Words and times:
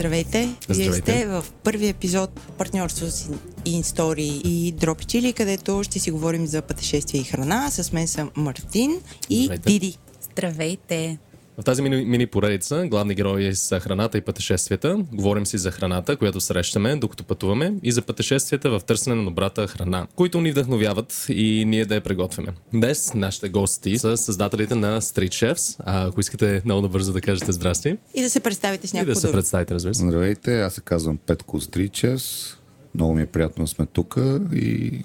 Здравейте! 0.00 0.48
Вие 0.68 0.92
сте 0.92 1.26
в 1.26 1.44
първи 1.64 1.88
епизод 1.88 2.40
партньорство 2.58 3.06
с 3.06 3.28
InStory 3.66 4.20
и 4.20 4.74
Dropchili, 4.74 5.34
където 5.34 5.82
ще 5.84 5.98
си 5.98 6.10
говорим 6.10 6.46
за 6.46 6.62
пътешествие 6.62 7.20
и 7.20 7.24
храна. 7.24 7.70
С 7.70 7.92
мен 7.92 8.08
са 8.08 8.28
Мартин 8.36 9.00
и 9.30 9.44
Здравейте. 9.44 9.70
Диди. 9.70 9.98
Здравейте! 10.32 11.18
В 11.58 11.62
тази 11.64 11.82
мини, 11.82 12.04
мини 12.04 12.26
поредица 12.26 12.86
главни 12.86 13.14
герои 13.14 13.54
са 13.54 13.80
храната 13.80 14.18
и 14.18 14.20
пътешествията. 14.20 15.04
Говорим 15.12 15.46
си 15.46 15.58
за 15.58 15.70
храната, 15.70 16.16
която 16.16 16.40
срещаме, 16.40 16.96
докато 16.96 17.24
пътуваме, 17.24 17.74
и 17.82 17.92
за 17.92 18.02
пътешествията 18.02 18.70
в 18.70 18.80
търсене 18.86 19.16
на 19.16 19.24
добрата 19.24 19.66
храна, 19.66 20.06
които 20.14 20.40
ни 20.40 20.50
вдъхновяват 20.50 21.26
и 21.28 21.64
ние 21.66 21.84
да 21.84 21.94
я 21.94 22.00
приготвяме. 22.00 22.48
Днес 22.72 23.14
нашите 23.14 23.48
гости 23.48 23.98
са 23.98 24.16
създателите 24.16 24.74
на 24.74 25.00
Street 25.00 25.28
Chefs. 25.28 25.76
А 25.78 26.06
ако 26.06 26.20
искате 26.20 26.62
много 26.64 26.82
набързо 26.82 27.12
да 27.12 27.20
кажете 27.20 27.52
здрасти 27.52 27.96
И 28.14 28.22
да 28.22 28.30
се 28.30 28.40
представите 28.40 28.86
с 28.86 28.92
и 28.92 28.96
някакво 28.96 29.14
да 29.14 29.20
се 29.20 29.32
представите, 29.32 29.74
разбира 29.74 29.94
се. 29.94 30.02
Здравейте, 30.02 30.60
аз 30.60 30.74
се 30.74 30.80
казвам 30.80 31.18
Петко 31.26 31.60
Стричес. 31.60 32.56
Много 32.94 33.14
ми 33.14 33.22
е 33.22 33.26
приятно 33.26 33.64
да 33.64 33.68
сме 33.68 33.86
тук 33.86 34.16
и 34.52 35.02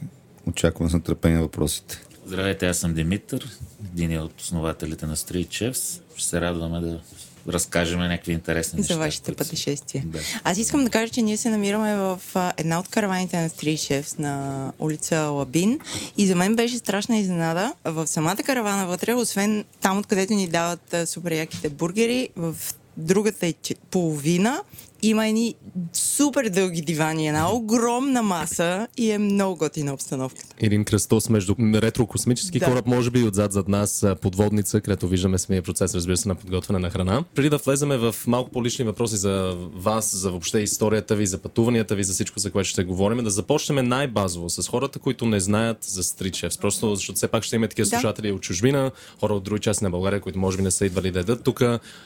очаквам 0.47 0.89
с 0.89 0.93
нетърпение 0.93 1.39
въпросите. 1.41 2.01
Здравейте, 2.25 2.67
аз 2.67 2.77
съм 2.77 2.93
Димитър, 2.93 3.49
един 3.93 4.19
от 4.19 4.41
основателите 4.41 5.05
на 5.05 5.15
Street 5.15 5.47
Chefs. 5.47 6.01
Ще 6.15 6.27
се 6.27 6.41
радваме 6.41 6.79
да 6.79 6.99
разкажем 7.47 7.99
някакви 7.99 8.31
интересни 8.31 8.77
неща. 8.77 8.93
за 8.93 8.99
вашите 8.99 9.25
които 9.25 9.37
пътешествия. 9.37 10.03
Да. 10.05 10.19
Аз 10.43 10.57
искам 10.57 10.83
да 10.83 10.89
кажа, 10.89 11.13
че 11.13 11.21
ние 11.21 11.37
се 11.37 11.49
намираме 11.49 11.95
в 11.95 12.19
една 12.57 12.79
от 12.79 12.87
караваните 12.87 13.41
на 13.41 13.49
Chefs 13.49 14.19
на 14.19 14.73
улица 14.79 15.17
Лабин 15.19 15.79
и 16.17 16.27
за 16.27 16.35
мен 16.35 16.55
беше 16.55 16.77
страшна 16.77 17.17
изненада. 17.17 17.73
В 17.85 18.07
самата 18.07 18.37
каравана 18.37 18.87
вътре, 18.87 19.13
освен 19.13 19.65
там, 19.81 19.97
откъдето 19.97 20.33
ни 20.33 20.47
дават 20.47 20.95
супер 21.05 21.31
яките 21.31 21.69
бургери, 21.69 22.29
в 22.35 22.55
другата 22.97 23.47
е 23.47 23.53
половина 23.91 24.61
има 25.09 25.27
едни 25.27 25.55
супер 25.93 26.49
дълги 26.49 26.81
дивани, 26.81 27.27
една 27.27 27.53
огромна 27.53 28.23
маса 28.23 28.87
и 28.97 29.11
е 29.11 29.17
много 29.17 29.55
готина 29.55 29.93
обстановката. 29.93 30.55
Един 30.59 30.85
кръстос 30.85 31.29
между 31.29 31.55
ретро-космически 31.55 32.59
Да. 32.59 32.65
кораб, 32.65 32.85
може 32.87 33.11
би 33.11 33.19
и 33.19 33.23
отзад 33.23 33.53
зад 33.53 33.67
нас 33.67 34.05
подводница, 34.21 34.81
където 34.81 35.07
виждаме 35.07 35.37
самия 35.37 35.61
процес, 35.61 35.95
разбира 35.95 36.17
се, 36.17 36.27
на 36.27 36.35
подготвяне 36.35 36.79
на 36.79 36.89
храна. 36.89 37.23
Преди 37.35 37.49
да 37.49 37.57
влеземе 37.57 37.97
в 37.97 38.15
малко 38.27 38.51
по-лични 38.51 38.85
въпроси 38.85 39.15
за 39.15 39.57
вас, 39.75 40.15
за 40.15 40.29
въобще 40.29 40.59
историята 40.59 41.15
ви, 41.15 41.27
за 41.27 41.37
пътуванията 41.37 41.95
ви, 41.95 42.03
за 42.03 42.13
всичко, 42.13 42.39
за 42.39 42.51
което 42.51 42.69
ще 42.69 42.83
говорим, 42.83 43.23
да 43.23 43.29
започнем 43.29 43.87
най-базово 43.87 44.49
с 44.49 44.67
хората, 44.67 44.99
които 44.99 45.25
не 45.25 45.39
знаят 45.39 45.77
за 45.83 46.03
Chefs. 46.03 46.61
Просто 46.61 46.95
защото 46.95 47.15
все 47.17 47.27
пак 47.27 47.43
ще 47.43 47.55
има 47.55 47.67
такива 47.67 47.85
Да. 47.85 47.89
слушатели 47.89 48.31
от 48.31 48.41
чужбина, 48.41 48.91
хора 49.19 49.33
от 49.33 49.43
други 49.43 49.61
части 49.61 49.83
на 49.83 49.89
България, 49.89 50.21
които 50.21 50.39
може 50.39 50.57
би 50.57 50.63
не 50.63 50.71
са 50.71 50.85
идвали 50.85 51.11
да 51.11 51.19
ядат. 51.19 51.43
Тук 51.43 51.63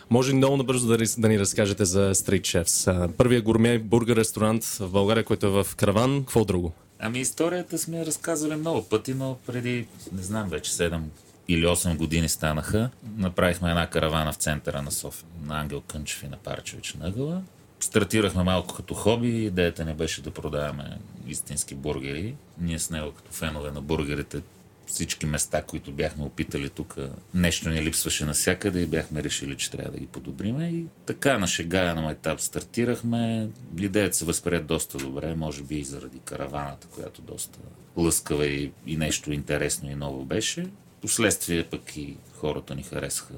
може 0.09 0.33
много 0.33 0.57
набързо 0.57 0.87
да, 0.87 0.97
да 1.17 1.27
ни 1.27 1.39
разкажете 1.39 1.85
за 1.85 2.15
Street 2.15 2.41
Chefs. 2.41 2.88
А, 2.89 3.07
Първият 3.17 3.43
гурме 3.43 3.79
бургер 3.79 4.15
ресторант 4.15 4.63
в 4.63 4.89
България, 4.89 5.23
който 5.23 5.45
е 5.45 5.63
в 5.63 5.75
Караван. 5.75 6.19
Какво 6.19 6.45
друго? 6.45 6.73
Ами 6.99 7.19
историята 7.19 7.77
сме 7.77 8.05
разказвали 8.05 8.55
много 8.55 8.83
пъти, 8.83 9.13
но 9.13 9.37
преди, 9.47 9.87
не 10.11 10.21
знам, 10.21 10.49
вече 10.49 10.71
7 10.71 10.99
или 11.47 11.65
8 11.65 11.97
години 11.97 12.29
станаха. 12.29 12.89
Направихме 13.17 13.69
една 13.69 13.87
каравана 13.87 14.31
в 14.31 14.35
центъра 14.35 14.81
на 14.81 14.91
София, 14.91 15.27
на 15.45 15.59
Ангел 15.59 15.81
Кънчев 15.81 16.23
и 16.23 16.27
на 16.27 16.37
Парчевич 16.37 16.93
Нъгъла. 16.93 17.41
Стартирахме 17.79 18.43
малко 18.43 18.75
като 18.75 18.93
хоби, 18.93 19.45
идеята 19.45 19.85
ни 19.85 19.93
беше 19.93 20.21
да 20.21 20.31
продаваме 20.31 20.97
истински 21.27 21.75
бургери. 21.75 22.35
Ние 22.61 22.79
с 22.79 22.89
него 22.89 23.11
като 23.11 23.31
фенове 23.31 23.71
на 23.71 23.81
бургерите 23.81 24.41
всички 24.89 25.25
места, 25.25 25.61
които 25.61 25.91
бяхме 25.91 26.23
опитали 26.23 26.69
тук, 26.69 26.95
нещо 27.33 27.69
ни 27.69 27.81
липсваше 27.81 28.25
навсякъде 28.25 28.81
и 28.81 28.85
бяхме 28.85 29.23
решили, 29.23 29.57
че 29.57 29.71
трябва 29.71 29.91
да 29.91 29.99
ги 29.99 30.07
подобриме. 30.07 30.69
И 30.69 30.85
така 31.05 31.37
на 31.37 31.47
шега 31.47 31.93
на 31.93 32.11
етап 32.11 32.41
стартирахме. 32.41 33.49
Идеята 33.77 34.15
се 34.15 34.25
възприе 34.25 34.59
доста 34.59 34.97
добре, 34.97 35.35
може 35.35 35.63
би 35.63 35.75
и 35.75 35.83
заради 35.83 36.19
караваната, 36.19 36.87
която 36.87 37.21
доста 37.21 37.59
лъскава 37.97 38.47
и, 38.47 38.71
и 38.85 38.97
нещо 38.97 39.31
интересно 39.31 39.91
и 39.91 39.95
ново 39.95 40.25
беше. 40.25 40.67
Последствие 41.01 41.63
пък 41.63 41.97
и 41.97 42.17
хората 42.35 42.75
ни 42.75 42.83
харесаха 42.83 43.33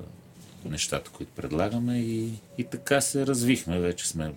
нещата, 0.65 1.11
които 1.11 1.31
предлагаме 1.31 1.99
и, 1.99 2.33
и 2.57 2.63
така 2.63 3.01
се 3.01 3.27
развихме. 3.27 3.79
Вече 3.79 4.07
сме 4.07 4.33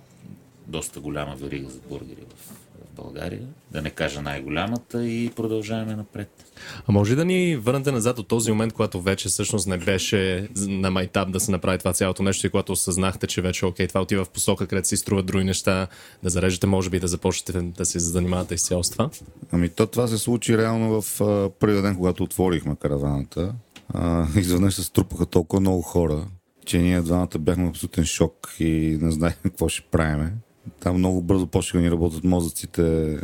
доста 0.67 1.01
голяма 1.01 1.37
верига 1.37 1.71
за 1.71 1.81
бургери 1.89 2.25
в, 2.37 2.43
в 2.89 2.95
България. 2.97 3.47
Да 3.71 3.83
не 3.83 3.91
кажа 3.91 4.23
най-голямата 4.23 5.07
и 5.07 5.31
продължаваме 5.37 5.97
напред. 5.97 6.44
А 6.87 6.93
може 6.93 7.17
да 7.17 7.25
ни 7.25 7.57
върнете 7.57 7.93
назад 7.93 8.19
от 8.19 8.29
този 8.29 8.51
момент, 8.51 8.73
когато 8.73 9.01
вече 9.01 9.29
всъщност 9.29 9.67
не 9.67 9.79
беше 9.79 10.49
на 10.57 10.91
майтап 10.91 11.31
да 11.31 11.41
се 11.41 11.51
направи 11.51 11.79
това 11.79 11.93
цялото 11.93 12.23
нещо 12.23 12.47
и 12.47 12.51
когато 12.51 12.73
осъзнахте, 12.73 13.27
че 13.27 13.43
вече 13.43 13.67
окей, 13.67 13.89
това 13.89 14.01
отива 14.01 14.25
в 14.25 14.31
посока, 14.31 14.67
където 14.67 14.89
си 14.89 14.97
струват 14.97 15.27
други 15.27 15.45
неща, 15.45 15.87
да 16.23 16.31
зарежете, 16.31 16.67
може 16.67 16.91
би 16.91 17.01
да 17.01 17.09
започнете 17.09 17.61
да 17.63 17.85
се 17.85 17.99
занимавате 17.99 18.55
изцяло 18.55 18.85
с 18.85 18.91
това? 18.91 19.11
Ами 19.53 19.69
то 19.69 19.87
това 19.87 20.07
се 20.07 20.19
случи 20.19 20.59
реално 20.59 21.03
в 21.03 21.21
а, 21.21 21.51
първия 21.61 21.83
ден, 21.83 21.97
когато 21.97 22.23
отворихме 22.23 22.77
караваната. 22.77 23.55
А, 23.89 24.27
изведнъж 24.37 24.75
се 24.75 24.83
струпаха 24.83 25.27
толкова 25.27 25.61
много 25.61 25.83
хора, 25.83 26.27
че 26.65 26.79
ние 26.79 27.01
двамата 27.01 27.39
бяхме 27.39 27.67
в 27.67 27.69
абсолютен 27.69 28.05
шок 28.05 28.57
и 28.61 28.99
не 29.01 29.11
знаехме 29.11 29.51
какво 29.51 29.69
ще 29.69 29.89
правиме. 29.91 30.33
Там 30.81 30.97
много 30.97 31.23
бързо 31.23 31.47
почнаха 31.47 31.79
да 31.79 31.85
ни 31.85 31.91
работят 31.91 32.25
мозъците 32.25 33.19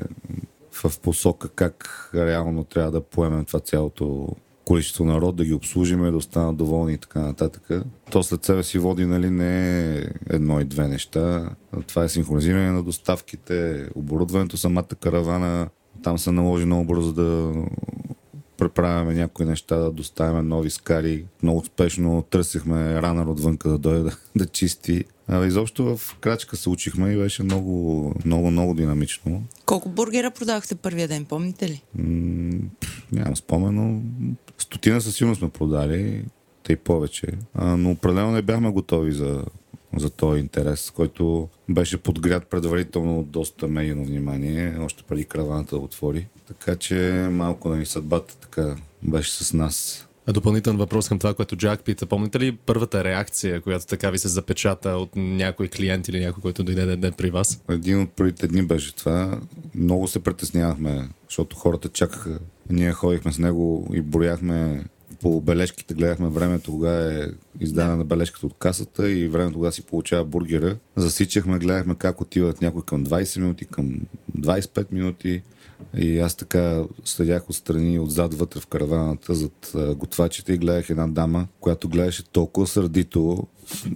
в 0.72 1.00
посока 1.00 1.48
как 1.48 2.10
реално 2.14 2.64
трябва 2.64 2.90
да 2.90 3.00
поемем 3.00 3.44
това 3.44 3.60
цялото 3.60 4.28
количество 4.64 5.04
народ, 5.04 5.36
да 5.36 5.44
ги 5.44 5.52
обслужиме, 5.52 6.10
да 6.10 6.16
останат 6.16 6.56
доволни 6.56 6.92
и 6.92 6.98
така 6.98 7.20
нататък. 7.20 7.84
То 8.10 8.22
след 8.22 8.44
себе 8.44 8.62
си 8.62 8.78
води 8.78 9.06
нали, 9.06 9.30
не 9.30 9.92
едно 10.30 10.60
и 10.60 10.64
две 10.64 10.88
неща. 10.88 11.50
Това 11.86 12.04
е 12.04 12.08
синхронизиране 12.08 12.70
на 12.70 12.82
доставките, 12.82 13.88
оборудването, 13.94 14.56
самата 14.56 14.88
каравана. 15.00 15.68
Там 16.02 16.18
се 16.18 16.32
наложи 16.32 16.64
много 16.64 16.84
бързо 16.84 17.12
да 17.12 17.54
преправяме 18.56 19.14
някои 19.14 19.46
неща, 19.46 19.76
да 19.76 19.90
доставяме 19.90 20.42
нови 20.42 20.70
скари. 20.70 21.24
Много 21.42 21.58
успешно 21.58 22.22
търсихме 22.30 23.02
ранър 23.02 23.26
отвънка 23.26 23.68
да 23.68 23.78
дойде 23.78 24.02
да, 24.02 24.16
да 24.36 24.46
чисти. 24.46 25.04
Изобщо 25.32 25.96
в 25.96 26.16
крачка 26.20 26.56
се 26.56 26.70
учихме 26.70 27.12
и 27.12 27.16
беше 27.16 27.42
много, 27.42 28.14
много, 28.24 28.50
много 28.50 28.74
динамично. 28.74 29.42
Колко 29.66 29.88
бургера 29.88 30.30
продавахте 30.30 30.74
първия 30.74 31.08
ден, 31.08 31.24
помните 31.24 31.68
ли? 31.68 31.82
М, 31.98 32.58
нямам 33.12 33.36
спомен, 33.36 33.74
но 33.74 34.00
стотина 34.58 35.00
със 35.00 35.16
сигурност 35.16 35.38
сме 35.38 35.48
продали, 35.48 36.24
тъй 36.62 36.76
повече. 36.76 37.26
А, 37.54 37.76
но 37.76 37.90
определено 37.90 38.32
не 38.32 38.42
бяхме 38.42 38.70
готови 38.70 39.12
за, 39.12 39.44
за 39.96 40.10
този 40.10 40.40
интерес, 40.40 40.90
който 40.90 41.48
беше 41.68 41.96
подгрят 41.96 42.46
предварително 42.46 43.22
доста 43.22 43.68
медийно 43.68 44.04
внимание, 44.04 44.78
още 44.80 45.02
преди 45.02 45.24
караваната 45.24 45.76
да 45.76 45.82
отвори. 45.82 46.26
Така 46.48 46.76
че 46.76 47.28
малко 47.30 47.68
да 47.68 47.76
ни 47.76 47.86
съдбата 47.86 48.36
така 48.36 48.76
беше 49.02 49.32
с 49.32 49.52
нас. 49.52 50.06
А 50.30 50.32
допълнителен 50.32 50.76
въпрос 50.76 51.08
към 51.08 51.18
това, 51.18 51.34
което 51.34 51.56
Джак 51.56 51.84
пита. 51.84 52.06
Помните 52.06 52.40
ли 52.40 52.56
първата 52.56 53.04
реакция, 53.04 53.60
която 53.60 53.86
така 53.86 54.10
ви 54.10 54.18
се 54.18 54.28
запечата 54.28 54.90
от 54.90 55.10
някой 55.16 55.68
клиент 55.68 56.08
или 56.08 56.20
някой, 56.20 56.42
който 56.42 56.62
дойде 56.62 56.84
да 56.84 56.90
яде 56.90 57.10
при 57.10 57.30
вас? 57.30 57.62
Един 57.68 58.02
от 58.02 58.10
първите 58.10 58.46
дни 58.46 58.62
беше 58.62 58.94
това. 58.94 59.40
Много 59.74 60.08
се 60.08 60.20
притеснявахме, 60.20 61.08
защото 61.28 61.56
хората 61.56 61.88
чакаха. 61.88 62.38
Ние 62.70 62.92
ходихме 62.92 63.32
с 63.32 63.38
него 63.38 63.90
и 63.94 64.00
брояхме 64.00 64.84
по 65.20 65.40
бележките, 65.40 65.94
гледахме 65.94 66.28
времето, 66.28 66.70
кога 66.70 67.12
е 67.12 67.26
издадена 67.60 67.96
на 67.96 68.04
бележката 68.04 68.46
от 68.46 68.54
касата 68.58 69.10
и 69.10 69.28
времето, 69.28 69.54
кога 69.54 69.70
си 69.70 69.82
получава 69.82 70.24
бургера. 70.24 70.76
Засичахме, 70.96 71.58
гледахме 71.58 71.94
как 71.94 72.20
отиват 72.20 72.62
някой 72.62 72.82
към 72.82 73.06
20 73.06 73.40
минути, 73.40 73.64
към 73.64 74.00
25 74.38 74.86
минути. 74.92 75.42
И 75.96 76.18
аз 76.18 76.34
така 76.34 76.84
следях 77.04 77.50
отстрани, 77.50 77.98
отзад 77.98 78.34
вътре 78.34 78.60
в 78.60 78.66
караваната, 78.66 79.34
зад 79.34 79.72
готвачите 79.96 80.52
и 80.52 80.58
гледах 80.58 80.90
една 80.90 81.06
дама, 81.06 81.46
която 81.60 81.88
гледаше 81.88 82.24
толкова 82.24 82.66
сърдито 82.66 83.46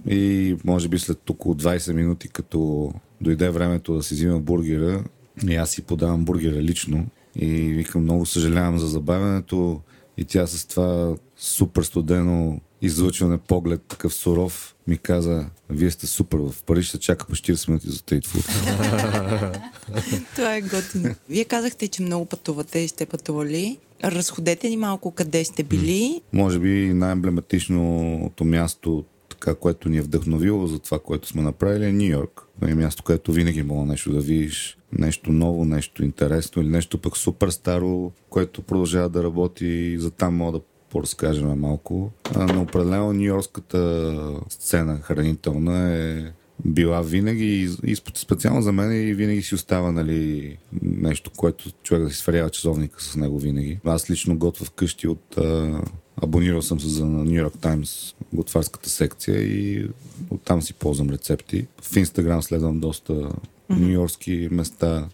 и 0.07 0.55
може 0.63 0.87
би 0.87 0.99
след 0.99 1.29
около 1.29 1.55
20 1.55 1.93
минути, 1.93 2.29
като 2.29 2.91
дойде 3.21 3.49
времето 3.49 3.95
да 3.95 4.03
си 4.03 4.13
взима 4.13 4.39
бургера, 4.39 5.03
и 5.49 5.55
аз 5.55 5.69
си 5.69 5.81
подавам 5.81 6.25
бургера 6.25 6.63
лично 6.63 7.05
и 7.35 7.47
викам 7.55 8.01
много 8.01 8.25
съжалявам 8.25 8.79
за 8.79 8.87
забавянето. 8.87 9.81
И 10.17 10.25
тя 10.25 10.47
с 10.47 10.67
това 10.67 11.15
супер 11.37 11.83
студено 11.83 12.59
излъчване 12.85 13.37
поглед, 13.37 13.81
такъв 13.81 14.13
суров, 14.13 14.75
ми 14.87 14.97
каза, 14.97 15.45
вие 15.69 15.91
сте 15.91 16.07
супер, 16.07 16.37
в 16.37 16.63
Париж 16.65 16.89
се 16.89 16.99
чака 16.99 17.25
по 17.25 17.35
40 17.35 17.67
минути 17.67 17.89
за 17.89 17.97
стритфуд. 17.97 18.45
Това 20.35 20.55
е 20.55 20.61
готино. 20.61 21.15
Вие 21.29 21.45
казахте, 21.45 21.87
че 21.87 22.01
много 22.01 22.25
пътувате 22.25 22.79
и 22.79 22.87
сте 22.87 23.05
пътували. 23.05 23.77
Разходете 24.03 24.69
ни 24.69 24.77
малко 24.77 25.11
къде 25.11 25.45
сте 25.45 25.63
били. 25.63 26.21
Може 26.33 26.59
би 26.59 26.93
най-емблематичното 26.93 28.45
място, 28.45 29.05
така, 29.29 29.55
което 29.55 29.89
ни 29.89 29.97
е 29.97 30.01
вдъхновило 30.01 30.67
за 30.67 30.79
това, 30.79 30.99
което 30.99 31.27
сме 31.27 31.41
направили 31.41 31.85
е 31.85 31.91
Нью 31.91 32.11
Йорк. 32.11 32.41
Е 32.67 32.75
място, 32.75 33.03
където 33.03 33.31
винаги 33.31 33.63
мога 33.63 33.85
нещо 33.85 34.11
да 34.11 34.19
видиш, 34.19 34.77
нещо 34.91 35.31
ново, 35.31 35.65
нещо 35.65 36.03
интересно 36.03 36.61
или 36.61 36.69
нещо 36.69 36.97
пък 36.97 37.17
супер 37.17 37.49
старо, 37.49 38.11
което 38.29 38.61
продължава 38.61 39.09
да 39.09 39.23
работи 39.23 39.65
и 39.65 39.97
за 39.97 40.11
там 40.11 40.35
мога 40.35 40.51
да 40.51 40.63
поразкажем 40.95 41.59
малко. 41.59 42.11
А, 42.35 42.53
но 42.53 42.61
определено 42.61 43.13
Нью-Йоркската 43.13 44.39
сцена 44.49 44.99
хранителна 45.01 45.93
е 45.93 46.31
била 46.65 47.01
винаги 47.01 47.69
и, 47.83 47.95
специално 47.95 48.61
за 48.61 48.71
мен 48.71 49.09
и 49.09 49.13
винаги 49.13 49.41
си 49.41 49.55
остава 49.55 49.91
нали, 49.91 50.57
нещо, 50.81 51.31
което 51.37 51.71
човек 51.83 52.03
да 52.03 52.09
си 52.09 52.17
сверява 52.17 52.49
часовника 52.49 53.03
с 53.03 53.15
него 53.15 53.39
винаги. 53.39 53.79
Аз 53.85 54.09
лично 54.09 54.37
готвя 54.37 54.65
вкъщи 54.65 55.07
от... 55.07 55.37
А, 55.37 55.81
абонирал 56.23 56.61
съм 56.61 56.79
се 56.79 56.87
за 56.87 57.05
Нью 57.05 57.39
Йорк 57.39 57.53
Таймс 57.61 58.13
готварската 58.33 58.89
секция 58.89 59.41
и 59.41 59.87
оттам 60.29 60.61
си 60.61 60.73
ползвам 60.73 61.09
рецепти. 61.09 61.67
В 61.81 61.95
Инстаграм 61.95 62.43
следвам 62.43 62.79
доста 62.79 63.29
нью-йоркски 63.69 64.47
места. 64.51 65.09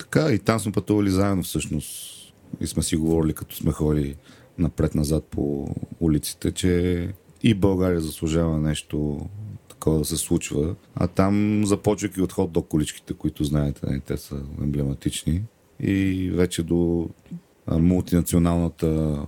Така 0.00 0.32
и 0.32 0.38
там 0.38 0.60
сме 0.60 0.72
пътували 0.72 1.10
заедно 1.10 1.42
всъщност 1.42 2.14
и 2.60 2.66
сме 2.66 2.82
си 2.82 2.96
говорили 2.96 3.32
като 3.32 3.56
сме 3.56 3.72
ходили 3.72 4.16
напред-назад 4.58 5.24
по 5.24 5.74
улиците, 6.00 6.52
че 6.52 7.08
и 7.42 7.54
България 7.54 8.00
заслужава 8.00 8.58
нещо 8.58 9.26
такова 9.68 9.98
да 9.98 10.04
се 10.04 10.16
случва. 10.16 10.74
А 10.94 11.06
там, 11.06 11.62
започвайки 11.66 12.20
от 12.20 12.32
ход 12.32 12.52
до 12.52 12.62
количките, 12.62 13.14
които 13.14 13.44
знаете, 13.44 13.86
не, 13.86 14.00
те 14.00 14.16
са 14.16 14.40
емблематични, 14.62 15.42
и 15.80 16.30
вече 16.34 16.62
до 16.62 17.08
мултинационалната 17.70 19.20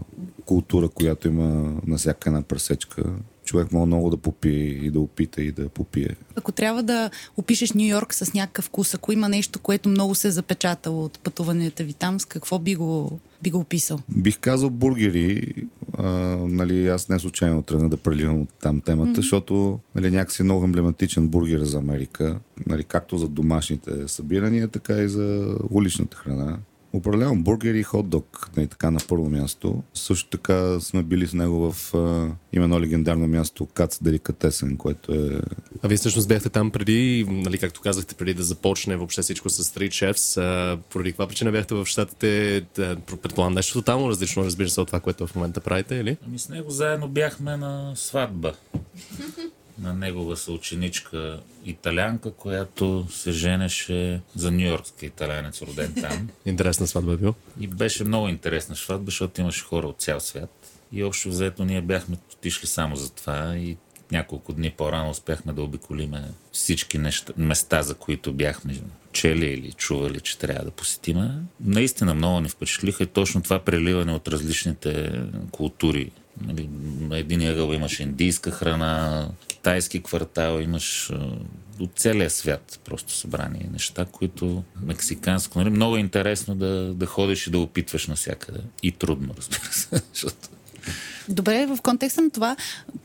култура, 0.45 0.89
която 0.89 1.29
има 1.29 1.81
на 1.87 1.97
всяка 1.97 2.31
една 2.31 2.43
пресечка, 2.43 3.05
човек 3.47 3.73
може 3.73 3.87
много 3.87 4.11
да 4.11 4.17
попие 4.17 4.65
и 4.65 4.91
да 4.91 5.01
опита 5.01 5.43
и 5.43 5.53
да 5.53 5.69
попие. 5.69 6.17
Ако 6.37 6.53
трябва 6.53 6.83
да 6.83 7.11
опишеш 7.37 7.73
Нью 7.73 7.89
Йорк 7.89 8.15
с 8.15 8.35
някакъв 8.35 8.65
вкус, 8.65 8.95
ако 8.95 9.13
има 9.13 9.29
нещо, 9.29 9.59
което 9.59 9.89
много 9.89 10.15
се 10.15 10.29
е 10.29 10.31
запечатало 10.31 11.05
от 11.05 11.19
пътуванията 11.19 11.85
ви 11.85 11.93
там, 11.93 12.21
с 12.21 12.25
какво 12.25 12.59
би 12.59 12.75
го, 12.75 13.21
би 13.43 13.51
го 13.51 13.59
описал? 13.59 13.99
Бих 14.09 14.39
казал 14.39 14.71
бургери. 14.71 15.55
А, 15.99 16.05
нали, 16.37 16.89
аз 16.89 17.09
не 17.09 17.19
случайно 17.19 17.63
тръгна 17.63 17.89
да 17.89 17.97
преливам 17.97 18.41
от 18.41 18.49
там 18.63 18.81
темата, 18.81 19.11
mm-hmm. 19.11 19.17
защото 19.17 19.79
нали, 19.95 20.11
някакси 20.11 20.43
е 20.43 20.45
много 20.45 20.65
емблематичен 20.65 21.29
бургер 21.29 21.61
за 21.61 21.79
Америка. 21.79 22.39
Нали, 22.67 22.85
както 22.85 23.19
за 23.19 23.29
домашните 23.29 24.09
събирания, 24.09 24.69
така 24.69 24.99
и 24.99 25.09
за 25.09 25.57
уличната 25.71 26.17
храна. 26.17 26.59
Определено 26.97 27.43
бургер 27.43 27.75
и 27.75 27.85
хот-дог, 27.85 28.57
не, 28.57 28.67
така 28.67 28.91
на 28.91 29.01
първо 29.09 29.31
място. 29.31 29.83
Също 29.95 30.31
така 30.31 30.81
сме 30.81 31.03
били 31.03 31.27
с 31.27 31.33
него 31.33 31.73
в 31.73 31.95
а, 31.95 32.31
именно 32.53 32.81
легендарно 32.81 33.27
място 33.27 33.67
Кац 33.67 33.99
Деликатесен, 34.03 34.77
което 34.77 35.15
е... 35.15 35.41
А 35.83 35.89
вие 35.89 35.97
всъщност 35.97 36.29
бяхте 36.29 36.49
там 36.49 36.71
преди, 36.71 37.27
нали, 37.29 37.59
както 37.59 37.81
казахте, 37.81 38.15
преди 38.15 38.35
да 38.35 38.43
започне 38.43 38.97
въобще 38.97 39.23
всичко 39.23 39.51
с 39.51 39.65
Street 39.65 39.89
Chefs. 39.89 40.41
А, 40.41 40.77
поради 40.77 41.11
каква 41.11 41.27
причина 41.27 41.53
бяхте 41.53 41.75
в 41.75 41.87
щатите? 41.87 42.63
Предполагам 43.23 43.55
нещо 43.55 43.79
тотално 43.79 44.09
различно, 44.09 44.45
разбира 44.45 44.69
се, 44.69 44.81
от 44.81 44.87
това, 44.87 45.01
което 45.01 45.27
в 45.27 45.35
момента 45.35 45.61
правите, 45.61 45.95
или? 45.95 46.17
Ами 46.27 46.39
с 46.39 46.49
него 46.49 46.71
заедно 46.71 47.09
бяхме 47.09 47.57
на 47.57 47.93
сватба 47.97 48.53
на 49.79 49.95
негова 49.95 50.37
съученичка 50.37 51.41
италянка, 51.65 52.31
която 52.31 53.07
се 53.11 53.33
женеше 53.33 54.21
за 54.37 54.51
нью-йоркска 54.51 55.07
италянец, 55.07 55.63
роден 55.63 55.95
там. 56.01 56.29
Интересна 56.47 56.87
сватба 56.87 57.13
е 57.13 57.17
бил. 57.17 57.35
И 57.61 57.67
беше 57.67 58.05
много 58.05 58.29
интересна 58.29 58.77
сватба, 58.77 59.05
защото 59.05 59.41
имаше 59.41 59.65
хора 59.65 59.87
от 59.87 60.01
цял 60.01 60.21
свят. 60.21 60.51
И 60.93 61.05
общо 61.05 61.29
взето 61.29 61.65
ние 61.65 61.81
бяхме 61.81 62.17
отишли 62.35 62.67
само 62.67 62.97
за 62.97 63.11
това 63.11 63.57
и 63.57 63.77
няколко 64.13 64.53
дни 64.53 64.71
по-рано 64.71 65.11
успяхме 65.11 65.53
да 65.53 65.63
обиколиме 65.63 66.25
всички 66.53 66.99
неща, 66.99 67.33
места, 67.37 67.83
за 67.83 67.95
които 67.95 68.33
бяхме 68.33 68.81
чели 69.13 69.47
или 69.47 69.73
чували, 69.73 70.21
че 70.21 70.39
трябва 70.39 70.65
да 70.65 70.71
посетиме. 70.71 71.31
Наистина 71.61 72.15
много 72.15 72.41
ни 72.41 72.49
впечатлиха 72.49 73.03
и 73.03 73.07
точно 73.07 73.43
това 73.43 73.59
преливане 73.59 74.13
от 74.13 74.29
различните 74.29 75.23
култури. 75.51 76.11
Нали, 76.41 76.69
на 77.01 77.19
един 77.19 77.49
ъгъл 77.49 77.73
имаш 77.73 78.01
индийска 78.01 78.51
храна, 78.51 79.29
китайски 79.67 80.03
квартал, 80.03 80.61
имаш 80.61 81.13
от 81.81 81.91
целия 81.97 82.31
свят 82.31 82.81
просто 82.85 83.13
събрани 83.13 83.69
неща, 83.73 84.05
които 84.13 84.65
мексиканско. 84.83 85.59
Нали? 85.59 85.71
Много 85.71 85.97
е 85.97 86.01
интересно 86.01 86.55
да, 86.55 86.95
да 86.95 87.07
ходиш 87.07 87.47
и 87.47 87.51
да 87.51 87.59
опитваш 87.59 88.07
навсякъде. 88.07 88.61
И 88.83 88.93
трудно, 88.93 89.35
разбира 89.39 89.73
се, 89.73 90.03
защото 90.13 90.49
Добре, 91.29 91.67
в 91.67 91.79
контекста 91.83 92.23
на 92.23 92.31
това, 92.31 92.57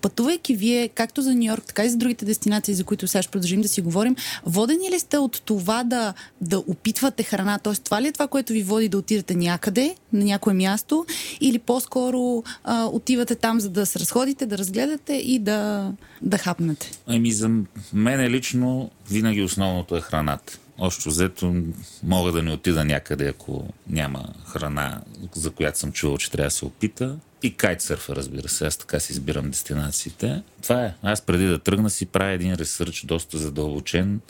пътувайки 0.01 0.55
вие, 0.55 0.87
както 0.87 1.21
за 1.21 1.35
Нью 1.35 1.43
Йорк, 1.43 1.63
така 1.63 1.83
и 1.85 1.89
за 1.89 1.97
другите 1.97 2.25
дестинации, 2.25 2.73
за 2.73 2.83
които 2.83 3.07
сега 3.07 3.21
ще 3.21 3.31
продължим 3.31 3.61
да 3.61 3.67
си 3.67 3.81
говорим, 3.81 4.15
водени 4.45 4.91
ли 4.91 4.99
сте 4.99 5.17
от 5.17 5.41
това 5.45 5.83
да, 5.83 6.13
да 6.41 6.59
опитвате 6.59 7.23
храна? 7.23 7.59
Т.е. 7.59 7.73
това 7.73 8.01
ли 8.01 8.07
е 8.07 8.11
това, 8.11 8.27
което 8.27 8.53
ви 8.53 8.63
води 8.63 8.89
да 8.89 8.97
отидете 8.97 9.35
някъде, 9.35 9.95
на 10.13 10.25
някое 10.25 10.53
място, 10.53 11.05
или 11.41 11.59
по-скоро 11.59 12.43
а, 12.63 12.85
отивате 12.85 13.35
там, 13.35 13.59
за 13.59 13.69
да 13.69 13.85
се 13.85 13.99
разходите, 13.99 14.45
да 14.45 14.57
разгледате 14.57 15.13
и 15.13 15.39
да, 15.39 15.91
да 16.21 16.37
хапнете? 16.37 16.91
Ами 17.07 17.31
за 17.31 17.49
мен 17.93 18.27
лично 18.27 18.91
винаги 19.09 19.41
основното 19.41 19.97
е 19.97 20.01
храната. 20.01 20.57
Още 20.77 21.09
взето 21.09 21.55
мога 22.03 22.31
да 22.31 22.43
не 22.43 22.53
отида 22.53 22.85
някъде, 22.85 23.27
ако 23.27 23.67
няма 23.89 24.25
храна, 24.45 25.01
за 25.35 25.51
която 25.51 25.79
съм 25.79 25.91
чувал, 25.91 26.17
че 26.17 26.31
трябва 26.31 26.47
да 26.47 26.51
се 26.51 26.65
опита. 26.65 27.15
И 27.43 27.53
кайтсърфа, 27.53 28.15
разбира 28.15 28.49
се. 28.49 28.65
Аз 28.65 28.77
така 28.77 28.99
си 28.99 29.11
избирам 29.11 29.49
дестинациите. 29.49 30.43
Това 30.63 30.85
е. 30.85 30.93
Аз 31.03 31.21
преди 31.21 31.45
да 31.45 31.59
тръгна 31.59 31.89
си 31.89 32.05
правя 32.05 32.31
един 32.31 32.53
ресърч 32.53 33.05
доста 33.05 33.37
задълбочен. 33.37 34.21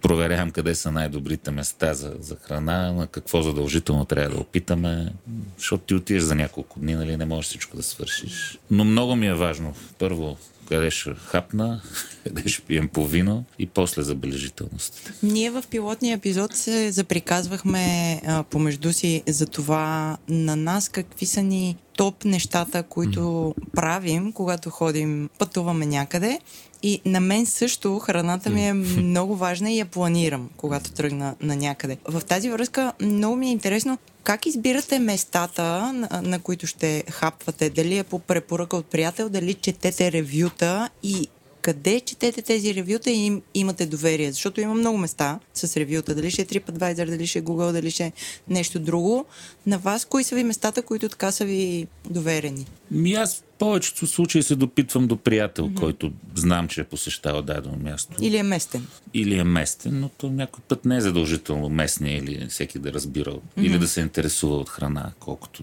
Проверявам 0.00 0.50
къде 0.50 0.74
са 0.74 0.92
най-добрите 0.92 1.50
места 1.50 1.94
за, 1.94 2.14
за 2.20 2.36
храна, 2.36 2.92
на 2.92 3.06
какво 3.06 3.42
задължително 3.42 4.04
трябва 4.04 4.34
да 4.34 4.40
опитаме. 4.40 5.12
Защото 5.58 5.84
ти 5.84 5.94
отидеш 5.94 6.22
за 6.22 6.34
няколко 6.34 6.80
дни, 6.80 6.94
нали, 6.94 7.16
не 7.16 7.24
можеш 7.24 7.48
всичко 7.48 7.76
да 7.76 7.82
свършиш. 7.82 8.58
Но 8.70 8.84
много 8.84 9.16
ми 9.16 9.26
е 9.26 9.34
важно. 9.34 9.74
Първо, 9.98 10.38
къде 10.68 10.90
ще 10.90 11.14
хапна, 11.14 11.80
къде 12.24 12.48
ще 12.48 12.62
пием 12.62 12.88
по 12.88 13.06
вино 13.06 13.44
и 13.58 13.66
после 13.66 14.02
забележителностите. 14.02 15.12
Ние 15.22 15.50
в 15.50 15.64
пилотния 15.70 16.14
епизод 16.14 16.56
се 16.56 16.92
заприказвахме 16.92 18.20
а, 18.26 18.42
помежду 18.42 18.92
си 18.92 19.22
за 19.26 19.46
това 19.46 20.16
на 20.28 20.56
нас 20.56 20.88
какви 20.88 21.26
са 21.26 21.42
ни 21.42 21.76
топ 21.96 22.24
нещата, 22.24 22.82
които 22.82 23.20
mm. 23.20 23.54
правим, 23.74 24.32
когато 24.32 24.70
ходим, 24.70 25.28
пътуваме 25.38 25.86
някъде. 25.86 26.40
И 26.82 27.00
на 27.04 27.20
мен 27.20 27.46
също 27.46 27.98
храната 27.98 28.50
ми 28.50 28.68
е 28.68 28.72
много 28.72 29.36
важна 29.36 29.72
и 29.72 29.78
я 29.78 29.86
планирам, 29.86 30.50
когато 30.56 30.92
тръгна 30.92 31.34
на 31.40 31.56
някъде. 31.56 31.96
В 32.04 32.20
тази 32.20 32.50
връзка 32.50 32.92
много 33.00 33.36
ми 33.36 33.48
е 33.48 33.52
интересно 33.52 33.98
как 34.28 34.46
избирате 34.46 34.98
местата, 34.98 35.92
на, 35.92 36.22
на 36.22 36.38
които 36.38 36.66
ще 36.66 37.04
хапвате? 37.10 37.70
Дали 37.70 37.98
е 37.98 38.04
по 38.04 38.18
препоръка 38.18 38.76
от 38.76 38.86
приятел, 38.86 39.28
дали 39.28 39.54
четете 39.54 40.12
ревюта 40.12 40.88
и 41.02 41.28
къде 41.68 42.00
четете 42.00 42.42
тези 42.42 42.74
ревюта 42.74 43.10
и 43.10 43.26
им, 43.26 43.42
имате 43.54 43.86
доверие? 43.86 44.32
Защото 44.32 44.60
има 44.60 44.74
много 44.74 44.98
места 44.98 45.38
с 45.54 45.76
ревюта. 45.76 46.14
Дали 46.14 46.30
ще 46.30 46.42
е 46.42 46.46
TripAdvisor, 46.46 47.10
дали 47.10 47.26
ще 47.26 47.38
е 47.38 47.42
Google, 47.42 47.72
дали 47.72 47.90
ще 47.90 48.04
е 48.04 48.12
нещо 48.48 48.80
друго. 48.80 49.26
На 49.66 49.78
вас, 49.78 50.04
кои 50.04 50.24
са 50.24 50.34
ви 50.34 50.44
местата, 50.44 50.82
които 50.82 51.08
така 51.08 51.32
са 51.32 51.44
ви 51.44 51.86
доверени? 52.10 52.66
Ми 52.90 53.14
аз 53.14 53.36
в 53.36 53.42
повечето 53.58 54.06
случаи 54.06 54.42
се 54.42 54.56
допитвам 54.56 55.06
до 55.06 55.16
приятел, 55.16 55.68
mm-hmm. 55.68 55.80
който 55.80 56.12
знам, 56.34 56.68
че 56.68 56.80
е 56.80 56.84
посещавал 56.84 57.42
дадено 57.42 57.76
място. 57.76 58.16
Или 58.20 58.36
е 58.36 58.42
местен. 58.42 58.86
Или 59.14 59.38
е 59.38 59.44
местен, 59.44 60.00
но 60.00 60.08
то 60.08 60.30
някой 60.30 60.60
път 60.68 60.84
не 60.84 60.96
е 60.96 61.00
задължително 61.00 61.68
местния 61.68 62.18
или 62.18 62.46
всеки 62.48 62.78
да 62.78 62.92
разбира, 62.92 63.30
mm-hmm. 63.30 63.62
или 63.62 63.78
да 63.78 63.88
се 63.88 64.00
интересува 64.00 64.56
от 64.56 64.68
храна, 64.68 65.12
колкото 65.20 65.62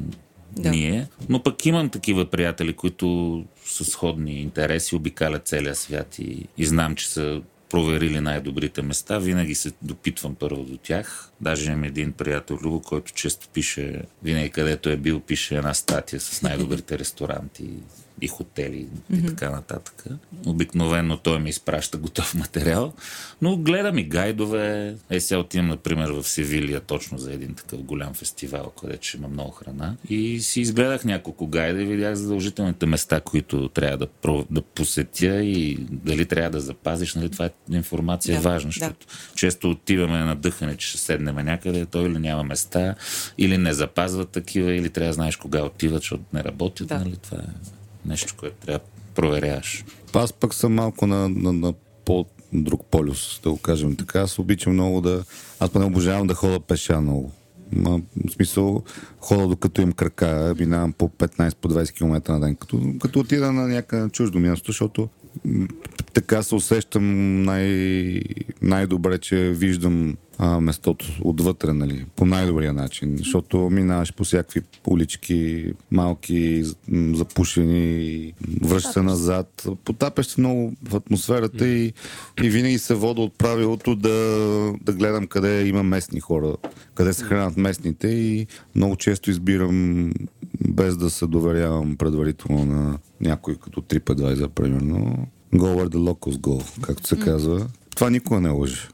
да. 0.55 0.69
ние. 0.69 1.07
Но 1.29 1.43
пък 1.43 1.65
имам 1.65 1.89
такива 1.89 2.25
приятели, 2.25 2.74
които 2.74 3.43
са 3.65 3.85
сходни 3.85 4.41
интереси, 4.41 4.95
обикалят 4.95 5.47
целия 5.47 5.75
свят 5.75 6.19
и, 6.19 6.47
и 6.57 6.65
знам, 6.65 6.95
че 6.95 7.09
са 7.09 7.41
проверили 7.69 8.19
най-добрите 8.19 8.81
места. 8.81 9.19
Винаги 9.19 9.55
се 9.55 9.71
допитвам 9.81 10.35
първо 10.35 10.63
до 10.63 10.77
тях. 10.77 11.31
Даже 11.41 11.71
имам 11.71 11.83
един 11.83 12.12
приятел, 12.12 12.59
Любо, 12.63 12.81
който 12.81 13.13
често 13.13 13.47
пише, 13.53 14.01
винаги 14.24 14.50
където 14.50 14.89
е 14.89 14.97
бил, 14.97 15.19
пише 15.19 15.57
една 15.57 15.74
статия 15.74 16.19
с 16.19 16.41
най-добрите 16.41 17.00
ресторанти 17.00 17.69
и 18.22 18.27
хотели 18.27 18.88
mm-hmm. 18.88 19.24
и 19.24 19.25
така 19.25 19.50
нататък. 19.50 20.05
Обикновено 20.45 21.17
той 21.17 21.39
ми 21.39 21.50
изпраща 21.50 21.98
готов 21.98 22.36
материал, 22.36 22.93
но 23.41 23.57
гледам 23.57 23.98
и 23.98 24.03
гайдове. 24.03 24.95
Е, 25.10 25.19
сега 25.19 25.39
отивам, 25.39 25.67
например, 25.67 26.10
в 26.10 26.24
Севилия 26.24 26.81
точно 26.81 27.17
за 27.17 27.34
един 27.34 27.53
такъв 27.53 27.84
голям 27.84 28.13
фестивал, 28.13 28.72
където 28.81 29.07
ще 29.07 29.17
има 29.17 29.27
много 29.27 29.51
храна. 29.51 29.95
И 30.10 30.39
си 30.39 30.62
изгледах 30.62 31.05
няколко 31.05 31.48
гайда 31.48 31.81
и 31.81 31.86
видях 31.86 32.15
задължителните 32.15 32.86
места, 32.86 33.22
които 33.22 33.69
трябва 33.69 33.98
да, 33.98 34.07
да 34.51 34.62
посетя 34.62 35.43
и 35.43 35.77
дали 35.91 36.25
трябва 36.25 36.50
да 36.50 36.60
запазиш. 36.60 37.15
Нали, 37.15 37.29
това 37.29 37.45
е 37.45 37.51
информация 37.72 38.36
да, 38.36 38.50
важна, 38.50 38.72
защото 38.72 39.07
да. 39.07 39.36
често 39.36 39.69
отиваме 39.72 40.19
на 40.19 40.36
дъхане, 40.36 40.77
че 40.77 40.88
ще 40.88 40.98
седнем 40.98 41.36
някъде, 41.36 41.86
той 41.86 42.05
или 42.05 42.19
няма 42.19 42.43
места, 42.43 42.95
или 43.38 43.57
не 43.57 43.74
запазват 43.74 44.29
такива, 44.29 44.74
или 44.74 44.89
трябва 44.89 45.10
да 45.10 45.13
знаеш 45.13 45.36
кога 45.36 45.63
отиват, 45.63 46.01
защото 46.01 46.24
не 46.34 46.43
работят. 46.43 46.88
Да. 46.88 47.00
Нали, 47.00 47.17
това 47.17 47.38
е 47.38 47.85
нещо, 48.05 48.33
което 48.38 48.55
трябва 48.65 48.79
да 48.79 49.13
проверяваш. 49.15 49.85
Аз 50.13 50.33
пък 50.33 50.53
съм 50.53 50.74
малко 50.74 51.07
на, 51.07 51.29
на, 51.29 51.53
на 51.53 51.74
по 52.05 52.25
друг 52.53 52.85
полюс, 52.91 53.39
да 53.43 53.50
го 53.50 53.57
кажем 53.57 53.95
така. 53.95 54.19
Аз 54.19 54.39
обичам 54.39 54.74
много 54.74 55.01
да... 55.01 55.24
Аз 55.59 55.69
поне 55.69 55.85
обожавам 55.85 56.27
да 56.27 56.33
хода 56.33 56.59
пеша 56.59 57.01
много. 57.01 57.31
Ма, 57.71 58.01
в 58.27 58.31
смисъл, 58.31 58.83
хода 59.19 59.47
докато 59.47 59.81
им 59.81 59.91
крака, 59.91 60.55
минавам 60.59 60.93
по 60.93 61.09
15 61.09 61.55
по 61.55 61.69
20 61.69 61.93
км 61.93 62.33
на 62.33 62.39
ден. 62.39 62.55
Като, 62.55 62.81
като 63.01 63.19
отида 63.19 63.51
на 63.51 63.67
някакъв 63.67 64.12
чуждо 64.12 64.39
място, 64.39 64.71
защото 64.71 65.09
така 66.13 66.43
се 66.43 66.55
усещам 66.55 67.41
най- 67.43 68.21
най-добре, 68.62 69.17
че 69.17 69.35
виждам 69.38 70.17
а, 70.38 70.60
местото 70.60 71.06
отвътре, 71.24 71.74
нали, 71.74 72.06
по 72.15 72.25
най-добрия 72.25 72.74
начин, 72.74 73.15
защото 73.18 73.58
минаваш 73.58 74.13
по 74.13 74.24
всякакви 74.24 74.62
улички, 74.88 75.74
малки, 75.92 76.63
запушени, 77.13 78.34
връща 78.62 78.92
се 78.92 79.01
назад, 79.01 79.68
потапяш 79.86 80.25
се 80.25 80.42
много 80.42 80.74
в 80.84 80.96
атмосферата 80.96 81.68
и, 81.68 81.94
и 82.44 82.50
винаги 82.50 82.77
се 82.77 82.94
вода 82.94 83.22
от 83.22 83.38
правилото 83.38 83.96
да, 83.96 84.10
да 84.82 84.94
гледам 84.94 85.27
къде 85.27 85.68
има 85.68 85.84
местни 85.84 86.20
хора, 86.20 86.56
къде 86.96 87.13
се 87.13 87.24
хранят 87.24 87.58
местните 87.58 88.08
и 88.08 88.48
много 88.75 88.96
често 88.96 89.32
избирам 89.32 90.12
без 90.68 90.98
да 90.98 91.10
се 91.10 91.27
доверявам 91.27 91.98
предварително 91.98 92.65
на 92.65 92.98
някой 93.22 93.56
като 93.56 93.82
TripAdvisor, 93.82 94.48
примерно. 94.48 95.27
Go 95.54 95.75
where 95.75 95.89
the 95.89 96.13
locals 96.13 96.38
go, 96.38 96.82
както 96.82 97.08
се 97.08 97.20
казва. 97.20 97.68
Това 97.96 98.10
никога 98.10 98.42
не 98.42 98.50
лъжи. 98.50 98.88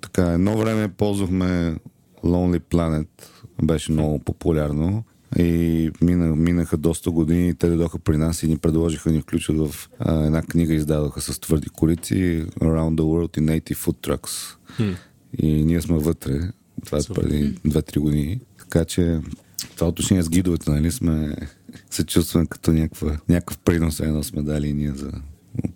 Така, 0.00 0.32
едно 0.32 0.58
време 0.58 0.88
ползвахме 0.88 1.76
Lonely 2.24 2.60
Planet, 2.60 3.08
беше 3.62 3.92
много 3.92 4.18
популярно. 4.18 5.04
И 5.38 5.90
мина, 6.02 6.36
минаха 6.36 6.76
доста 6.76 7.10
години 7.10 7.48
и 7.48 7.54
те 7.54 7.68
дойдоха 7.68 7.98
при 7.98 8.16
нас 8.16 8.42
и 8.42 8.48
ни 8.48 8.58
предложиха 8.58 9.10
ни 9.10 9.20
включат 9.20 9.56
в 9.58 9.88
а, 9.98 10.24
една 10.24 10.42
книга, 10.42 10.74
издадоха 10.74 11.20
с 11.20 11.40
твърди 11.40 11.68
корици 11.68 12.46
Around 12.60 12.94
the 12.94 13.00
World 13.00 13.38
in 13.38 13.60
80 13.60 13.74
Food 13.74 14.08
Trucks. 14.08 14.56
И 15.38 15.64
ние 15.64 15.80
сме 15.80 15.98
вътре. 15.98 16.40
Това 16.86 16.98
е 16.98 17.14
преди 17.14 17.54
2-3 17.54 17.98
години. 17.98 18.40
Така 18.58 18.84
че 18.84 19.20
това 19.76 19.88
отношение 19.88 20.22
с 20.22 20.28
гидовете, 20.28 20.70
нали, 20.70 20.90
сме 20.90 21.36
се 21.90 22.04
чувстваме 22.04 22.46
като 22.46 22.72
някаква, 22.72 23.18
някакъв 23.28 23.58
принос, 23.58 24.00
едно 24.00 24.22
сме 24.22 24.42
дали 24.42 24.68
и 24.68 24.72
ние 24.72 24.92
за 24.92 25.12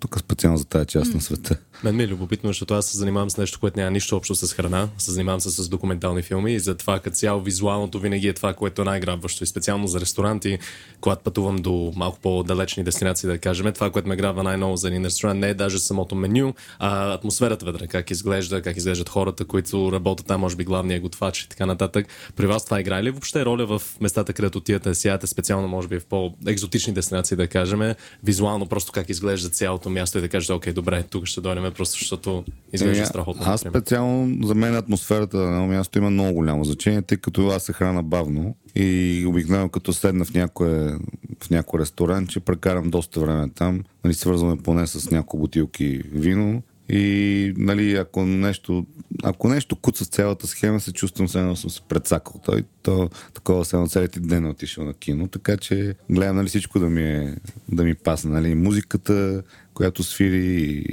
тук 0.01 0.21
специално 0.21 0.59
за 0.59 0.65
тази 0.65 0.87
част 0.87 1.15
на 1.15 1.21
света. 1.21 1.57
Мен 1.85 1.97
ми 1.97 2.03
е 2.03 2.09
любопитно, 2.09 2.51
защото 2.51 2.75
аз 2.75 2.87
се 2.87 2.97
занимавам 2.99 3.31
с 3.31 3.37
нещо, 3.37 3.61
което 3.61 3.79
няма 3.79 3.91
нищо 3.91 4.17
общо 4.17 4.35
с 4.35 4.53
храна. 4.53 4.89
Се 4.99 5.13
занимавам 5.13 5.41
се 5.41 5.51
с 5.51 5.69
документални 5.69 6.23
филми 6.23 6.55
и 6.55 6.61
затова 6.61 7.01
като 7.01 7.17
цяло 7.17 7.43
визуалното 7.43 8.01
винаги 8.01 8.29
е 8.29 8.33
това, 8.33 8.55
което 8.55 8.83
е 8.83 8.85
най-грабващо. 8.85 9.45
И 9.45 9.47
специално 9.47 9.87
за 9.87 10.01
ресторанти, 10.01 10.59
когато 11.01 11.23
пътувам 11.23 11.57
до 11.57 11.93
малко 11.97 12.19
по-далечни 12.21 12.85
дестинации, 12.85 13.29
да 13.29 13.39
кажем, 13.39 13.73
това, 13.73 13.91
което 13.91 14.09
ме 14.09 14.17
грабва 14.17 14.43
най-ново 14.43 14.77
за 14.77 14.89
един 14.89 15.05
ресторант, 15.05 15.41
не 15.41 15.49
е 15.49 15.55
даже 15.55 15.79
самото 15.79 16.15
меню, 16.15 16.55
а 16.79 17.15
атмосферата 17.15 17.65
вътре, 17.65 17.87
как 17.87 18.11
изглежда, 18.11 18.63
как 18.63 18.77
изглеждат 18.77 19.09
хората, 19.09 19.45
които 19.45 19.93
работят 19.93 20.27
там, 20.27 20.41
може 20.41 20.57
би 20.57 20.65
главният 20.65 21.03
готвач 21.03 21.43
и 21.43 21.49
така 21.49 21.67
нататък. 21.67 22.07
При 22.37 22.47
вас 22.47 22.65
това 22.65 22.81
играе 22.81 23.03
ли 23.03 23.11
въобще 23.11 23.45
роля 23.45 23.67
в 23.67 23.83
местата, 24.01 24.33
където 24.33 24.59
отивате 24.59 24.95
сияте, 24.95 25.27
специално 25.27 25.69
може 25.69 25.89
би 25.89 25.99
в 25.99 26.07
по-екзотични 26.07 26.93
дестинации, 26.93 27.37
да 27.37 27.49
кажем, 27.49 27.95
визуално 28.25 28.67
просто 28.67 28.93
как 28.93 29.09
изглежда 29.11 29.51
цялото 29.67 29.91
място 29.91 30.19
и 30.19 30.21
да 30.21 30.29
кажете, 30.29 30.53
окей, 30.53 30.73
добре, 30.73 31.03
тук 31.03 31.27
ще 31.27 31.41
дойдем 31.41 31.73
просто 31.73 31.99
защото 31.99 32.45
изглежда 32.73 33.03
Е, 33.03 33.07
страхотно. 33.07 33.43
Аз 33.47 33.65
например. 33.65 33.83
специално 33.83 34.47
за 34.47 34.55
мен 34.55 34.75
атмосферата 34.77 35.37
на 35.37 35.45
едно 35.45 35.67
място 35.67 35.99
има 35.99 36.11
много 36.11 36.33
голямо 36.33 36.65
значение, 36.65 37.03
тъй 37.03 37.19
като 37.19 37.49
аз 37.49 37.63
се 37.63 37.73
храна 37.73 38.03
бавно 38.03 38.57
и 38.75 39.25
обикновено 39.29 39.69
като 39.69 39.93
седна 39.93 40.25
в 40.25 40.35
някое, 40.35 40.99
в 41.43 41.51
някой 41.51 41.81
ресторант, 41.81 42.31
че 42.31 42.41
прекарам 42.41 42.91
доста 42.91 43.21
време 43.21 43.49
там. 43.55 43.83
Нали, 44.05 44.15
свързваме 44.15 44.57
поне 44.57 44.87
с 44.87 45.11
няколко 45.11 45.39
бутилки 45.39 46.01
вино 46.13 46.63
и 46.89 47.55
нали, 47.57 47.97
ако 47.97 48.23
нещо, 48.27 48.87
ако 49.23 49.49
нещо 49.49 49.77
куца 49.77 50.05
с 50.05 50.09
цялата 50.09 50.47
схема, 50.47 50.81
се 50.81 50.93
чувствам 50.93 51.29
все 51.29 51.39
едно 51.39 51.57
съм 51.57 51.71
се 51.71 51.81
предсакал. 51.89 52.41
Той, 52.45 52.65
то, 52.83 53.11
такова 53.35 53.65
се 53.65 53.77
на 53.77 53.89
целите 53.89 54.21
ден 54.21 54.45
е 54.45 54.49
отишъл 54.49 54.85
на 54.85 54.95
кино, 54.95 55.29
така 55.29 55.57
че 55.57 55.95
гледам 56.11 56.37
нали, 56.37 56.49
всичко 56.49 56.79
да 56.79 56.87
ми, 56.87 57.03
е, 57.03 57.37
да 57.69 57.85
ми 57.85 57.95
пасне. 57.95 58.31
Нали, 58.31 58.55
музиката, 58.55 59.43
която 59.75 60.03
свири 60.03 60.63
и 60.63 60.85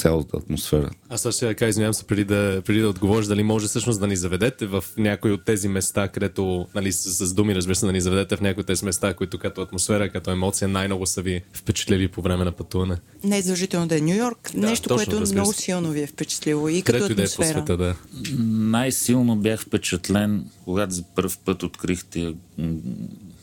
цялата 0.00 0.36
атмосфера. 0.36 0.90
Аз 1.08 1.20
също 1.20 1.36
ще 1.36 1.46
да 1.46 1.54
кажа, 1.54 1.68
извинявам 1.68 1.94
се, 1.94 2.04
преди 2.04 2.24
да, 2.24 2.62
преди 2.66 2.80
да 2.80 2.88
отговориш, 2.88 3.26
дали 3.26 3.42
може 3.42 3.66
всъщност 3.66 4.00
да 4.00 4.06
ни 4.06 4.16
заведете 4.16 4.66
в 4.66 4.84
някои 4.96 5.32
от 5.32 5.44
тези 5.44 5.68
места, 5.68 6.08
където, 6.08 6.66
нали, 6.74 6.92
с, 6.92 7.26
с 7.26 7.34
думи, 7.34 7.54
разбира 7.54 7.74
се, 7.74 7.86
да 7.86 7.92
ни 7.92 8.00
заведете 8.00 8.36
в 8.36 8.40
някои 8.40 8.60
от 8.60 8.66
тези 8.66 8.84
места, 8.84 9.14
които 9.14 9.38
като 9.38 9.62
атмосфера, 9.62 10.10
като 10.10 10.30
емоция 10.30 10.68
най-много 10.68 11.06
са 11.06 11.22
ви 11.22 11.42
впечатлили 11.52 12.08
по 12.08 12.22
време 12.22 12.44
на 12.44 12.52
пътуване. 12.52 12.96
Не 13.24 13.38
е 13.38 13.42
задължително 13.42 13.86
да 13.86 13.96
е 13.96 14.00
Нью 14.00 14.14
Йорк. 14.16 14.50
Да, 14.54 14.66
Нещо, 14.66 14.88
точно, 14.88 14.96
което 14.96 15.20
разбира 15.20 15.40
много 15.40 15.52
силно 15.52 15.90
ви 15.90 16.00
е 16.00 16.06
впечатлило 16.06 16.68
и 16.68 16.82
като 16.82 16.96
Където 16.98 17.12
и 17.12 17.14
да 17.14 17.22
е 17.22 17.26
по 17.26 17.32
атмосфера. 17.32 17.58
света, 17.58 17.76
да. 17.76 17.94
Най-силно 18.48 19.36
бях 19.36 19.60
впечатлен, 19.60 20.44
когато 20.64 20.94
за 20.94 21.02
първ 21.02 21.32
път 21.44 21.62
открихте 21.62 22.34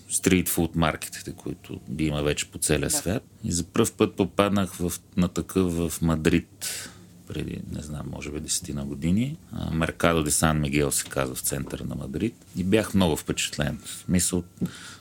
стритфуд 0.09 0.75
маркетите, 0.75 1.33
които 1.33 1.79
ги 1.91 2.05
има 2.05 2.23
вече 2.23 2.51
по 2.51 2.57
целия 2.57 2.89
свят. 2.89 3.23
И 3.43 3.51
за 3.51 3.63
първ 3.63 3.91
път 3.97 4.15
попаднах 4.15 4.73
в, 4.73 4.93
на 5.17 5.27
такъв 5.27 5.73
в 5.73 6.01
Мадрид 6.01 6.89
преди, 7.27 7.59
не 7.71 7.81
знам, 7.81 8.05
може 8.11 8.31
би 8.31 8.39
десетина 8.39 8.85
години. 8.85 9.37
Меркадо 9.71 10.23
де 10.23 10.31
Сан 10.31 10.59
Мигел 10.59 10.91
се 10.91 11.03
казва 11.03 11.35
в 11.35 11.41
центъра 11.41 11.83
на 11.85 11.95
Мадрид. 11.95 12.35
И 12.57 12.63
бях 12.63 12.93
много 12.93 13.15
впечатлен. 13.15 13.79
В 13.85 13.89
смисъл, 13.89 14.43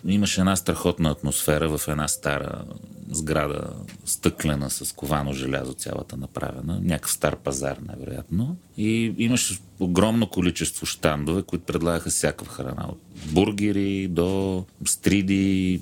имаше 0.07 0.41
една 0.41 0.57
страхотна 0.57 1.11
атмосфера 1.11 1.79
в 1.79 1.89
една 1.89 2.09
стара 2.09 2.65
сграда, 3.11 3.69
стъклена 4.05 4.71
с 4.71 4.93
ковано 4.93 5.33
желязо, 5.33 5.73
цялата 5.73 6.17
направена. 6.17 6.81
Някакъв 6.83 7.13
стар 7.13 7.37
пазар, 7.37 7.77
най-вероятно. 7.87 8.57
И 8.77 9.15
имаше 9.19 9.59
огромно 9.81 10.31
количество 10.31 10.87
щандове, 10.87 11.43
които 11.43 11.65
предлагаха 11.65 12.11
всякаква 12.11 12.55
храна. 12.55 12.87
От 12.89 13.01
бургери 13.33 14.09
до 14.09 14.65
стриди, 14.87 15.81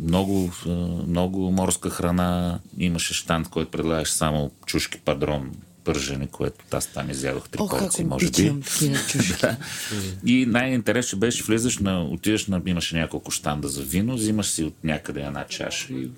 много, 0.00 0.52
много 1.08 1.50
морска 1.50 1.90
храна. 1.90 2.58
Имаше 2.78 3.14
штанд, 3.14 3.48
който 3.48 3.70
предлагаш 3.70 4.10
само 4.10 4.50
чушки 4.66 4.98
падрон 5.04 5.50
пържени, 5.84 6.26
което 6.26 6.64
аз 6.70 6.86
там 6.86 7.10
изядох 7.10 7.48
три 7.48 7.58
О, 7.62 7.68
порции, 7.68 8.04
може 8.04 8.30
би. 8.30 8.52
Да. 9.40 9.56
И 10.24 10.46
най-интересно 10.46 11.18
беше, 11.18 11.44
влизаш 11.44 11.78
на, 11.78 12.04
отиваш 12.04 12.46
на, 12.46 12.62
имаше 12.66 12.96
няколко 12.96 13.30
штанда 13.30 13.68
за 13.68 13.82
вино, 13.82 14.14
взимаш 14.14 14.46
си 14.46 14.64
от 14.64 14.84
някъде 14.84 15.20
една 15.20 15.44
чаша 15.44 15.92
и 15.92 16.10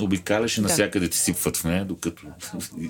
обикаляш 0.00 0.58
и 0.58 0.60
навсякъде 0.60 1.08
ти 1.08 1.18
сипват 1.18 1.56
в 1.56 1.64
нея, 1.64 1.84
докато 1.84 2.26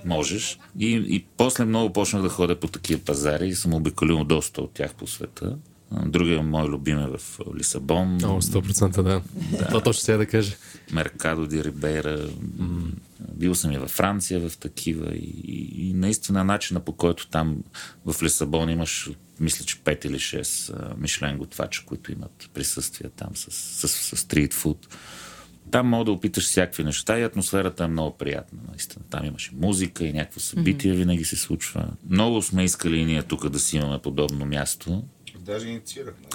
можеш. 0.05 0.59
И, 0.79 1.05
и 1.09 1.25
после 1.37 1.65
много 1.65 1.93
почнах 1.93 2.23
да 2.23 2.29
ходя 2.29 2.61
по 2.61 2.69
такива 2.69 3.01
пазари 3.01 3.49
и 3.49 3.55
съм 3.55 3.75
обиколил 3.75 4.25
доста 4.25 4.63
от 4.63 4.73
тях 4.73 4.95
по 4.95 5.07
света. 5.07 5.57
Другия 5.93 6.43
мой 6.43 6.69
любим 6.69 6.99
е 6.99 7.07
в 7.19 7.41
Лисабон. 7.57 8.15
О, 8.25 8.43
100% 8.43 9.03
да. 9.03 9.23
Това 9.69 9.81
точно 9.81 10.03
сега 10.03 10.19
да 10.19 10.27
кажа. 10.27 10.57
Меркадо 10.93 11.47
ди 11.47 11.65
Рибейра. 11.65 12.29
Бил 13.35 13.55
съм 13.55 13.73
и 13.73 13.79
във 13.79 13.91
Франция 13.91 14.49
в 14.49 14.57
такива 14.57 15.15
и, 15.15 15.35
и, 15.45 15.89
и 15.89 15.93
наистина 15.93 16.45
начина 16.45 16.81
по 16.81 16.93
който 16.93 17.29
там 17.29 17.57
в 18.07 18.23
Лисабон 18.23 18.71
имаш 18.71 19.11
мисля, 19.41 19.65
че 19.65 19.77
5 19.77 20.07
или 20.07 20.19
6 20.19 20.75
а, 20.75 20.95
Мишлен 20.99 21.39
готвача, 21.39 21.83
които 21.87 22.13
имат 22.13 22.51
присъствие 22.55 23.11
там 23.17 23.29
с, 23.35 23.51
с, 23.51 23.89
с, 23.89 24.17
стрит 24.17 24.55
фуд. 24.55 24.89
Там 25.71 25.89
мога 25.89 26.05
да 26.05 26.13
опиташ 26.13 26.45
всякакви 26.45 26.85
неща 26.85 27.19
и 27.19 27.23
атмосферата 27.23 27.85
е 27.85 27.89
много 27.89 28.17
приятна. 28.17 28.59
Наистина. 28.69 29.05
Там 29.11 29.25
имаше 29.25 29.51
музика 29.55 30.05
и 30.05 30.13
някакво 30.13 30.41
събитие 30.41 30.93
винаги 30.93 31.25
се 31.25 31.37
случва. 31.37 31.89
Много 32.11 32.43
сме 32.43 32.65
искали 32.65 32.99
и 32.99 33.05
ние 33.05 33.23
тук 33.23 33.49
да 33.49 33.59
си 33.59 33.77
имаме 33.77 33.99
подобно 33.99 34.47
място. 34.47 35.05
Даже 35.41 35.69
инициирахме. 35.69 36.27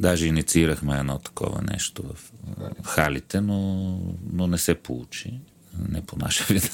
Даже 0.00 0.26
инициирахме 0.26 0.98
едно 0.98 1.18
такова 1.18 1.62
нещо 1.62 2.02
в 2.02 2.32
в 2.82 2.86
халите, 2.86 3.40
но, 3.40 3.98
но 4.32 4.46
не 4.46 4.58
се 4.58 4.74
получи. 4.74 5.40
Не 5.88 6.02
по 6.02 6.16
наша 6.16 6.44
вина. 6.44 6.68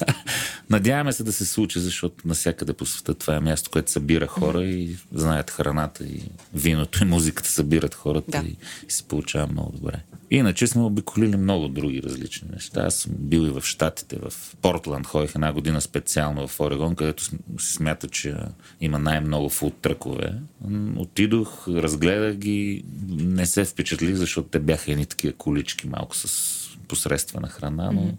Надяваме 0.69 1.13
се 1.13 1.23
да 1.23 1.33
се 1.33 1.45
случи, 1.45 1.79
защото 1.79 2.27
навсякъде 2.27 2.73
по 2.73 2.85
света 2.85 3.13
това 3.13 3.35
е 3.35 3.39
място, 3.39 3.69
което 3.69 3.91
събира 3.91 4.27
хора 4.27 4.63
и 4.63 4.97
знаят 5.13 5.51
храната 5.51 6.03
и 6.03 6.21
виното 6.53 7.03
и 7.03 7.07
музиката 7.07 7.49
събират 7.49 7.95
хората 7.95 8.31
Да. 8.31 8.47
и, 8.47 8.55
и 8.87 8.91
се 8.91 9.03
получава 9.03 9.47
много 9.47 9.71
добре. 9.71 9.93
Иначе 10.31 10.67
сме 10.67 10.81
обиколили 10.81 11.37
много 11.37 11.67
други 11.67 12.01
различни 12.03 12.47
неща. 12.53 12.81
Аз 12.81 12.95
съм 12.95 13.11
бил 13.17 13.39
и 13.39 13.49
в 13.49 13.61
Штатите, 13.61 14.17
в 14.29 14.33
Портланд 14.61 15.07
ходих 15.07 15.35
една 15.35 15.53
година 15.53 15.81
специално 15.81 16.47
в 16.47 16.59
Орегон, 16.59 16.95
където 16.95 17.23
се 17.23 17.31
смята, 17.57 18.07
че 18.07 18.35
има 18.81 18.99
най-много 18.99 19.49
фуд 19.49 19.73
тръкове. 19.81 20.33
М, 20.67 21.01
Отидох, 21.01 21.67
разгледах 21.67 22.35
ги, 22.35 22.83
не 23.09 23.45
се 23.45 23.65
впечатлих, 23.65 24.15
защото 24.15 24.47
те 24.49 24.59
бяха 24.59 24.91
едни 24.91 25.05
такива 25.05 25.33
колички 25.33 25.87
малко 25.87 26.15
с 26.15 26.55
посредствена 26.89 27.47
храна, 27.47 27.91
но 27.91 28.11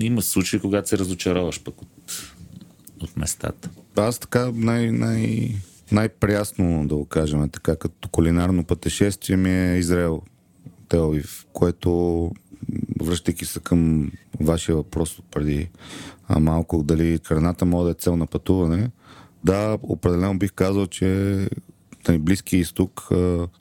има 0.00 0.22
случаи, 0.22 0.60
когато 0.60 0.88
се 0.88 0.98
разочароваш 0.98 1.62
пък 1.62 1.82
от, 1.82 2.12
от 3.00 3.16
местата. 3.16 3.70
Аз 3.96 4.18
така 4.18 4.50
най- 4.54 4.92
най- 4.92 5.54
най-прясно 5.92 6.88
да 6.88 6.96
го 6.96 7.04
кажем, 7.04 7.48
така 7.48 7.76
като 7.76 8.08
кулинарно 8.08 8.64
пътешествие 8.64 9.36
ми 9.36 9.50
е 9.50 9.78
Израел, 9.78 10.22
Телавив, 10.88 11.46
което 11.52 12.30
връщайки 13.00 13.44
се 13.44 13.60
към 13.60 14.10
вашия 14.40 14.76
въпрос 14.76 15.18
от 15.18 15.24
преди 15.30 15.68
а, 16.28 16.38
малко, 16.40 16.82
дали 16.82 17.20
храната 17.24 17.64
може 17.64 17.84
да 17.84 17.90
е 17.90 17.94
цел 17.94 18.16
на 18.16 18.26
пътуване, 18.26 18.90
да, 19.44 19.78
определено 19.82 20.38
бих 20.38 20.52
казал, 20.52 20.86
че 20.86 21.48
тъй, 22.04 22.18
Близки 22.18 22.56
изток. 22.56 23.08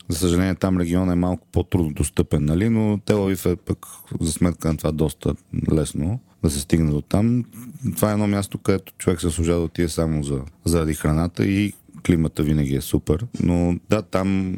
За 0.10 0.20
съжаление, 0.20 0.56
там 0.56 0.78
регион 0.78 1.12
е 1.12 1.16
малко 1.16 1.48
по-трудно 1.52 1.94
достъпен, 1.94 2.46
нали? 2.46 2.70
но 2.70 3.00
Тел 3.06 3.24
Авив 3.24 3.46
е 3.46 3.56
пък 3.56 3.86
за 4.22 4.32
сметка 4.32 4.68
на 4.68 4.78
това 4.78 4.92
доста 4.92 5.36
лесно 5.72 6.20
да 6.44 6.50
се 6.50 6.60
стигне 6.60 6.92
до 6.92 7.02
там. 7.02 7.44
Това 7.96 8.10
е 8.10 8.14
едно 8.14 8.28
място, 8.28 8.58
където 8.58 8.94
човек 8.98 9.22
се 9.22 9.30
служа 9.30 9.54
да 9.54 9.60
отиде 9.60 9.90
само 9.90 10.24
за, 10.24 10.42
заради 10.66 10.94
храната 10.94 11.46
и 11.46 11.74
климата 12.06 12.44
винаги 12.44 12.76
е 12.76 12.82
супер. 12.82 13.28
Но 13.40 13.80
да, 13.90 14.02
там 14.02 14.58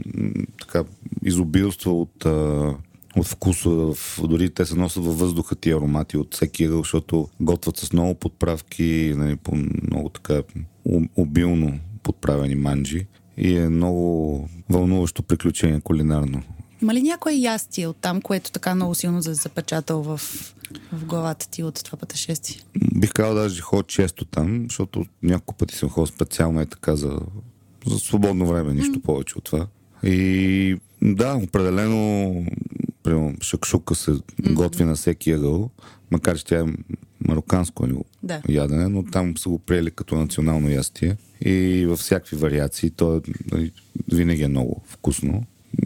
така 0.59 0.83
изобилства 1.23 1.91
от 1.91 2.25
от 3.15 3.27
вкуса, 3.27 3.93
дори 4.27 4.49
те 4.49 4.65
се 4.65 4.75
носят 4.75 5.03
във 5.03 5.19
въздуха 5.19 5.55
ти 5.55 5.71
аромати 5.71 6.17
от 6.17 6.33
всеки 6.33 6.63
ъгъл, 6.63 6.77
защото 6.77 7.27
готвят 7.39 7.77
с 7.77 7.93
много 7.93 8.15
подправки, 8.15 9.13
нали, 9.17 9.35
по 9.35 9.55
много 9.55 10.09
така 10.09 10.41
обилно 11.15 11.79
подправени 12.03 12.55
манджи 12.55 13.07
и 13.37 13.57
е 13.57 13.69
много 13.69 14.49
вълнуващо 14.69 15.23
приключение 15.23 15.81
кулинарно. 15.81 16.43
Има 16.81 16.93
ли 16.93 17.01
някое 17.01 17.33
ястие 17.33 17.87
от 17.87 17.97
там, 17.97 18.21
което 18.21 18.51
така 18.51 18.75
много 18.75 18.95
силно 18.95 19.23
се 19.23 19.33
запечатал 19.33 20.01
в, 20.01 20.17
в 20.93 21.05
главата 21.05 21.49
ти 21.49 21.63
от 21.63 21.83
това 21.83 21.97
пътешествие? 21.97 22.61
Бих 22.95 23.11
казал 23.13 23.35
даже 23.35 23.61
ходя 23.61 23.83
често 23.83 24.25
там, 24.25 24.63
защото 24.63 25.05
няколко 25.23 25.53
пъти 25.53 25.75
съм 25.75 25.89
ходил 25.89 26.07
специално 26.07 26.61
е 26.61 26.65
така 26.65 26.95
за, 26.95 27.19
за 27.87 27.99
свободно 27.99 28.47
време, 28.47 28.73
нищо 28.73 28.99
mm. 28.99 29.01
повече 29.01 29.37
от 29.37 29.43
това. 29.43 29.67
И 30.03 30.77
да, 31.01 31.35
определено 31.35 32.45
примерно, 33.03 33.35
шакшука 33.41 33.95
се 33.95 34.11
mm-hmm. 34.11 34.53
готви 34.53 34.83
на 34.83 34.95
всеки 34.95 35.31
ъгъл, 35.31 35.69
макар 36.11 36.37
че 36.37 36.45
тя 36.45 36.59
е 36.59 36.65
мароканско 37.27 37.87
да. 38.23 38.41
ядене, 38.49 38.87
но 38.87 39.03
там 39.03 39.37
са 39.37 39.49
го 39.49 39.59
приели 39.59 39.91
като 39.91 40.15
национално 40.15 40.69
ястие 40.69 41.17
и 41.45 41.85
във 41.85 41.99
всякакви 41.99 42.37
вариации. 42.37 42.89
То 42.89 43.15
е, 43.17 43.21
нали, 43.51 43.71
винаги 44.13 44.43
е 44.43 44.47
много 44.47 44.81
вкусно. 44.85 45.43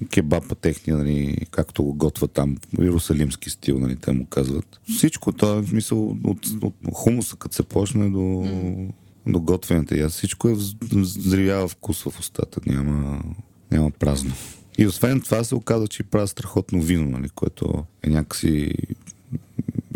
Кебапа 0.09 0.55
техния, 0.55 0.97
нали, 0.97 1.37
както 1.51 1.83
го 1.83 1.93
готвят 1.93 2.31
там, 2.31 2.57
иерусалимски 2.81 3.49
стил, 3.49 3.79
нали, 3.79 3.95
те 3.95 4.11
му 4.11 4.25
казват. 4.25 4.79
Всичко, 4.95 5.31
то 5.31 5.57
е 5.57 5.61
в 5.61 5.67
смисъл 5.69 6.17
от, 6.23 6.47
от, 6.61 6.73
хумуса, 6.93 7.35
като 7.35 7.55
се 7.55 7.63
почне 7.63 8.09
до, 8.09 8.17
mm. 8.17 8.91
до 9.27 9.39
готвенето. 9.39 9.95
И 9.95 10.07
всичко 10.07 10.49
е 10.49 10.55
взривява 10.91 11.67
вкус 11.67 12.03
в 12.03 12.19
устата. 12.19 12.59
Няма, 12.65 13.23
няма 13.71 13.91
празно. 13.91 14.31
И 14.77 14.87
освен 14.87 15.21
това 15.21 15.43
се 15.43 15.55
оказа, 15.55 15.87
че 15.87 16.03
правя 16.03 16.27
страхотно 16.27 16.81
вино, 16.81 17.09
нали, 17.09 17.29
което 17.29 17.85
е 18.03 18.09
някакси 18.09 18.73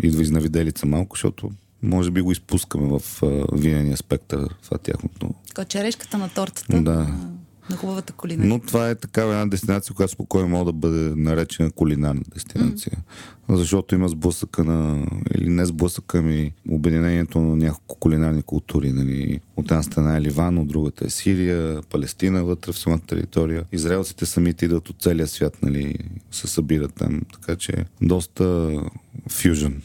идва 0.02 0.22
изнавиделица 0.22 0.86
малко, 0.86 1.16
защото 1.16 1.50
може 1.82 2.10
би 2.10 2.20
го 2.20 2.32
изпускаме 2.32 2.98
в 2.98 3.22
винения 3.52 3.96
спектър, 3.96 4.54
това 4.64 4.78
тяхното. 4.78 5.34
Така 5.48 5.64
черешката 5.64 6.18
на 6.18 6.28
тортата. 6.28 6.82
Да 6.82 7.06
на 7.70 7.76
хубавата 7.76 8.12
кулинария. 8.12 8.48
Но 8.48 8.58
това 8.58 8.90
е 8.90 8.94
такава 8.94 9.32
една 9.32 9.46
дестинация, 9.46 9.94
която 9.94 10.12
спокойно 10.12 10.48
може 10.48 10.64
да 10.64 10.72
бъде 10.72 11.12
наречена 11.16 11.70
кулинарна 11.70 12.22
дестинация. 12.34 12.92
Mm. 13.48 13.56
Защото 13.56 13.94
има 13.94 14.08
сблъсъка 14.08 14.64
на, 14.64 15.06
или 15.34 15.48
не 15.48 15.66
сблъсъка, 15.66 16.22
ми 16.22 16.52
обединението 16.68 17.40
на 17.40 17.56
няколко 17.56 17.96
кулинарни 17.98 18.42
култури. 18.42 18.92
Нали. 18.92 19.40
От 19.56 19.70
една 19.70 19.82
страна 19.82 20.16
е 20.16 20.20
Ливан, 20.20 20.58
от 20.58 20.68
другата 20.68 21.06
е 21.06 21.10
Сирия, 21.10 21.80
Палестина 21.90 22.44
вътре 22.44 22.72
в 22.72 22.78
самата 22.78 23.00
територия. 23.06 23.64
Израелците 23.72 24.26
самите 24.26 24.64
идват 24.64 24.88
от 24.88 24.96
целия 25.00 25.26
свят, 25.26 25.62
нали, 25.62 25.98
се 26.30 26.46
събират 26.46 26.94
там. 26.94 27.20
Така 27.32 27.56
че 27.56 27.72
доста 28.02 28.72
фюжен 29.28 29.82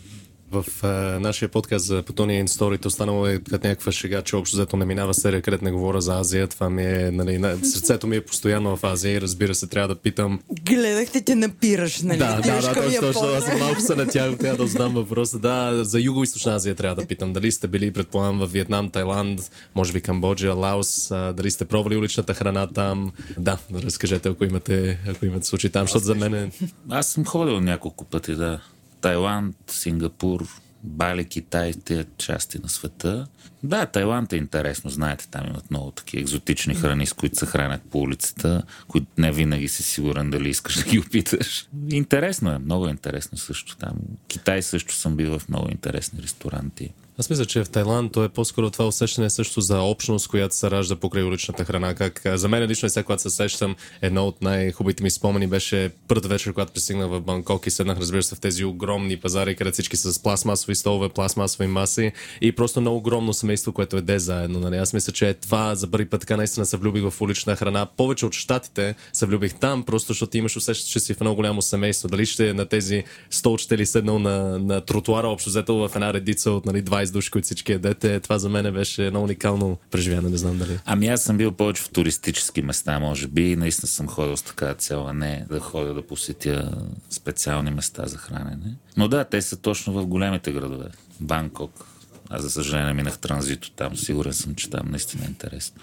в 0.64 0.84
а, 0.84 0.88
нашия 1.20 1.50
подкаст 1.50 1.86
за 1.86 2.04
Plutonian 2.04 2.48
Story 2.48 2.86
останало 2.86 3.28
е 3.28 3.40
като 3.40 3.68
някаква 3.68 3.92
шега, 3.92 4.22
че 4.22 4.36
общо 4.36 4.56
взето 4.56 4.78
не 4.78 4.86
минава 4.86 5.14
серия, 5.14 5.42
където 5.42 5.64
не 5.64 5.72
говоря 5.72 6.02
за 6.02 6.20
Азия. 6.20 6.48
Това 6.48 6.70
ми 6.70 6.84
е, 6.84 7.12
нали, 7.12 7.38
на, 7.38 7.58
сърцето 7.66 8.08
ми 8.08 8.16
е 8.16 8.22
постоянно 8.22 8.78
в 8.78 8.84
Азия 8.84 9.14
и 9.14 9.22
разбира 9.22 9.56
се, 9.56 9.68
трябва 9.68 9.88
да 9.88 9.96
питам. 9.96 10.40
Гледахте 10.66 11.22
те 11.22 11.36
напираш, 11.36 12.02
нали? 12.02 12.18
Да, 12.18 12.36
да, 12.36 12.62
да, 12.62 12.74
точно, 12.74 13.02
точно. 13.02 13.28
Аз 13.28 13.60
малко 13.60 13.82
се 13.82 13.96
натягам, 13.96 14.38
трябва 14.38 14.58
да 14.58 14.68
знам 14.68 14.94
въпроса. 14.94 15.40
Да, 15.40 15.84
за 15.84 15.98
Юго-Источна 16.00 16.56
Азия 16.56 16.76
трябва 16.76 17.02
да 17.02 17.08
питам. 17.08 17.34
Дали 17.34 17.52
сте 17.52 17.68
били, 17.68 17.92
предполагам, 17.92 18.40
в 18.40 18.48
Виетнам, 18.48 18.90
Тайланд, 18.90 19.52
може 19.76 19.94
би 19.94 20.02
Камбоджа, 20.02 20.54
Лаос, 20.54 21.12
а, 21.12 21.34
дали 21.34 21.52
сте 21.52 21.66
пробвали 21.66 21.98
уличната 21.98 22.34
храна 22.34 22.68
там. 22.68 23.12
Да, 23.38 23.58
разкажете, 23.84 24.30
ако 24.30 24.46
имате, 24.46 25.00
ако 25.08 25.26
имате 25.26 25.48
случай 25.48 25.70
там, 25.70 25.84
защото 25.84 26.06
за 26.06 26.16
мен 26.16 26.34
е... 26.34 26.52
Аз 26.90 27.08
съм 27.08 27.26
ходил 27.26 27.60
няколко 27.60 28.06
пъти, 28.06 28.36
да. 28.36 28.60
Тайланд, 29.06 29.56
Сингапур, 29.68 30.48
Бали, 30.84 31.26
Китай, 31.26 31.74
тези 31.74 32.06
части 32.18 32.60
на 32.64 32.70
света. 32.70 33.28
Да, 33.64 33.86
Тайланд 33.86 34.34
е 34.34 34.38
интересно, 34.38 34.90
знаете, 34.90 35.28
там 35.32 35.48
имат 35.48 35.72
много 35.72 35.92
такива 35.92 36.22
екзотични 36.22 36.76
храни, 36.76 37.06
с 37.06 37.14
които 37.14 37.36
се 37.36 37.46
хранят 37.46 37.82
по 37.92 38.00
улицата, 38.00 38.64
които 38.88 39.08
не 39.18 39.32
винаги 39.32 39.68
си 39.68 39.84
сигурен 39.84 40.30
дали 40.30 40.50
искаш 40.50 40.76
да 40.76 40.84
ги 40.84 41.00
опиташ. 41.00 41.68
Интересно 41.92 42.52
е, 42.52 42.58
много 42.58 42.88
интересно 42.88 43.38
също 43.38 43.78
там. 43.78 43.94
Китай 44.28 44.62
също 44.62 44.94
съм 44.94 45.16
бил 45.16 45.40
в 45.40 45.50
много 45.50 45.72
интересни 45.72 46.22
ресторанти. 46.22 46.94
Аз 47.20 47.30
мисля, 47.30 47.46
че 47.46 47.64
в 47.64 47.70
Тайланд 47.70 48.12
то 48.12 48.24
е 48.24 48.30
по-скоро 48.30 48.70
това 48.70 48.88
усещане 48.88 49.30
също 49.30 49.62
за 49.62 49.82
общност, 49.82 50.28
която 50.28 50.56
се 50.56 50.72
ражда 50.72 50.96
покрай 50.96 51.24
уличната 51.24 51.66
храна. 51.66 51.94
Как, 51.94 52.22
за 52.26 52.48
мен 52.48 52.64
лично 52.64 52.86
е 52.86 52.90
сега, 52.90 53.04
когато 53.04 53.22
се 53.22 53.30
сещам, 53.30 53.76
едно 54.02 54.28
от 54.28 54.42
най-хубавите 54.42 55.04
ми 55.04 55.12
спомени 55.12 55.48
беше 55.48 55.92
първата 56.08 56.28
вечер, 56.28 56.54
когато 56.54 56.74
пристигнах 56.74 57.10
в 57.10 57.22
Банкок 57.22 57.68
и 57.68 57.72
седнах, 57.72 58.00
разбира 58.00 58.24
се, 58.24 58.36
в 58.36 58.40
тези 58.40 58.66
огромни 58.66 59.18
пазари, 59.18 59.56
където 59.56 59.74
всички 59.74 59.98
са 59.98 60.14
с 60.14 60.20
пластмасови 60.20 60.76
столове, 60.76 61.10
пластмасови 61.10 61.68
маси 61.68 62.12
и 62.42 62.52
просто 62.52 62.82
много 62.82 62.98
огромно 62.98 63.34
семейство, 63.34 63.74
което 63.74 63.98
е 63.98 64.02
де 64.02 64.20
заедно. 64.20 64.60
Нали? 64.60 64.78
Аз 64.78 64.94
мисля, 64.94 65.14
че 65.14 65.34
това 65.34 65.76
за 65.76 65.92
първи 65.92 66.10
път 66.10 66.22
така 66.22 66.38
наистина 66.38 66.66
се 66.66 66.78
влюбих 66.78 67.10
в 67.10 67.22
улична 67.22 67.56
храна. 67.56 67.86
Повече 67.98 68.26
от 68.26 68.34
щатите 68.34 68.96
се 69.14 69.26
влюбих 69.26 69.54
там, 69.54 69.84
просто 69.84 70.08
защото 70.08 70.38
имаш 70.38 70.58
усещане, 70.58 70.92
че 70.92 71.00
си 71.00 71.14
в 71.14 71.20
много 71.20 71.36
голямо 71.36 71.62
семейство. 71.62 72.08
Дали 72.08 72.26
ще 72.26 72.50
е 72.50 72.54
на 72.54 72.66
тези 72.66 73.04
столчета 73.30 73.76
или 73.76 73.86
седнал 73.86 74.20
на, 74.20 74.60
на 74.60 74.82
тротуара, 74.82 75.28
общо 75.28 75.50
взето 75.50 75.76
в 75.76 75.92
една 75.96 76.14
редица 76.14 76.52
от 76.52 76.66
нали, 76.66 76.84
20 76.84 77.05
души, 77.12 77.32
които 77.32 77.46
всички 77.46 77.72
едете. 77.72 78.20
Това 78.20 78.40
за 78.40 78.50
мен 78.50 78.74
беше 78.74 79.06
едно 79.06 79.24
уникално 79.24 79.78
преживяване, 79.92 80.30
не 80.30 80.38
знам 80.38 80.58
дали. 80.58 80.80
Ами 80.86 81.08
аз 81.08 81.24
съм 81.24 81.38
бил 81.38 81.52
повече 81.52 81.84
в 81.84 81.90
туристически 81.90 82.62
места, 82.62 83.00
може 83.00 83.28
би. 83.28 83.56
Наистина 83.56 83.88
съм 83.88 84.08
ходил 84.08 84.38
с 84.38 84.42
така 84.42 84.74
цел, 84.74 85.08
а 85.08 85.14
не 85.14 85.46
да 85.50 85.60
ходя 85.60 85.94
да 85.94 86.08
посетя 86.08 86.72
специални 87.10 87.72
места 87.72 88.06
за 88.06 88.18
хранене. 88.18 88.76
Но 88.98 89.08
да, 89.08 89.24
те 89.24 89.42
са 89.42 89.58
точно 89.58 89.94
в 89.94 90.06
големите 90.06 90.52
градове. 90.52 90.86
Банкок, 91.20 91.86
аз, 92.30 92.42
за 92.42 92.50
съжаление, 92.50 92.94
минах 92.94 93.20
транзито 93.20 93.72
там. 93.72 93.98
Сигурен 93.98 94.34
съм, 94.34 94.56
че 94.56 94.70
там 94.70 94.88
наистина 94.90 95.24
е 95.26 95.28
интересно. 95.28 95.82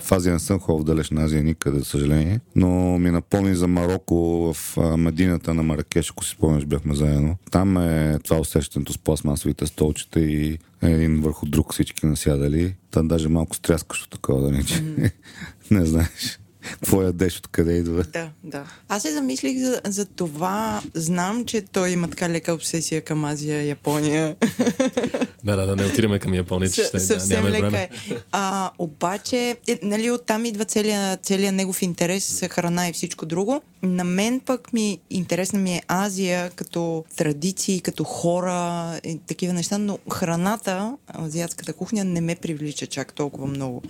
В 0.00 0.12
Азия 0.12 0.32
не 0.32 0.38
съм 0.38 0.60
ходил 0.60 0.82
в 0.82 0.84
далечна 0.84 1.24
Азия 1.24 1.44
никъде, 1.44 1.78
за 1.78 1.84
съжаление. 1.84 2.40
Но 2.56 2.98
ми 2.98 3.10
напомни 3.10 3.54
за 3.54 3.68
Марокко 3.68 4.16
в 4.54 4.76
Медината 4.96 5.54
на 5.54 5.62
Маракеш, 5.62 6.10
ако 6.10 6.24
си 6.24 6.30
спомняш, 6.30 6.64
бяхме 6.64 6.94
заедно. 6.94 7.36
Там 7.50 7.76
е 7.76 8.18
това 8.24 8.40
усещането 8.40 8.92
с 8.92 8.98
пластмасовите 8.98 9.66
столчета 9.66 10.20
и 10.20 10.58
един 10.82 11.20
върху 11.20 11.46
друг 11.46 11.72
всички 11.72 12.06
насядали. 12.06 12.74
Там 12.90 13.08
даже 13.08 13.28
малко 13.28 13.56
стряскащо 13.56 14.08
такова, 14.08 14.42
да 14.42 14.50
не, 14.50 14.64
че 14.64 14.74
mm-hmm. 14.74 15.12
не 15.70 15.86
знаеш 15.86 16.38
какво 16.70 17.02
ядеш, 17.02 17.38
откъде 17.38 17.72
идва. 17.72 18.04
Да, 18.12 18.30
да. 18.44 18.64
Аз 18.88 19.02
се 19.02 19.12
замислих 19.12 19.58
за, 19.58 19.80
за 19.84 20.06
това. 20.06 20.82
Знам, 20.94 21.44
че 21.44 21.62
той 21.62 21.90
има 21.90 22.10
така 22.10 22.28
лека 22.28 22.54
обсесия 22.54 23.02
към 23.04 23.24
Азия, 23.24 23.66
Япония. 23.66 24.36
Да, 25.46 25.56
да, 25.56 25.66
да, 25.66 25.76
не 25.76 25.84
отираме 25.84 26.18
към 26.18 26.34
Япония, 26.34 26.70
че 26.70 26.84
ще, 26.84 27.00
съвсем 27.00 27.42
да, 27.42 27.50
лека 27.50 27.78
е. 27.78 27.88
А, 28.32 28.70
обаче, 28.78 29.56
е, 29.68 29.78
нали, 29.82 30.10
оттам 30.10 30.44
идва 30.44 30.64
целият, 30.64 31.24
целият 31.24 31.54
негов 31.54 31.82
интерес 31.82 32.42
храна 32.50 32.88
и 32.88 32.92
всичко 32.92 33.26
друго. 33.26 33.62
На 33.82 34.04
мен 34.04 34.40
пък 34.40 34.72
ми 34.72 34.98
интересна 35.10 35.58
ми 35.58 35.74
е 35.74 35.82
Азия 35.88 36.50
като 36.50 37.04
традиции, 37.16 37.80
като 37.80 38.04
хора 38.04 38.92
и 39.04 39.18
такива 39.26 39.52
неща, 39.52 39.78
но 39.78 39.98
храната, 40.12 40.96
азиатската 41.18 41.72
кухня 41.72 42.04
не 42.04 42.20
ме 42.20 42.34
привлича 42.34 42.86
чак 42.86 43.12
толкова 43.12 43.46
много. 43.46 43.82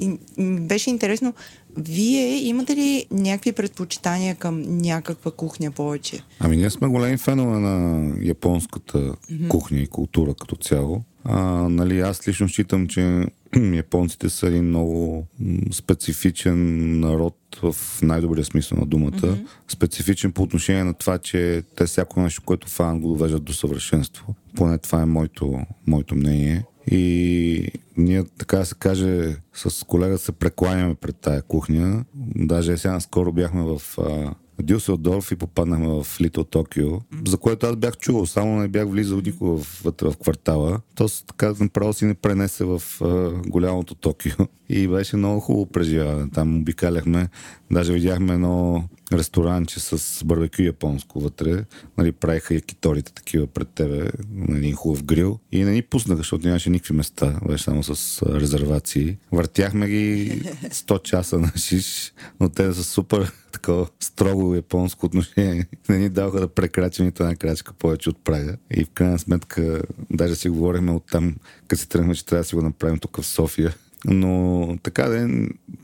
И 0.00 0.18
беше 0.38 0.90
интересно 0.90 1.34
вие 1.76 2.36
имате 2.36 2.76
ли 2.76 3.06
някакви 3.10 3.52
предпочитания 3.52 4.34
към 4.34 4.62
някаква 4.62 5.30
кухня 5.30 5.70
повече? 5.70 6.22
Ами 6.38 6.56
ние 6.56 6.70
сме 6.70 6.88
големи 6.88 7.16
фенове 7.16 7.58
на 7.58 8.08
японската 8.22 8.98
mm-hmm. 8.98 9.48
кухня 9.48 9.78
и 9.78 9.86
култура 9.86 10.34
като 10.34 10.56
цяло. 10.56 11.02
А, 11.24 11.40
нали, 11.68 12.00
аз 12.00 12.28
лично 12.28 12.48
считам, 12.48 12.86
че 12.88 13.26
японците 13.74 14.30
са 14.30 14.46
един 14.46 14.64
много 14.64 15.26
специфичен 15.72 17.00
народ 17.00 17.36
в 17.62 17.76
най-добрия 18.02 18.44
смисъл 18.44 18.78
на 18.78 18.86
думата. 18.86 19.10
Mm-hmm. 19.10 19.46
Специфичен 19.68 20.32
по 20.32 20.42
отношение 20.42 20.84
на 20.84 20.94
това, 20.94 21.18
че 21.18 21.62
те 21.76 21.86
всяко 21.86 22.20
нещо, 22.20 22.42
което 22.42 22.68
фан 22.68 23.00
го 23.00 23.08
довеждат 23.08 23.44
до 23.44 23.52
съвършенство. 23.52 24.34
Поне 24.56 24.78
това 24.78 25.02
е 25.02 25.06
моето, 25.06 25.60
моето 25.86 26.14
мнение. 26.14 26.64
И 26.90 27.68
ние, 27.96 28.24
така 28.38 28.58
да 28.58 28.64
се 28.64 28.74
каже, 28.74 29.36
с 29.54 29.86
колега 29.86 30.18
се 30.18 30.32
прекланяме 30.32 30.94
пред 30.94 31.16
тая 31.16 31.42
кухня. 31.42 32.04
Даже 32.36 32.76
сега 32.76 33.00
скоро 33.00 33.32
бяхме 33.32 33.62
в 33.62 33.82
а, 33.98 34.34
Дюселдорф 34.62 35.32
и 35.32 35.36
попаднахме 35.36 35.88
в 35.88 36.20
Литл 36.20 36.40
Токио, 36.40 36.88
за 37.26 37.36
което 37.36 37.66
аз 37.66 37.76
бях 37.76 37.96
чувал, 37.96 38.26
само 38.26 38.56
не 38.56 38.68
бях 38.68 38.88
влизал 38.88 39.20
никога 39.20 39.62
вътре 39.84 40.10
в 40.10 40.16
квартала. 40.16 40.80
То 40.94 41.08
така 41.26 41.54
направо 41.60 41.92
си 41.92 42.04
не 42.04 42.14
пренесе 42.14 42.64
в 42.64 42.82
а, 43.00 43.30
голямото 43.46 43.94
Токио 43.94 44.46
и 44.68 44.88
беше 44.88 45.16
много 45.16 45.40
хубаво 45.40 45.66
преживяване. 45.66 46.30
Там 46.30 46.60
обикаляхме, 46.60 47.28
даже 47.70 47.92
видяхме 47.92 48.34
едно 48.34 48.84
ресторанче 49.12 49.80
с 49.80 50.24
барбекю 50.24 50.62
японско 50.62 51.20
вътре. 51.20 51.64
Нали, 51.98 52.12
правиха 52.12 52.54
якиторите 52.54 53.12
такива 53.12 53.46
пред 53.46 53.68
тебе 53.68 54.10
на 54.34 54.58
един 54.58 54.74
хубав 54.74 55.04
грил 55.04 55.38
и 55.52 55.64
не 55.64 55.70
ни 55.70 55.82
пуснаха, 55.82 56.16
защото 56.16 56.46
нямаше 56.46 56.70
никакви 56.70 56.94
места. 56.94 57.40
Беше 57.48 57.64
само 57.64 57.82
с 57.82 58.22
резервации. 58.22 59.16
Въртяхме 59.32 59.88
ги 59.88 60.30
100 60.64 61.02
часа 61.02 61.38
на 61.38 61.52
шиш, 61.56 62.12
но 62.40 62.48
те 62.48 62.72
са 62.72 62.84
супер 62.84 63.32
такова 63.52 63.86
строго 64.00 64.54
японско 64.54 65.06
отношение. 65.06 65.66
Не 65.88 65.98
ни 65.98 66.08
даваха 66.08 66.40
да 66.40 66.48
прекрачим 66.48 67.06
нито 67.06 67.22
една 67.22 67.36
крачка 67.36 67.72
повече 67.72 68.10
от 68.10 68.24
прага. 68.24 68.56
И 68.70 68.84
в 68.84 68.90
крайна 68.90 69.18
сметка, 69.18 69.82
даже 70.10 70.34
си 70.34 70.48
говорихме 70.48 70.92
от 70.92 71.04
там, 71.10 71.36
като 71.68 71.82
си 71.82 71.88
тръгнахме, 71.88 72.14
че 72.14 72.26
трябва 72.26 72.42
да 72.42 72.48
си 72.48 72.54
го 72.54 72.62
направим 72.62 72.98
тук 72.98 73.20
в 73.20 73.26
София. 73.26 73.74
Но 74.04 74.78
така 74.82 75.02
е, 75.02 75.28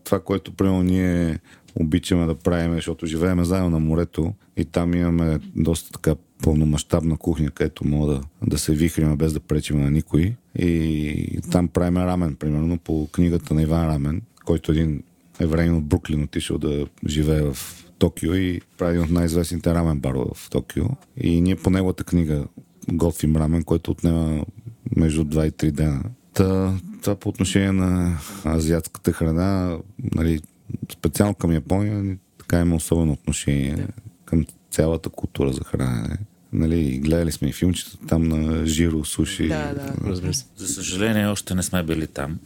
това, 0.04 0.20
което 0.20 0.52
примерно 0.52 0.82
ние 0.82 1.38
обичаме 1.74 2.26
да 2.26 2.34
правим, 2.34 2.74
защото 2.74 3.06
живееме 3.06 3.44
заедно 3.44 3.70
на 3.70 3.80
морето 3.80 4.34
и 4.56 4.64
там 4.64 4.94
имаме 4.94 5.38
доста 5.56 5.92
така 5.92 6.14
пълномащабна 6.42 7.16
кухня, 7.16 7.50
където 7.50 7.88
мога 7.88 8.14
да, 8.14 8.20
да 8.46 8.58
се 8.58 8.72
вихриме 8.72 9.16
без 9.16 9.32
да 9.32 9.40
пречим 9.40 9.80
на 9.80 9.90
никой. 9.90 10.34
И 10.58 11.38
там 11.50 11.68
правим 11.68 11.96
рамен, 11.96 12.34
примерно, 12.34 12.78
по 12.78 13.08
книгата 13.12 13.54
на 13.54 13.62
Иван 13.62 13.88
Рамен, 13.88 14.22
който 14.44 14.72
един 14.72 15.02
евреин 15.40 15.74
от 15.74 15.84
Бруклин 15.84 16.22
отишъл 16.22 16.58
да 16.58 16.86
живее 17.06 17.42
в 17.42 17.56
Токио 17.98 18.34
и 18.34 18.60
прави 18.78 18.90
един 18.90 19.04
от 19.04 19.10
най-известните 19.10 19.74
рамен 19.74 20.00
бар 20.00 20.14
в 20.14 20.50
Токио. 20.50 20.84
И 21.16 21.40
ние 21.40 21.56
по 21.56 21.70
неговата 21.70 22.04
книга 22.04 22.44
готвим 22.92 23.36
рамен, 23.36 23.62
който 23.62 23.90
отнема 23.90 24.44
между 24.96 25.24
2 25.24 25.48
и 25.48 25.50
3 25.50 25.70
дена. 25.70 26.02
Та, 26.34 26.74
това 27.00 27.14
по 27.14 27.28
отношение 27.28 27.72
на 27.72 28.18
азиатската 28.46 29.12
храна, 29.12 29.78
нали, 30.14 30.40
специално 30.92 31.34
към 31.34 31.52
Япония, 31.52 32.16
така 32.38 32.60
има 32.60 32.76
особено 32.76 33.12
отношение 33.12 33.86
към 34.24 34.46
цялата 34.70 35.08
култура 35.08 35.52
за 35.52 35.64
хранене. 35.64 36.18
Нали, 36.52 36.98
гледали 36.98 37.32
сме 37.32 37.48
и 37.48 37.52
филмчета 37.52 37.98
там 38.08 38.28
на 38.28 38.66
Жиро, 38.66 39.04
Суши. 39.04 39.48
Да, 39.48 39.74
да. 39.74 39.94
Разбира 40.04 40.34
се. 40.34 40.44
За 40.56 40.68
съжаление, 40.68 41.26
още 41.26 41.54
не 41.54 41.62
сме 41.62 41.82
били 41.82 42.06
там. 42.06 42.38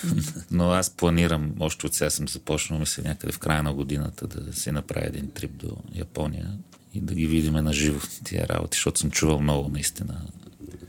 Но 0.50 0.70
аз 0.70 0.90
планирам, 0.90 1.52
още 1.60 1.86
от 1.86 1.94
сега 1.94 2.10
съм 2.10 2.28
започнал, 2.28 2.78
мисля, 2.78 3.02
някъде 3.02 3.32
в 3.32 3.38
края 3.38 3.62
на 3.62 3.74
годината 3.74 4.26
да 4.26 4.52
си 4.52 4.70
направя 4.70 5.06
един 5.06 5.30
трип 5.30 5.50
до 5.56 5.76
Япония 5.94 6.50
и 6.94 7.00
да 7.00 7.14
ги 7.14 7.26
видим 7.26 7.52
на 7.52 7.72
живо 7.72 8.00
тия 8.24 8.48
работи, 8.48 8.76
защото 8.76 9.00
съм 9.00 9.10
чувал 9.10 9.40
много 9.40 9.68
наистина 9.68 10.20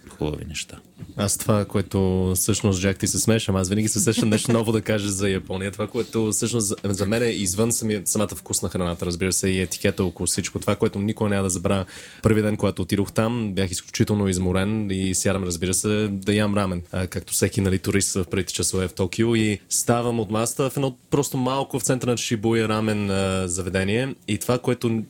хубави 0.09 0.45
неща. 0.45 0.79
Аз 1.17 1.37
това, 1.37 1.65
което 1.65 2.31
всъщност 2.35 2.79
Жак 2.79 2.97
ти 2.97 3.07
се 3.07 3.19
смееш, 3.19 3.49
ама 3.49 3.59
аз 3.59 3.69
винаги 3.69 3.87
се 3.87 3.99
сещам 3.99 4.29
нещо 4.29 4.53
ново 4.53 4.71
да 4.71 4.81
кажа 4.81 5.09
за 5.09 5.29
Япония. 5.29 5.71
Това, 5.71 5.87
което 5.87 6.31
всъщност 6.31 6.73
за, 6.83 7.05
мен 7.05 7.23
е 7.23 7.25
извън 7.25 7.71
самия, 7.71 8.01
самата 8.05 8.27
вкус 8.27 8.61
на 8.61 8.69
храната, 8.69 9.05
разбира 9.05 9.33
се, 9.33 9.49
и 9.49 9.61
етикета 9.61 10.03
около 10.03 10.27
всичко. 10.27 10.59
Това, 10.59 10.75
което 10.75 10.99
никога 10.99 11.29
няма 11.29 11.43
да 11.43 11.49
забравя. 11.49 11.85
Първи 12.21 12.41
ден, 12.41 12.57
когато 12.57 12.81
отидох 12.81 13.11
там, 13.11 13.53
бях 13.53 13.71
изключително 13.71 14.27
изморен 14.27 14.91
и 14.91 15.15
сядам, 15.15 15.43
разбира 15.43 15.73
се, 15.73 16.07
да 16.11 16.33
ям 16.33 16.55
рамен, 16.55 16.81
а, 16.91 17.07
както 17.07 17.33
всеки 17.33 17.61
нали, 17.61 17.79
турист 17.79 18.13
в 18.13 18.25
преди 18.31 18.53
часове 18.53 18.87
в 18.87 18.93
Токио. 18.93 19.35
И 19.35 19.59
ставам 19.69 20.19
от 20.19 20.31
маста 20.31 20.69
в 20.69 20.77
едно 20.77 20.95
просто 21.09 21.37
малко 21.37 21.79
в 21.79 21.83
центъра 21.83 22.11
на 22.11 22.17
Шибуя 22.17 22.69
рамен 22.69 23.11
а, 23.11 23.47
заведение. 23.47 24.15
И 24.27 24.37
това, 24.37 24.59
което 24.59 25.03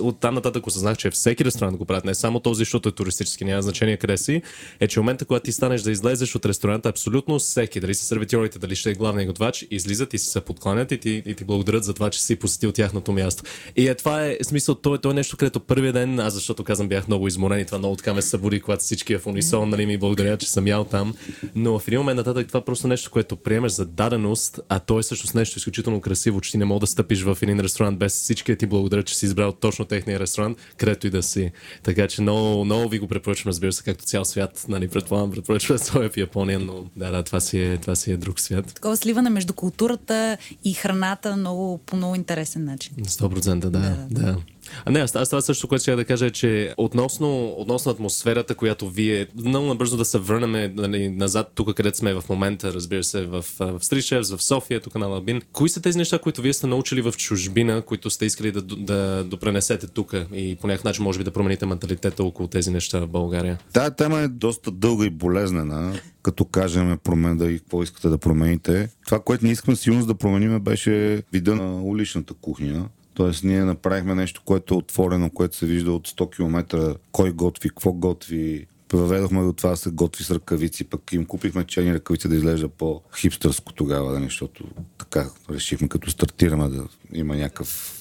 от 0.00 0.20
там 0.20 0.34
нататък 0.34 0.66
осъзнах, 0.66 0.96
че 0.96 1.10
всеки 1.10 1.44
ресторант 1.44 1.76
го 1.76 1.84
правят, 1.84 2.04
не 2.04 2.14
само 2.14 2.40
този, 2.40 2.58
защото 2.58 2.88
е 2.88 2.92
туристически, 2.92 3.44
няма 3.44 3.62
значение 3.62 3.96
къде 3.96 4.16
си, 4.16 4.42
е, 4.80 4.88
че 4.88 5.00
в 5.00 5.02
момента, 5.02 5.24
когато 5.24 5.41
ти 5.44 5.52
станеш 5.52 5.82
да 5.82 5.90
излезеш 5.90 6.34
от 6.34 6.46
ресторанта, 6.46 6.88
абсолютно 6.88 7.38
всеки, 7.38 7.80
дали 7.80 7.94
са 7.94 8.04
сервитьорите, 8.04 8.58
дали 8.58 8.76
ще 8.76 8.90
е 8.90 8.94
главният 8.94 9.26
готвач, 9.26 9.66
излизат 9.70 10.14
и 10.14 10.18
се 10.18 10.40
подкланят 10.40 10.92
и 10.92 10.98
ти, 10.98 11.22
и 11.26 11.34
ти 11.34 11.44
благодарят 11.44 11.84
за 11.84 11.94
това, 11.94 12.10
че 12.10 12.22
си 12.22 12.36
посетил 12.36 12.72
тяхното 12.72 13.12
място. 13.12 13.42
И 13.76 13.88
е, 13.88 13.94
това 13.94 14.26
е 14.26 14.36
смисъл, 14.42 14.74
то 14.74 14.94
е, 14.94 14.98
то 14.98 15.10
е 15.10 15.14
нещо, 15.14 15.36
където 15.36 15.60
първия 15.60 15.92
ден, 15.92 16.20
аз 16.20 16.34
защото 16.34 16.64
казвам, 16.64 16.88
бях 16.88 17.08
много 17.08 17.28
изморен 17.28 17.60
и 17.60 17.64
това 17.64 17.78
много 17.78 17.96
така 17.96 18.14
ме 18.14 18.22
събуди, 18.22 18.60
когато 18.60 18.82
всички 18.82 19.12
е 19.12 19.18
в 19.18 19.26
унисон, 19.26 19.68
нали 19.68 19.86
ми 19.86 19.98
благодаря, 19.98 20.36
че 20.36 20.50
съм 20.50 20.66
ял 20.66 20.84
там. 20.84 21.14
Но 21.54 21.78
в 21.78 21.88
един 21.88 22.00
момент 22.00 22.16
нататък 22.16 22.48
това 22.48 22.60
е 22.60 22.64
просто 22.64 22.88
нещо, 22.88 23.10
което 23.10 23.36
приемеш 23.36 23.72
за 23.72 23.86
даденост, 23.86 24.60
а 24.68 24.78
то 24.78 24.98
е 24.98 25.02
всъщност 25.02 25.34
нещо 25.34 25.58
изключително 25.58 26.00
красиво, 26.00 26.40
че 26.40 26.50
ти 26.50 26.58
не 26.58 26.64
мога 26.64 26.80
да 26.80 26.86
стъпиш 26.86 27.22
в 27.22 27.38
един 27.42 27.60
ресторант 27.60 27.98
без 27.98 28.12
всички 28.12 28.56
ти 28.56 28.66
благодарят, 28.66 29.06
че 29.06 29.16
си 29.16 29.26
избрал 29.26 29.52
точно 29.52 29.84
техния 29.84 30.20
ресторант, 30.20 30.58
където 30.76 31.06
и 31.06 31.10
да 31.10 31.22
си. 31.22 31.52
Така 31.82 32.08
че 32.08 32.22
много, 32.22 32.64
много 32.64 32.88
ви 32.88 32.98
го 32.98 33.08
препоръчвам, 33.08 33.48
разбира 33.48 33.72
се, 33.72 33.82
както 33.82 34.04
цял 34.04 34.24
свят, 34.24 34.64
нали, 34.68 34.88
предполагам, 34.88 35.31
препоръчва 35.32 35.78
своя 35.78 36.10
в 36.10 36.16
Япония, 36.16 36.58
но 36.58 36.84
да, 36.96 37.10
да, 37.10 37.22
това 37.22 37.40
си 37.40 37.60
е, 37.60 37.76
това 37.76 37.94
си 37.94 38.12
е 38.12 38.16
друг 38.16 38.40
свят. 38.40 38.74
Такова 38.74 38.96
сливане 38.96 39.30
между 39.30 39.52
културата 39.52 40.38
и 40.64 40.74
храната 40.74 41.36
много, 41.36 41.78
по 41.78 41.96
много 41.96 42.14
интересен 42.14 42.64
начин. 42.64 42.94
100% 42.96 43.58
да, 43.58 43.68
да. 43.68 44.06
да. 44.10 44.36
А 44.84 44.90
не, 44.90 45.00
аз, 45.00 45.16
аз 45.16 45.28
това 45.28 45.40
също, 45.40 45.68
което 45.68 45.82
ще 45.82 45.96
да 45.96 46.04
кажа 46.04 46.26
е, 46.26 46.30
че 46.30 46.74
относно, 46.76 47.48
относно 47.48 47.92
атмосферата, 47.92 48.54
която 48.54 48.88
вие 48.88 49.26
много 49.34 49.66
набързо 49.66 49.96
да 49.96 50.04
се 50.04 50.18
върнем 50.18 50.74
нали, 50.76 51.08
назад 51.08 51.52
тук, 51.54 51.74
където 51.74 51.98
сме 51.98 52.14
в 52.14 52.24
момента, 52.28 52.72
разбира 52.72 53.04
се, 53.04 53.26
в, 53.26 53.44
в 53.60 53.78
Стричевс, 53.80 54.30
в 54.30 54.42
София, 54.42 54.80
тук 54.80 54.94
на 54.94 55.06
Лабин. 55.06 55.42
Кои 55.52 55.68
са 55.68 55.82
тези 55.82 55.98
неща, 55.98 56.18
които 56.18 56.42
вие 56.42 56.52
сте 56.52 56.66
научили 56.66 57.02
в 57.02 57.12
чужбина, 57.12 57.82
които 57.82 58.10
сте 58.10 58.26
искали 58.26 58.52
да, 58.52 58.62
да 58.62 59.24
допренесете 59.24 59.86
тук 59.86 60.14
и 60.34 60.56
по 60.60 60.66
някакъв 60.66 60.84
начин 60.84 61.04
може 61.04 61.18
би 61.18 61.24
да 61.24 61.30
промените 61.30 61.66
менталитета 61.66 62.24
около 62.24 62.48
тези 62.48 62.70
неща 62.70 63.00
в 63.00 63.08
България? 63.08 63.58
Тая 63.72 63.90
тема 63.90 64.18
е 64.18 64.28
доста 64.28 64.70
дълга 64.70 65.06
и 65.06 65.10
болезнена, 65.10 66.00
като 66.22 66.44
кажем 66.44 66.98
промен, 67.04 67.36
да 67.36 67.50
и 67.50 67.58
какво 67.58 67.82
искате 67.82 68.08
да 68.08 68.18
промените. 68.18 68.88
Това, 69.06 69.20
което 69.20 69.44
ние 69.44 69.52
искаме 69.52 69.76
силно 69.76 70.06
да 70.06 70.14
променим 70.14 70.60
беше 70.60 71.22
вида 71.32 71.54
на 71.54 71.82
уличната 71.82 72.34
кухня. 72.34 72.88
Тоест 73.14 73.44
ние 73.44 73.64
направихме 73.64 74.14
нещо, 74.14 74.42
което 74.44 74.74
е 74.74 74.76
отворено, 74.76 75.30
което 75.30 75.56
се 75.56 75.66
вижда 75.66 75.92
от 75.92 76.08
100 76.08 76.36
км, 76.36 76.96
кой 77.12 77.32
готви, 77.32 77.68
какво 77.68 77.92
готви. 77.92 78.66
Въведохме 78.92 79.42
до 79.42 79.52
това 79.52 79.70
да 79.70 79.76
се 79.76 79.90
готви 79.90 80.24
с 80.24 80.30
ръкавици, 80.30 80.84
пък 80.84 81.12
им 81.12 81.24
купихме 81.24 81.64
черни 81.64 81.94
ръкавици 81.94 82.28
да 82.28 82.34
изглежда 82.34 82.68
по-хипстърско 82.68 83.72
тогава, 83.72 84.12
нали, 84.12 84.24
защото 84.24 84.64
така 84.98 85.30
решихме 85.50 85.88
като 85.88 86.10
стартираме 86.10 86.68
да 86.68 86.88
има 87.12 87.36
някакъв 87.36 87.98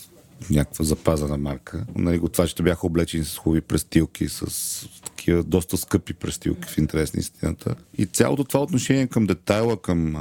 някаква 0.50 0.86
запазена 0.86 1.38
марка. 1.38 1.86
Нали, 1.96 2.18
готвачите 2.18 2.64
бяха 2.64 2.88
облечени 2.88 3.24
с 3.26 3.38
хубави 3.38 3.62
престилки, 3.62 4.30
с 4.30 4.46
такива 5.06 5.44
доста 5.44 5.78
скъпи 5.78 6.14
престилки 6.14 6.70
в 6.70 6.78
интерес 6.78 7.14
на 7.14 7.20
истината. 7.20 7.76
И 7.98 8.06
цялото 8.06 8.44
това 8.44 8.64
отношение 8.64 9.08
към 9.08 9.26
детайла, 9.26 9.82
към, 9.82 10.16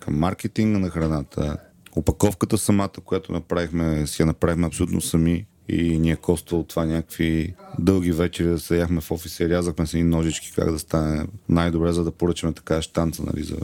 към 0.00 0.18
маркетинга 0.18 0.78
на 0.78 0.90
храната, 0.90 1.56
опаковката 1.96 2.58
самата, 2.58 2.90
която 3.04 3.32
направихме, 3.32 4.06
си 4.06 4.22
я 4.22 4.26
направихме 4.26 4.66
абсолютно 4.66 5.00
сами 5.00 5.46
и 5.68 5.98
ни 5.98 6.10
е 6.10 6.16
коствало 6.16 6.64
това 6.64 6.84
някакви 6.84 7.54
дълги 7.78 8.12
вечери 8.12 8.48
да 8.48 8.58
се 8.58 8.78
яхме 8.78 9.00
в 9.00 9.10
офиса 9.10 9.44
и 9.44 9.48
рязахме 9.48 9.86
с 9.86 9.94
едни 9.94 10.10
ножички 10.10 10.52
как 10.54 10.72
да 10.72 10.78
стане 10.78 11.26
най-добре, 11.48 11.92
за 11.92 12.04
да 12.04 12.10
поръчаме 12.10 12.52
така 12.52 12.82
штанца 12.82 13.22
нали, 13.26 13.42
за, 13.42 13.56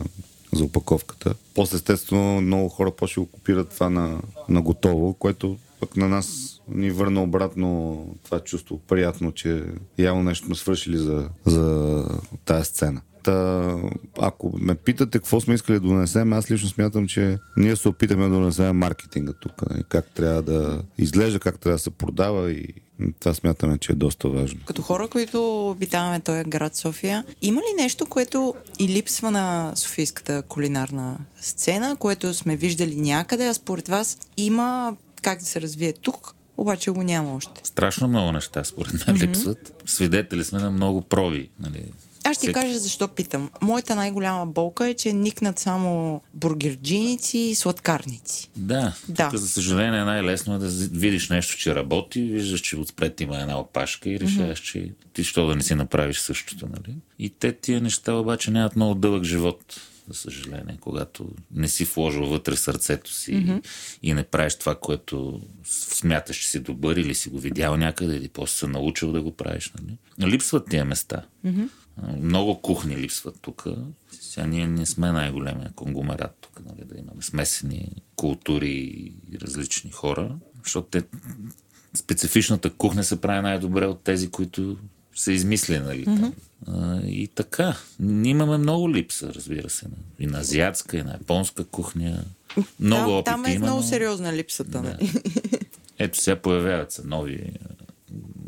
за 0.53 0.65
опаковката. 0.65 1.35
После 1.55 1.77
естествено 1.77 2.41
много 2.41 2.69
хора 2.69 2.91
почва 2.91 3.23
го 3.23 3.29
копират 3.29 3.69
това 3.69 3.91
на, 3.91 4.21
на 4.49 4.63
готово, 4.63 5.15
което 5.15 5.59
пък 5.81 5.97
на 5.97 6.09
нас 6.09 6.57
ни 6.69 6.91
върна 6.91 7.23
обратно 7.23 7.99
това 8.25 8.41
чувство 8.41 8.79
приятно, 8.79 9.33
че 9.33 9.65
явно 9.99 10.23
нещо 10.23 10.47
сме 10.47 10.55
свършили 10.55 10.97
за, 10.97 11.29
за 11.47 12.05
тая 12.45 12.65
сцена. 12.65 13.01
Та, 13.27 13.77
ако 14.19 14.53
ме 14.61 14.75
питате 14.75 15.19
какво 15.19 15.41
сме 15.41 15.55
искали 15.55 15.81
да 15.81 15.89
донесем, 15.89 16.33
аз 16.33 16.51
лично 16.51 16.69
смятам, 16.69 17.07
че 17.09 17.39
ние 17.57 17.77
се 17.77 17.89
опитаме 17.89 18.29
да 18.29 18.31
донесем 18.31 18.77
маркетинга 18.77 19.33
тук. 19.33 19.71
нали, 19.71 19.83
Как 19.89 20.07
трябва 20.15 20.43
да 20.43 20.83
изглежда, 20.99 21.41
как 21.41 21.59
трябва 21.59 21.75
да 21.75 21.83
се 21.83 21.91
продава 21.91 22.51
и 22.51 22.67
това 23.21 23.35
смятаме, 23.35 23.79
че 23.79 23.93
е 23.93 23.95
доста 23.95 24.29
важно. 24.29 24.61
Като 24.67 24.83
хора, 24.83 25.09
които 25.09 25.71
обитаваме 25.71 26.21
този 26.21 26.45
град 26.45 26.77
София, 26.77 27.25
има 27.43 27.61
ли 27.61 27.83
нещо, 27.83 28.07
което 28.07 28.55
и 28.79 28.89
липсва 28.89 29.31
на 29.31 29.73
софийската 29.77 30.43
кулинарна 30.43 31.19
сцена, 31.41 31.97
което 31.97 32.35
сме 32.35 32.57
виждали 32.57 32.97
някъде, 32.97 33.47
а 33.47 33.55
според 33.55 33.89
вас 33.89 34.19
има 34.37 34.97
как 35.23 35.39
да 35.39 35.45
се 35.45 35.61
развие 35.61 35.93
тук, 35.93 36.35
обаче 36.57 36.91
го 36.91 37.03
няма 37.03 37.35
още? 37.35 37.61
Страшно 37.65 38.09
много 38.09 38.33
неща, 38.33 38.65
според 38.65 39.07
мен, 39.07 39.17
липсват. 39.17 39.83
Свидетели 39.87 40.45
сме 40.45 40.59
на 40.59 40.71
много 40.71 41.01
проби. 41.01 41.51
Нали? 41.61 41.85
Аз 42.27 42.37
ще 42.37 42.47
ти 42.47 42.53
кажа 42.53 42.79
защо 42.79 43.09
питам. 43.09 43.51
Моята 43.63 43.95
най-голяма 43.95 44.47
болка 44.47 44.89
е, 44.89 44.95
че 44.95 45.13
никнат 45.13 45.59
само 45.59 46.21
бургерджиници 46.35 47.39
и 47.39 47.55
сладкарници. 47.55 48.51
Да, 48.57 48.95
Да. 49.09 49.29
тук 49.31 49.39
за 49.39 49.49
съжаление 49.49 50.05
най-лесно 50.05 50.55
е 50.55 50.59
да 50.59 50.69
видиш 50.93 51.29
нещо, 51.29 51.59
че 51.59 51.75
работи, 51.75 52.23
виждаш, 52.23 52.61
че 52.61 52.77
отпред 52.77 53.21
има 53.21 53.41
една 53.41 53.59
опашка 53.59 54.11
и 54.11 54.21
решаваш, 54.21 54.61
че 54.61 54.93
ти 55.13 55.25
що 55.25 55.47
да 55.47 55.57
не 55.57 55.63
си 55.63 55.75
направиш 55.75 56.19
същото. 56.19 56.67
Нали? 56.67 56.97
И 57.19 57.31
те 57.31 57.53
тия 57.53 57.81
неща 57.81 58.15
обаче 58.15 58.51
нямат 58.51 58.77
много 58.77 58.95
дълъг 58.95 59.25
живот. 59.25 59.81
за 60.09 60.15
съжаление, 60.15 60.79
когато 60.81 61.29
не 61.55 61.69
си 61.69 61.85
вложил 61.85 62.27
вътре 62.27 62.57
сърцето 62.57 63.13
си 63.13 63.33
mm-hmm. 63.33 63.67
и 64.03 64.13
не 64.15 64.23
правиш 64.23 64.55
това, 64.55 64.75
което 64.75 65.41
смяташ, 65.65 66.37
че 66.37 66.49
си 66.49 66.61
добър 66.61 66.97
или 66.97 67.15
си 67.15 67.29
го 67.29 67.39
видял 67.39 67.77
някъде, 67.77 68.17
или 68.17 68.29
после 68.29 68.57
се 68.59 68.67
научил 68.67 69.13
да 69.13 69.23
го 69.23 69.33
правиш. 69.33 69.73
Нали? 69.81 70.33
Липсват 70.33 70.69
тия 70.71 70.85
места. 70.85 71.23
Mm-hmm. 71.47 71.69
Много 72.21 72.63
кухни 72.63 72.97
липсват 72.97 73.39
тук. 73.41 73.65
Сега 74.21 74.47
ние 74.47 74.67
не 74.67 74.87
сме 74.87 75.13
най-големия 75.13 75.73
конгломерат 75.75 76.37
тук, 76.41 76.61
нали, 76.67 76.85
да 76.85 76.99
имаме 76.99 77.23
смесени 77.23 77.93
култури 78.17 78.71
и 79.33 79.39
различни 79.43 79.91
хора, 79.91 80.37
защото 80.63 80.89
те, 80.89 81.03
специфичната 81.97 82.71
кухня 82.71 83.05
се 83.05 83.21
прави 83.21 83.43
най-добре 83.43 83.87
от 83.87 84.03
тези, 84.03 84.31
които 84.31 84.77
са 85.15 85.33
измислени. 85.33 85.85
Нали, 85.85 86.05
mm-hmm. 86.05 86.33
А, 86.67 87.01
и 87.07 87.29
така. 87.29 87.77
Ние 88.01 88.31
имаме 88.31 88.59
много 88.59 88.91
липса, 88.91 89.35
разбира 89.35 89.71
се. 89.71 89.87
И 90.19 90.27
на 90.27 90.39
азиатска, 90.39 90.97
и 90.97 91.03
на 91.03 91.13
японска 91.13 91.65
кухня. 91.65 92.25
Много 92.81 93.11
там, 93.11 93.13
опити 93.13 93.25
там 93.25 93.45
е 93.45 93.53
има, 93.53 93.67
много 93.67 93.81
но... 93.81 93.87
сериозна 93.87 94.33
липсата. 94.33 94.71
Да. 94.71 94.83
Нали? 94.83 95.13
Ето 95.99 96.19
сега 96.19 96.37
появяват 96.37 96.93
се 96.93 97.03
нови 97.05 97.53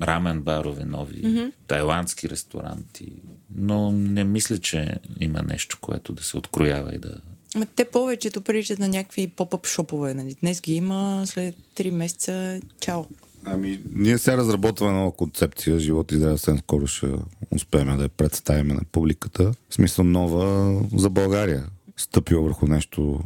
рамен 0.03 0.41
барове, 0.41 0.85
нови 0.85 1.23
mm-hmm. 1.23 1.53
тайландски 1.67 2.29
ресторанти. 2.29 3.13
Но 3.55 3.93
не 3.93 4.25
мисля, 4.25 4.59
че 4.59 4.95
има 5.21 5.43
нещо, 5.43 5.79
което 5.81 6.13
да 6.13 6.23
се 6.23 6.37
откроява 6.37 6.95
и 6.95 6.99
да... 6.99 7.15
Ма 7.57 7.67
те 7.77 7.85
повечето 7.85 8.41
приличат 8.41 8.79
на 8.79 8.89
някакви 8.89 9.29
поп-ъп 9.29 9.67
шопове. 9.67 10.15
Нали? 10.15 10.37
Днес 10.41 10.61
ги 10.61 10.75
има, 10.75 11.23
след 11.27 11.55
3 11.77 11.91
месеца, 11.91 12.61
чао. 12.81 13.05
Ами, 13.45 13.81
ние 13.95 14.19
сега 14.19 14.37
разработваме 14.37 14.93
нова 14.93 15.13
концепция. 15.13 15.79
Живот 15.79 16.13
и 16.13 16.17
здраве 16.17 16.39
съвсем 16.39 16.59
скоро 16.59 16.87
ще 16.87 17.07
успеем 17.51 17.97
да 17.97 18.03
я 18.03 18.09
представим 18.09 18.69
на 18.69 18.81
публиката. 18.93 19.53
В 19.69 19.75
смисъл 19.75 20.05
нова 20.05 20.75
за 20.97 21.11
България. 21.11 21.67
Стъпила 21.97 22.43
върху 22.43 22.67
нещо 22.67 23.21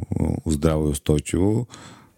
здраво 0.47 0.87
и 0.87 0.91
устойчиво. 0.91 1.67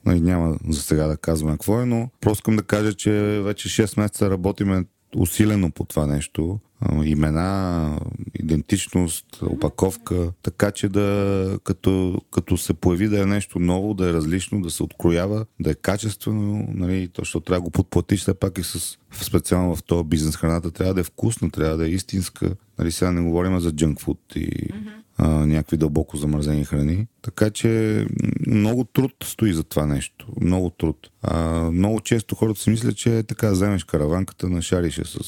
Нали, 0.07 0.21
няма 0.21 0.57
за 0.69 0.83
сега 0.83 1.07
да 1.07 1.17
казвам 1.17 1.53
какво 1.53 1.81
е, 1.81 1.87
но 1.87 2.11
просто 2.21 2.41
искам 2.41 2.57
да 2.57 2.63
кажа, 2.63 2.95
че 2.95 3.11
вече 3.45 3.69
6 3.69 4.01
месеца 4.01 4.31
работиме 4.31 4.85
усилено 5.17 5.71
по 5.71 5.85
това 5.85 6.07
нещо. 6.07 6.59
Имена, 7.05 8.01
идентичност, 8.35 9.43
опаковка, 9.43 10.33
така 10.43 10.71
че 10.71 10.89
да, 10.89 11.59
като, 11.65 12.21
като 12.31 12.57
се 12.57 12.75
появи 12.75 13.09
да 13.09 13.23
е 13.23 13.27
нещо 13.27 13.59
ново, 13.59 13.95
да 13.95 14.11
е 14.11 14.13
различно, 14.13 14.61
да 14.61 14.71
се 14.71 14.83
откроява, 14.83 15.47
да 15.61 15.71
е 15.71 15.75
качествено, 15.75 16.69
нали, 16.75 17.09
то, 17.09 17.21
защото 17.23 17.45
трябва 17.45 17.61
да 17.61 17.65
го 17.65 17.71
подплатиш 17.71 18.21
все 18.21 18.35
пак 18.35 18.59
и 18.59 18.63
с, 18.63 18.99
специално 19.13 19.77
в 19.77 19.83
този 19.83 20.05
бизнес 20.05 20.37
храната, 20.37 20.71
трябва 20.71 20.95
да 20.95 21.01
е 21.01 21.05
вкусна, 21.05 21.51
трябва 21.51 21.77
да 21.77 21.87
е 21.87 21.91
истинска. 21.91 22.57
Нали, 22.79 22.93
сега 22.93 23.13
не 23.13 23.23
говорим 23.23 23.61
за 23.61 23.73
джънк 23.73 24.01
фуд 24.01 24.21
и 24.37 24.49
mm-hmm 24.49 25.04
а, 25.19 25.29
някакви 25.29 25.77
дълбоко 25.77 26.17
замързени 26.17 26.65
храни. 26.65 27.07
Така 27.23 27.51
че 27.51 28.07
много 28.47 28.85
труд 28.85 29.13
стои 29.25 29.53
за 29.53 29.65
това 29.65 29.87
нещо. 29.87 30.27
Много 30.41 30.71
труд. 30.71 31.11
А, 31.23 31.61
много 31.71 32.01
често 32.01 32.35
хората 32.35 32.61
си 32.61 32.71
мислят, 32.71 32.97
че 32.97 33.19
е 33.19 33.23
така 33.23 33.51
вземеш 33.51 33.85
караванката, 33.85 34.49
нашарише 34.49 35.03
с 35.05 35.19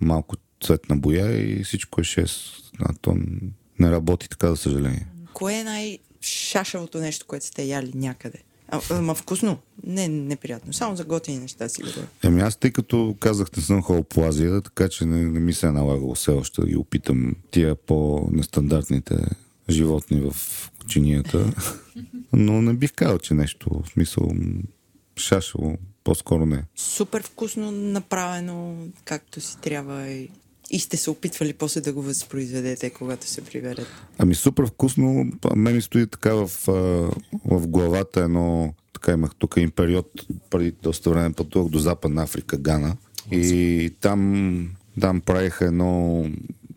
малко 0.00 0.36
цветна 0.64 0.96
боя 0.96 1.40
и 1.42 1.64
всичко 1.64 2.00
е 2.00 2.04
6. 2.04 2.62
А 2.80 2.94
то 3.00 3.16
не 3.78 3.90
работи 3.90 4.28
така, 4.28 4.50
за 4.50 4.56
съжаление. 4.56 5.06
Кое 5.32 5.54
е 5.54 5.64
най-шашавото 5.64 6.98
нещо, 6.98 7.26
което 7.26 7.46
сте 7.46 7.64
яли 7.64 7.92
някъде? 7.94 8.38
А, 8.68 8.80
ама 8.90 9.14
вкусно. 9.14 9.58
Не, 9.84 10.08
неприятно. 10.08 10.72
Само 10.72 10.96
за 10.96 11.04
готини 11.04 11.38
неща 11.38 11.68
си 11.68 11.82
говоря. 11.82 12.06
Еми 12.24 12.40
аз, 12.40 12.56
тъй 12.56 12.72
като 12.72 13.16
казах, 13.20 13.56
не 13.56 13.62
съм 13.62 13.82
ходил 13.82 14.02
по 14.02 14.22
Азия, 14.22 14.62
така 14.62 14.88
че 14.88 15.04
не, 15.04 15.24
не 15.24 15.40
ми 15.40 15.52
се 15.52 15.66
е 15.66 15.70
налагало 15.70 16.14
все 16.14 16.30
още 16.30 16.60
да 16.60 16.66
ги 16.66 16.76
опитам 16.76 17.34
тия 17.50 17.74
по-нестандартните 17.74 19.14
животни 19.68 20.20
в 20.20 20.36
чинията. 20.88 21.54
Но 22.32 22.62
не 22.62 22.74
бих 22.74 22.92
казал, 22.92 23.18
че 23.18 23.34
нещо, 23.34 23.82
в 23.84 23.88
смисъл, 23.88 24.30
шашало, 25.16 25.76
по-скоро 26.04 26.46
не. 26.46 26.64
Супер 26.76 27.22
вкусно 27.22 27.70
направено, 27.70 28.76
както 29.04 29.40
си 29.40 29.58
трябва 29.60 30.08
и 30.08 30.30
и 30.70 30.78
сте 30.78 30.96
се 30.96 31.10
опитвали 31.10 31.52
после 31.52 31.80
да 31.80 31.92
го 31.92 32.02
възпроизведете, 32.02 32.90
когато 32.90 33.26
се 33.26 33.44
приберете? 33.44 33.90
Ами 34.18 34.34
супер 34.34 34.66
вкусно. 34.66 35.32
Мен 35.56 35.74
ми 35.74 35.82
стои 35.82 36.06
така 36.06 36.34
в, 36.34 36.50
в 37.44 37.66
главата 37.66 38.20
едно... 38.20 38.74
Така 38.92 39.12
имах 39.12 39.34
тук 39.34 39.54
един 39.56 39.70
период, 39.70 40.26
преди 40.50 40.72
доста 40.82 41.10
време 41.10 41.32
пътувах 41.32 41.68
до 41.68 41.78
Западна 41.78 42.22
Африка, 42.22 42.56
Гана. 42.56 42.96
И 43.32 43.92
там, 44.00 44.70
там 45.00 45.20
правиха 45.20 45.64
едно... 45.64 46.24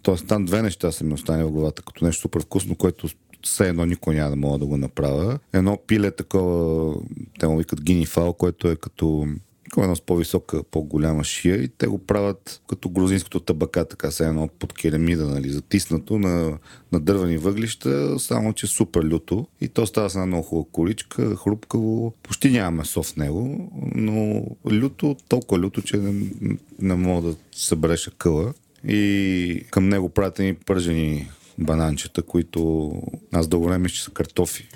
Тоест 0.01 0.27
там 0.27 0.45
две 0.45 0.61
неща 0.61 0.91
са 0.91 1.03
ми 1.03 1.13
остане 1.13 1.43
в 1.43 1.51
главата, 1.51 1.81
като 1.81 2.05
нещо 2.05 2.21
супер 2.21 2.41
вкусно, 2.41 2.75
което 2.75 3.09
все 3.43 3.69
едно 3.69 3.85
никой 3.85 4.15
няма 4.15 4.29
да 4.29 4.35
мога 4.35 4.57
да 4.57 4.65
го 4.65 4.77
направя. 4.77 5.39
Едно 5.53 5.77
пиле 5.87 6.11
такова, 6.11 6.95
те 7.39 7.47
му 7.47 7.57
викат 7.57 7.81
гинифал, 7.81 8.33
което 8.33 8.67
е 8.67 8.75
като 8.75 9.27
едно 9.77 9.95
с 9.95 10.01
по-висока, 10.01 10.63
по-голяма 10.63 11.23
шия 11.23 11.63
и 11.63 11.67
те 11.67 11.87
го 11.87 11.97
правят 11.97 12.61
като 12.69 12.89
грузинското 12.89 13.39
табака, 13.39 13.85
така 13.85 14.11
се 14.11 14.27
едно 14.27 14.49
под 14.59 14.73
керамида, 14.73 15.25
нали, 15.25 15.49
затиснато 15.49 16.19
на, 16.19 16.57
на 16.91 16.99
дървени 16.99 17.37
въглища, 17.37 18.19
само 18.19 18.53
че 18.53 18.67
супер 18.67 19.03
люто. 19.03 19.47
И 19.61 19.67
то 19.67 19.85
става 19.85 20.09
с 20.09 20.15
една 20.15 20.25
много 20.25 20.43
хубава 20.43 20.67
количка, 20.71 21.35
хрупкаво, 21.35 22.13
почти 22.23 22.49
няма 22.49 22.71
месо 22.71 23.03
в 23.03 23.15
него, 23.15 23.71
но 23.95 24.45
люто, 24.71 25.15
толкова 25.29 25.61
люто, 25.61 25.81
че 25.81 25.97
не, 25.97 26.27
не 26.79 26.95
мога 26.95 27.29
да 27.29 27.35
събереш 27.51 28.09
къла. 28.17 28.53
И 28.87 29.63
към 29.71 29.89
него 29.89 30.09
правят 30.09 30.39
и 30.39 30.55
пържени 30.65 31.29
бананчета, 31.59 32.21
които 32.21 32.91
аз 33.31 33.47
дълго 33.47 33.65
време 33.65 33.89
че 33.89 34.03
са 34.03 34.11
картофи. 34.11 34.67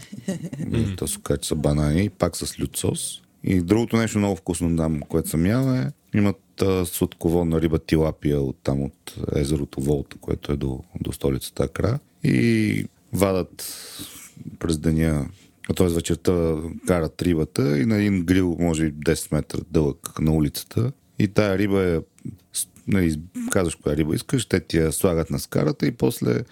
То 0.97 1.07
се 1.07 1.19
че 1.41 1.47
са 1.47 1.55
банани, 1.55 2.09
пак 2.09 2.37
с 2.37 2.59
лют 2.59 2.77
сос. 2.77 3.21
И 3.43 3.61
другото 3.61 3.97
нещо 3.97 4.17
много 4.17 4.35
вкусно 4.35 4.75
дам, 4.75 5.01
което 5.01 5.29
съм 5.29 5.45
ял 5.45 5.73
е, 5.73 5.91
имат 6.13 6.61
а, 6.61 6.85
сладководна 6.85 7.61
риба 7.61 7.79
тилапия 7.79 8.41
от 8.41 8.57
там 8.63 8.83
от 8.83 9.15
езерото 9.35 9.81
Волта, 9.81 10.17
което 10.21 10.51
е 10.51 10.57
до, 10.57 10.79
до 11.01 11.11
столицата 11.11 11.63
Акра. 11.63 11.99
И 12.23 12.85
вадат 13.13 13.73
през 14.59 14.77
деня, 14.77 15.29
т.е. 15.75 15.87
вечерта 15.87 16.55
карат 16.87 17.21
рибата 17.21 17.79
и 17.79 17.85
на 17.85 17.95
един 17.95 18.23
грил, 18.23 18.57
може 18.59 18.89
би 18.89 18.91
10 18.91 19.35
метра 19.35 19.59
дълъг 19.71 20.19
на 20.19 20.33
улицата. 20.33 20.91
И 21.19 21.27
тая 21.27 21.57
риба 21.57 21.83
е, 21.83 21.99
нали, 22.87 23.19
казваш 23.51 23.75
коя 23.75 23.95
риба 23.95 24.15
искаш, 24.15 24.45
те 24.45 24.59
ти 24.59 24.77
я 24.77 24.91
слагат 24.91 25.29
на 25.29 25.39
скарата 25.39 25.87
и 25.87 25.91
после 25.91 26.43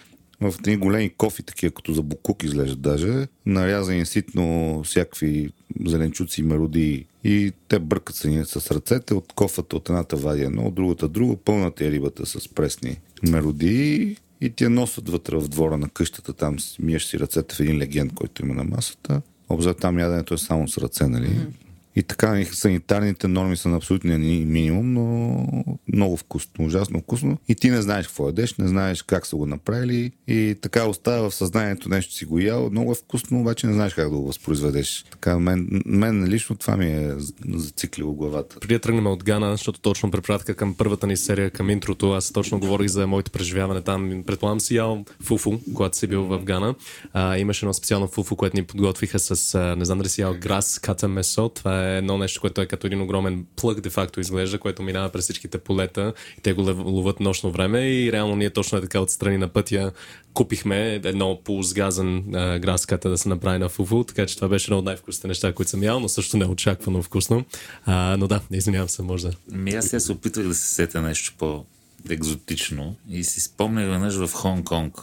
в 0.42 0.54
едни 0.60 0.78
големи 0.78 1.10
кофи, 1.10 1.44
такива 1.44 1.74
като 1.74 1.94
за 1.94 2.02
букук 2.02 2.44
изглеждат 2.44 2.82
даже, 2.82 3.28
нарязани 3.46 4.06
ситно 4.06 4.82
всякакви 4.84 5.50
зеленчуци 5.86 6.42
и 6.42 6.44
мероди 6.44 7.06
и 7.24 7.52
те 7.68 7.80
бъркат 7.80 8.16
се 8.16 8.44
с 8.46 8.72
ръцете 8.72 9.14
от 9.14 9.34
кофата 9.34 9.76
от 9.76 9.90
едната 9.90 10.16
вади 10.16 10.42
едно, 10.42 10.62
от 10.62 10.74
другата 10.74 11.08
друго, 11.08 11.38
пълната 11.38 11.86
е 11.86 11.92
рибата 11.92 12.26
с 12.26 12.48
пресни 12.48 12.98
мероди 13.24 14.16
и 14.42 14.54
я 14.62 14.70
носят 14.70 15.10
вътре 15.10 15.38
в 15.38 15.48
двора 15.48 15.78
на 15.78 15.90
къщата, 15.90 16.34
там 16.34 16.58
миеш 16.80 17.06
си 17.06 17.20
ръцете 17.20 17.56
в 17.56 17.60
един 17.60 17.78
легенд, 17.78 18.14
който 18.14 18.46
има 18.46 18.54
на 18.54 18.64
масата. 18.64 19.22
Обзор 19.50 19.74
там 19.74 20.00
яденето 20.00 20.34
е 20.34 20.38
само 20.38 20.68
с 20.68 20.78
ръце, 20.78 21.08
нали? 21.08 21.28
Mm-hmm. 21.28 21.71
И 21.96 22.04
така, 22.04 22.46
санитарните 22.46 23.28
норми 23.28 23.58
са 23.58 23.70
на 23.70 23.78
абсолютния 23.78 24.20
минимум, 24.20 24.94
но 24.94 25.48
много 25.94 26.18
вкусно, 26.18 26.66
ужасно 26.66 27.00
вкусно. 27.00 27.38
И 27.48 27.56
ти 27.56 27.70
не 27.70 27.82
знаеш 27.82 28.08
какво 28.08 28.26
ядеш, 28.26 28.56
не 28.56 28.68
знаеш 28.68 29.02
как 29.02 29.28
са 29.28 29.36
го 29.36 29.46
направили. 29.46 30.12
И 30.28 30.56
така 30.62 30.86
остава 30.86 31.30
в 31.30 31.36
съзнанието 31.36 31.90
нещо 31.90 32.14
си 32.14 32.26
го 32.26 32.40
ял. 32.40 32.70
Много 32.70 32.92
е 32.92 32.96
вкусно, 32.96 33.40
обаче 33.42 33.68
не 33.68 33.74
знаеш 33.74 33.94
как 33.94 34.10
да 34.10 34.18
го 34.18 34.28
възпроизведеш. 34.28 35.06
Така, 35.12 35.40
мен, 35.40 35.82
мен 35.86 36.26
лично 36.28 36.56
това 36.56 36.78
ми 36.78 36.86
е 36.86 37.14
зациклило 37.56 38.14
главата. 38.14 38.60
Преди 38.60 38.74
да 38.74 38.80
тръгнем 38.80 39.08
от 39.08 39.24
Гана, 39.24 39.52
защото 39.52 39.80
точно 39.80 40.12
препратка 40.12 40.56
към 40.56 40.76
първата 40.76 41.08
ни 41.08 41.18
серия, 41.18 41.50
към 41.50 41.70
интрото, 41.70 42.12
аз 42.12 42.32
точно 42.32 42.60
говорих 42.60 42.88
за 42.88 43.08
моите 43.08 43.32
преживяване 43.32 43.82
там. 43.82 44.24
Предполагам 44.28 44.60
си 44.60 44.76
ял 44.76 45.06
фуфу, 45.24 45.60
когато 45.74 45.98
си 45.98 46.08
бил 46.08 46.24
в 46.24 46.44
Гана. 46.44 46.76
А, 47.14 47.38
имаше 47.38 47.66
едно 47.66 47.74
специално 47.74 48.08
фуфу, 48.08 48.36
което 48.36 48.58
ни 48.58 48.64
подготвиха 48.64 49.20
с, 49.20 49.60
не 49.78 49.86
знам 49.86 49.98
дали 49.98 50.10
си 50.10 50.22
ял 50.22 50.36
грас, 50.42 50.80
ката 50.80 51.08
месо. 51.08 51.50
Това 51.50 51.80
е 51.80 51.81
едно 51.84 52.18
нещо, 52.18 52.42
което 52.42 52.62
е 52.62 52.66
като 52.66 52.88
един 52.88 53.02
огромен 53.02 53.46
плък, 53.56 53.82
де 53.82 53.90
факто 53.90 54.20
изглежда, 54.20 54.60
което 54.60 54.84
минава 54.84 55.10
през 55.10 55.24
всичките 55.24 55.58
полета 55.58 56.14
и 56.38 56.42
те 56.42 56.54
го 56.54 56.62
ловат 56.86 57.20
нощно 57.20 57.52
време 57.52 57.90
и 57.90 58.12
реално 58.12 58.36
ние 58.36 58.50
точно 58.50 58.78
е 58.78 58.82
така 58.82 59.00
отстрани 59.00 59.38
на 59.38 59.48
пътя 59.48 59.92
купихме 60.34 61.02
едно 61.04 61.40
полусгазен 61.44 62.24
граската 62.32 63.10
да 63.10 63.18
се 63.18 63.30
направи 63.30 63.60
на 63.60 63.70
фуфу, 63.70 64.04
така 64.04 64.26
че 64.26 64.36
това 64.36 64.48
беше 64.48 64.72
едно 64.72 64.78
от 64.78 64.86
най-вкусните 64.86 65.28
неща, 65.28 65.54
които 65.54 65.70
съм 65.70 65.84
ял, 65.84 66.00
но 66.00 66.10
също 66.10 66.38
неочаквано 66.38 67.04
вкусно. 67.04 67.46
А, 67.86 68.18
но 68.18 68.28
да, 68.28 68.42
извинявам 68.52 68.90
се, 68.90 69.02
може 69.02 69.28
да. 69.28 69.34
Ми 69.52 69.72
аз 69.72 69.86
сега 69.86 70.00
се 70.00 70.12
опитвах 70.12 70.48
да 70.48 70.54
се 70.54 70.74
сетя 70.74 71.02
нещо 71.02 71.34
по-екзотично 71.38 72.96
и 73.10 73.24
си 73.24 73.42
спомнях 73.42 73.90
веднъж 73.90 74.16
в 74.16 74.34
Хонг-Конг 74.34 75.00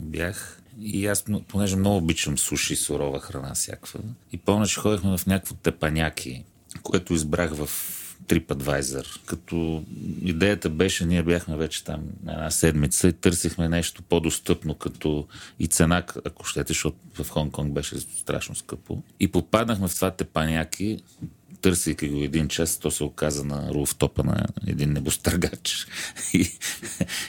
бях 0.00 0.61
и 0.84 1.06
аз, 1.06 1.24
понеже 1.48 1.76
много 1.76 1.96
обичам 1.96 2.38
суши, 2.38 2.76
сурова 2.76 3.20
храна 3.20 3.54
всякаква, 3.54 4.00
и 4.32 4.38
помня, 4.38 4.66
че 4.66 4.80
ходихме 4.80 5.18
в 5.18 5.26
някакво 5.26 5.54
тепаняки, 5.54 6.44
което 6.82 7.14
избрах 7.14 7.54
в 7.54 7.68
TripAdvisor. 8.26 9.26
Като 9.26 9.84
идеята 10.22 10.70
беше, 10.70 11.06
ние 11.06 11.22
бяхме 11.22 11.56
вече 11.56 11.84
там 11.84 12.00
една 12.28 12.50
седмица 12.50 13.08
и 13.08 13.12
търсихме 13.12 13.68
нещо 13.68 14.02
по-достъпно, 14.02 14.74
като 14.74 15.26
и 15.58 15.66
цена, 15.66 16.04
ако 16.24 16.44
щете, 16.44 16.72
защото 16.72 16.96
в 17.14 17.30
Хонг-Конг 17.30 17.72
беше 17.72 18.00
страшно 18.00 18.54
скъпо. 18.54 19.02
И 19.20 19.28
попаднахме 19.28 19.88
в 19.88 19.94
това 19.94 20.10
тепаняки, 20.10 21.02
търсейки 21.62 22.08
го 22.08 22.22
един 22.22 22.48
час, 22.48 22.78
то 22.78 22.90
се 22.90 23.04
оказа 23.04 23.44
на 23.44 23.74
руфтопа 23.74 24.24
на 24.24 24.46
един 24.66 24.92
небостъргач. 24.92 25.86
И, 26.34 26.50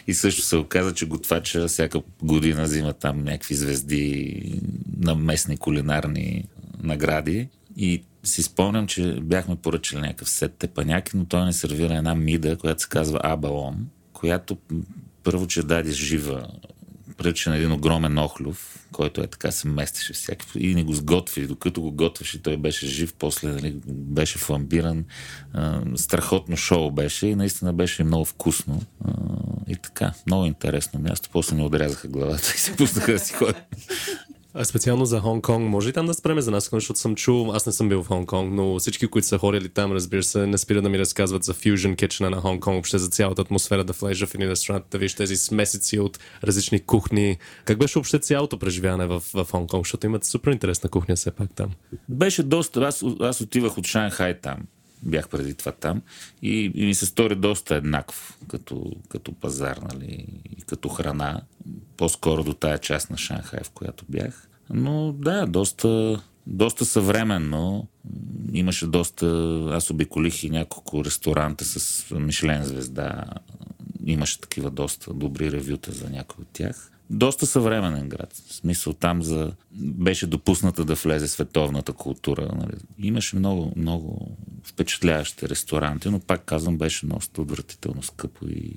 и 0.08 0.13
също 0.13 0.41
се 0.41 0.56
оказа, 0.56 0.93
че 0.93 1.08
готвача 1.08 1.67
всяка 1.67 2.02
година 2.24 2.63
взима 2.63 2.93
там 2.93 3.24
някакви 3.24 3.56
звезди 3.56 4.62
на 4.98 5.15
местни 5.15 5.58
кулинарни 5.58 6.46
награди. 6.84 7.48
И 7.78 8.04
си 8.24 8.43
спомням, 8.43 8.88
че 8.88 9.19
бяхме 9.22 9.56
поръчали 9.56 10.02
някакъв 10.02 10.30
сет 10.30 10.54
тепаняки, 10.54 11.17
но 11.17 11.26
той 11.26 11.46
не 11.46 11.54
сервира 11.54 11.96
една 11.96 12.15
мида, 12.15 12.58
която 12.58 12.82
се 12.82 12.89
казва 12.89 13.19
Абалон, 13.24 13.88
която 14.13 14.58
първо, 15.24 15.48
че 15.48 15.63
даде 15.63 15.91
жива 15.91 16.48
прилича 17.17 17.49
на 17.49 17.58
един 17.58 17.71
огромен 17.71 18.17
охлюв, 18.17 18.88
който 18.91 19.21
е 19.21 19.28
така 19.28 19.52
се 19.52 19.67
местеше 19.67 20.13
всякакво 20.13 20.60
и 20.60 20.76
ни 20.76 20.84
го 20.84 20.93
сготви. 20.93 21.47
Докато 21.47 21.82
го 21.82 21.91
готвеше, 21.91 22.41
той 22.41 22.58
беше 22.58 22.88
жив, 22.88 23.13
после 23.19 23.49
нали, 23.49 23.76
беше 23.88 24.38
фламбиран. 24.38 25.06
А, 25.54 25.82
страхотно 25.95 26.58
шоу 26.58 26.91
беше 26.91 27.28
и 27.28 27.36
наистина 27.36 27.73
беше 27.73 28.04
много 28.04 28.26
вкусно. 28.26 28.82
А, 29.06 29.12
и 29.67 29.76
така, 29.76 30.13
много 30.28 30.45
интересно 30.45 30.99
място. 30.99 31.30
После 31.32 31.56
ни 31.56 31.63
отрязаха 31.63 32.08
главата 32.08 32.54
и 32.56 32.60
се 32.60 32.76
пуснаха 32.76 33.12
да 33.12 33.19
си 33.19 33.34
ходят. 33.34 33.76
А 34.56 34.66
специално 34.66 35.06
за 35.06 35.22
Хонг-Конг, 35.22 35.68
може 35.68 35.88
ли 35.88 35.94
там 35.94 36.06
да 36.06 36.13
спреме 36.13 36.42
за 36.42 36.52
нас, 36.52 36.70
защото 36.72 37.00
съм 37.00 37.16
чул, 37.16 37.52
аз 37.54 37.66
не 37.66 37.72
съм 37.72 37.89
бил 37.89 38.04
в 38.04 38.10
Хонг-Конг, 38.10 38.50
но 38.50 38.80
всички, 38.80 39.08
които 39.08 39.28
са 39.28 39.38
ходили 39.38 39.70
там, 39.70 39.92
разбира 39.92 40.24
се, 40.24 40.48
не 40.48 40.58
спират 40.58 40.84
да 40.84 40.89
ми 40.89 41.00
разказват 41.00 41.44
за 41.44 41.54
Fusion 41.54 41.96
Kitchen 41.96 42.30
на 42.30 42.42
Хонг-Конг, 42.42 42.74
въобще 42.74 42.98
за 42.98 43.08
цялата 43.08 43.42
атмосфера 43.42 43.84
да 43.84 43.94
влежа 43.94 44.28
в 44.28 44.36
един 44.36 44.50
ресторант, 44.50 44.86
да 44.92 44.98
виж 44.98 45.13
тези 45.13 45.38
смесици 45.38 46.00
от 46.00 46.20
различни 46.44 46.80
кухни. 46.80 47.38
Как 47.66 47.78
беше 47.78 47.94
въобще 47.94 48.20
цялото 48.20 48.60
преживяване 48.60 49.06
в, 49.06 49.20
в 49.20 49.46
Хонг-Конг, 49.52 49.84
защото 49.84 50.06
имат 50.06 50.26
супер 50.26 50.52
интересна 50.52 50.89
кухня 50.89 51.16
все 51.16 51.32
пак 51.32 51.56
там. 51.56 51.70
Беше 52.10 52.44
доста, 52.44 52.82
аз, 52.82 53.04
аз 53.20 53.42
отивах 53.42 53.78
от 53.78 53.88
Шанхай 53.88 54.39
там 54.39 54.58
бях 55.06 55.30
преди 55.30 55.54
това 55.54 55.72
там 55.72 56.02
и, 56.42 56.72
и 56.76 56.86
ми 56.86 56.94
се 56.94 57.06
стори 57.06 57.36
доста 57.36 57.76
еднакво 57.76 58.34
като, 58.48 58.92
като 59.10 59.34
пазар, 59.34 59.78
нали, 59.78 60.26
и 60.58 60.62
като 60.62 60.89
храна. 60.89 61.42
По-скоро 61.98 62.44
до 62.44 62.54
тая 62.54 62.78
част 62.78 63.10
на 63.10 63.18
Шанхай, 63.18 63.60
в 63.63 63.70
която 63.70 64.06
бях. 64.10 64.50
Но 64.70 65.13
да, 65.13 65.46
доста, 65.46 66.22
доста 66.48 66.86
съвременно. 66.86 67.88
Имаше 68.54 68.88
доста... 68.88 69.28
Аз 69.72 69.89
обиколих 69.89 70.44
и 70.44 70.50
няколко 70.50 71.06
ресторанта 71.06 71.66
с 71.66 72.06
Мишлен 72.12 72.63
звезда. 72.63 73.24
Имаше 74.06 74.42
такива 74.42 74.72
доста 74.72 75.13
добри 75.13 75.52
ревюта 75.52 75.92
за 75.92 76.10
някои 76.10 76.42
от 76.42 76.50
тях 76.54 76.93
доста 77.10 77.46
съвременен 77.46 78.10
град. 78.10 78.34
В 78.48 78.54
смисъл 78.54 78.94
там 78.94 79.24
за... 79.24 79.52
беше 79.72 80.28
допусната 80.28 80.86
да 80.86 80.94
влезе 80.94 81.28
световната 81.28 81.94
култура. 81.94 82.50
Нали. 82.56 82.74
Имаше 83.00 83.36
много, 83.36 83.74
много 83.76 84.32
впечатляващи 84.63 85.50
ресторанти, 85.50 86.10
но 86.10 86.20
пак 86.20 86.46
казвам, 86.46 86.78
беше 86.78 87.06
доста 87.06 87.42
отвратително 87.42 88.04
скъпо 88.04 88.46
и, 88.48 88.76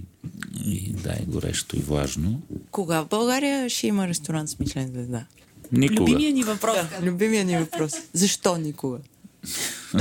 и 0.64 0.92
да, 0.92 1.16
и 1.22 1.26
горещо 1.26 1.76
и 1.76 1.80
влажно. 1.80 2.42
Кога 2.70 3.00
в 3.00 3.08
България 3.08 3.70
ще 3.70 3.86
има 3.86 4.08
ресторант 4.08 4.48
с 4.48 4.58
Мишлен 4.58 4.88
звезда? 4.88 5.24
Никога. 5.72 6.00
Любимия 6.00 6.32
ни 6.32 6.42
въпрос. 6.42 6.76
Да, 6.76 7.06
любимия 7.06 7.44
ни 7.44 7.56
въпрос. 7.56 7.92
Защо 8.12 8.56
никога? 8.56 8.98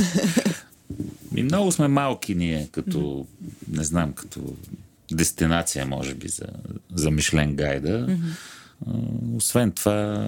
И 1.35 1.43
много 1.43 1.71
сме 1.71 1.87
малки 1.87 2.35
ние, 2.35 2.67
като, 2.71 3.25
не 3.71 3.83
знам, 3.83 4.13
като 4.13 4.55
дестинация, 5.11 5.85
може 5.85 6.13
би, 6.13 6.27
за, 6.27 6.47
за 6.93 7.11
Мишлен 7.11 7.55
гайда. 7.55 8.07
Mm-hmm. 8.07 9.35
Освен 9.35 9.71
това, 9.71 10.27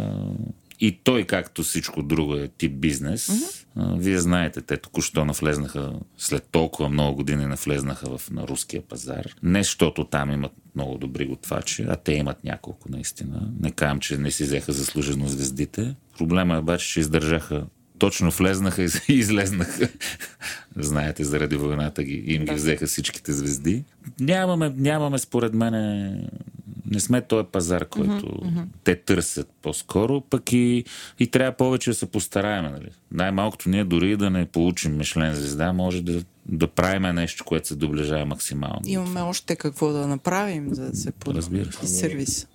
и 0.79 0.99
той, 1.03 1.23
както 1.23 1.63
всичко 1.63 2.03
друго, 2.03 2.35
е 2.35 2.47
тип 2.47 2.73
бизнес. 2.79 3.27
Mm-hmm. 3.27 3.97
Вие 3.97 4.19
знаете, 4.19 4.61
те 4.61 4.77
току-що 4.77 5.25
навлезнаха, 5.25 5.93
след 6.17 6.43
толкова 6.51 6.89
много 6.89 7.15
години 7.15 7.45
навлезнаха 7.45 8.17
в, 8.17 8.31
на 8.31 8.47
руския 8.47 8.81
пазар. 8.81 9.25
Не 9.43 9.63
защото 9.63 10.03
там 10.03 10.31
имат 10.31 10.51
много 10.75 10.97
добри 10.97 11.25
готвачи, 11.25 11.85
а 11.89 11.95
те 11.95 12.13
имат 12.13 12.43
няколко 12.43 12.91
наистина. 12.91 13.51
Не 13.59 13.71
казвам, 13.71 13.99
че 13.99 14.17
не 14.17 14.31
си 14.31 14.43
взеха 14.43 14.71
заслужено 14.71 15.27
звездите. 15.27 15.95
Проблема 16.17 16.55
е 16.55 16.59
обаче, 16.59 16.87
че 16.87 16.99
издържаха 16.99 17.65
точно 17.99 18.31
влезнаха 18.31 18.83
и 18.83 18.89
излезнаха. 19.13 19.89
Знаете, 20.75 21.23
заради 21.23 21.55
войната 21.55 22.03
ги, 22.03 22.23
им 22.27 22.45
ги 22.45 22.53
взеха 22.53 22.88
всичките 22.88 23.33
звезди. 23.33 23.83
Нямаме, 24.19 24.73
нямаме 24.77 25.17
според 25.17 25.53
мен, 25.53 25.73
не 26.91 26.99
сме 26.99 27.21
този 27.21 27.47
пазар, 27.51 27.86
който 27.86 28.25
mm-hmm. 28.25 28.65
те 28.83 28.95
търсят 28.95 29.49
по-скоро, 29.62 30.21
пък 30.21 30.53
и, 30.53 30.86
и 31.19 31.27
трябва 31.27 31.51
повече 31.51 31.89
да 31.89 31.95
се 31.95 32.05
постараем. 32.05 32.71
Нали? 32.71 32.89
Най-малкото 33.12 33.69
ние 33.69 33.83
дори 33.83 34.17
да 34.17 34.29
не 34.29 34.45
получим 34.45 34.97
Мишлен 34.97 35.36
звезда, 35.36 35.73
може 35.73 36.01
да, 36.01 36.23
да 36.45 36.67
правим 36.67 37.15
нещо, 37.15 37.43
което 37.43 37.67
се 37.67 37.75
доближава 37.75 38.25
максимално. 38.25 38.81
Имаме 38.86 39.21
още 39.21 39.55
какво 39.55 39.91
да 39.91 40.07
направим, 40.07 40.73
за 40.73 40.91
да 40.91 40.97
се 40.97 41.12
подобри 41.12 41.67
сервис. 41.83 42.47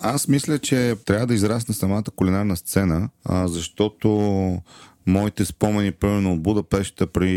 Аз 0.00 0.28
мисля, 0.28 0.58
че 0.58 0.96
трябва 1.04 1.26
да 1.26 1.34
израсне 1.34 1.74
самата 1.74 2.04
кулинарна 2.16 2.56
сцена, 2.56 3.08
а, 3.24 3.48
защото 3.48 4.08
моите 5.06 5.44
спомени, 5.44 5.92
примерно 5.92 6.32
от 6.32 6.42
Будапешта 6.42 7.06
при 7.06 7.28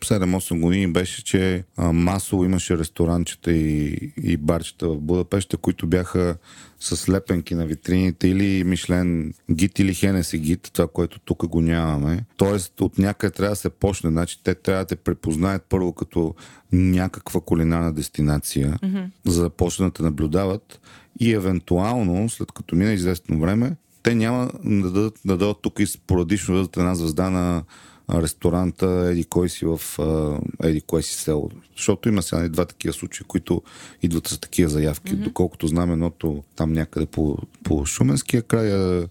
7-8 0.00 0.60
години 0.60 0.92
беше, 0.92 1.24
че 1.24 1.64
а, 1.76 1.92
масово 1.92 2.44
имаше 2.44 2.78
ресторанчета 2.78 3.52
и, 3.52 4.12
и 4.22 4.36
барчета 4.36 4.88
в 4.88 5.00
Будапешта, 5.00 5.56
които 5.56 5.86
бяха 5.86 6.36
с 6.80 7.08
лепенки 7.08 7.54
на 7.54 7.66
витрините 7.66 8.28
или 8.28 8.64
Мишлен 8.64 9.34
гит 9.50 9.78
или 9.78 9.94
Хенеси 9.94 10.38
гит, 10.38 10.70
това, 10.72 10.88
което 10.88 11.18
тук 11.18 11.46
го 11.46 11.60
нямаме. 11.60 12.24
Тоест 12.36 12.80
от 12.80 12.98
някъде 12.98 13.30
трябва 13.30 13.52
да 13.52 13.56
се 13.56 13.70
почне. 13.70 14.10
Значи 14.10 14.40
те 14.44 14.54
трябва 14.54 14.82
да 14.82 14.86
те 14.86 14.96
препознаят 14.96 15.66
първо 15.68 15.92
като 15.92 16.34
някаква 16.72 17.40
кулинарна 17.40 17.92
дестинация, 17.92 18.78
mm-hmm. 18.82 19.06
за 19.24 19.42
да 19.42 19.50
почнат 19.50 19.94
да 19.94 20.02
наблюдават 20.02 20.80
и 21.20 21.32
евентуално, 21.32 22.28
след 22.28 22.52
като 22.52 22.76
мине 22.76 22.92
известно 22.92 23.40
време, 23.40 23.76
те 24.02 24.14
няма 24.14 24.50
да 24.64 24.90
дадат, 24.90 25.18
да 25.24 25.36
дадат 25.36 25.56
тук 25.62 25.78
и 25.78 25.86
спорадично 25.86 26.54
дадат 26.54 26.76
една 26.76 26.94
звезда 26.94 27.30
на 27.30 27.62
ресторанта 28.14 29.08
Еди 29.10 29.24
кой 29.24 29.48
си 29.48 29.66
в 29.66 29.80
Еди 30.62 30.80
кой 30.80 31.02
си 31.02 31.14
село. 31.14 31.50
Защото 31.76 32.08
има 32.08 32.22
сега 32.22 32.48
два 32.48 32.64
такива 32.64 32.94
случаи, 32.94 33.26
които 33.28 33.62
идват 34.02 34.28
с 34.28 34.38
такива 34.38 34.70
заявки. 34.70 35.12
Mm-hmm. 35.12 35.24
Доколкото 35.24 35.66
знам 35.66 35.92
едното 35.92 36.44
там 36.56 36.72
някъде 36.72 37.06
по, 37.06 37.38
по 37.64 37.86
Шуменския 37.86 38.42
край, 38.42 38.72
а, 38.72 39.08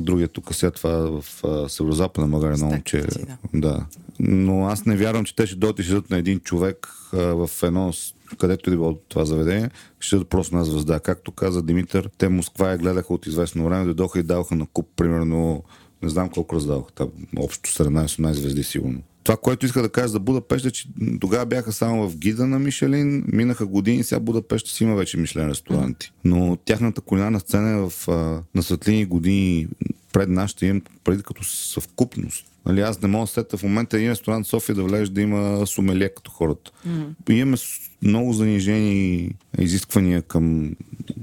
другия 0.00 0.28
тук 0.28 0.54
сега 0.54 0.70
това 0.70 0.90
в 0.90 1.24
Северо-Западна 1.68 2.30
България, 2.30 2.56
много 2.56 2.82
че... 2.84 3.00
Да. 3.00 3.36
да. 3.54 3.86
Но 4.20 4.66
аз 4.66 4.86
не 4.86 4.96
вярвам, 4.96 5.24
че 5.24 5.36
те 5.36 5.46
ще 5.46 5.56
дойдат 5.56 5.78
и 5.78 5.82
ще 5.82 6.00
на 6.10 6.18
един 6.18 6.40
човек 6.40 6.88
а, 7.12 7.18
в 7.18 7.50
едно 7.62 7.92
където 8.36 8.70
и 8.70 8.76
било 8.76 8.94
това 8.94 9.24
заведение, 9.24 9.70
ще 10.00 10.16
дадат 10.16 10.28
просто 10.28 10.56
на 10.56 10.64
звезда. 10.64 11.00
Както 11.00 11.32
каза 11.32 11.62
Димитър, 11.62 12.10
те 12.18 12.28
Москва 12.28 12.70
я 12.70 12.78
гледаха 12.78 13.14
от 13.14 13.26
известно 13.26 13.64
време, 13.64 13.84
дойдоха 13.84 14.18
и 14.18 14.22
даваха 14.22 14.54
на 14.54 14.66
куп, 14.66 14.88
примерно, 14.96 15.62
не 16.02 16.08
знам 16.08 16.28
колко 16.28 16.54
раздаваха, 16.54 16.92
там, 16.92 17.08
общо 17.38 17.70
17-18 17.70 18.32
звезди 18.32 18.62
сигурно. 18.62 19.02
Това, 19.24 19.36
което 19.36 19.66
иска 19.66 19.82
да 19.82 19.88
кажа 19.88 20.08
за 20.08 20.20
Будапеща, 20.20 20.70
че 20.70 20.88
тогава 21.20 21.46
бяха 21.46 21.72
само 21.72 22.08
в 22.08 22.16
гида 22.16 22.46
на 22.46 22.58
Мишелин, 22.58 23.24
минаха 23.26 23.66
години, 23.66 24.04
сега 24.04 24.20
Будапеща 24.20 24.70
си 24.70 24.84
има 24.84 24.94
вече 24.94 25.16
Мишлен 25.16 25.48
ресторанти. 25.48 26.12
Но 26.24 26.56
тяхната 26.64 27.00
кулинарна 27.00 27.40
сцена 27.40 27.70
е 27.70 27.90
в, 27.90 28.08
а, 28.08 28.42
на 28.54 28.62
светлини 28.62 29.04
години 29.04 29.68
пред 30.12 30.28
нашата 30.28 30.66
им, 30.66 30.82
преди 31.04 31.22
като 31.22 31.44
съвкупност. 31.44 32.46
Нали, 32.66 32.80
аз 32.80 33.02
не 33.02 33.08
мога 33.08 33.22
да 33.22 33.26
сета 33.26 33.56
в 33.56 33.62
момента 33.62 33.96
един 33.96 34.10
ресторант 34.10 34.46
в 34.46 34.48
София 34.48 34.74
да 34.74 34.82
влезеш 34.82 35.08
да 35.08 35.20
има 35.20 35.66
сумелие 35.66 36.08
като 36.08 36.30
хората. 36.30 36.70
Mm-hmm. 36.88 37.32
Имаме 37.32 37.56
много 38.02 38.32
занижени 38.32 39.30
изисквания 39.58 40.22
към 40.22 40.76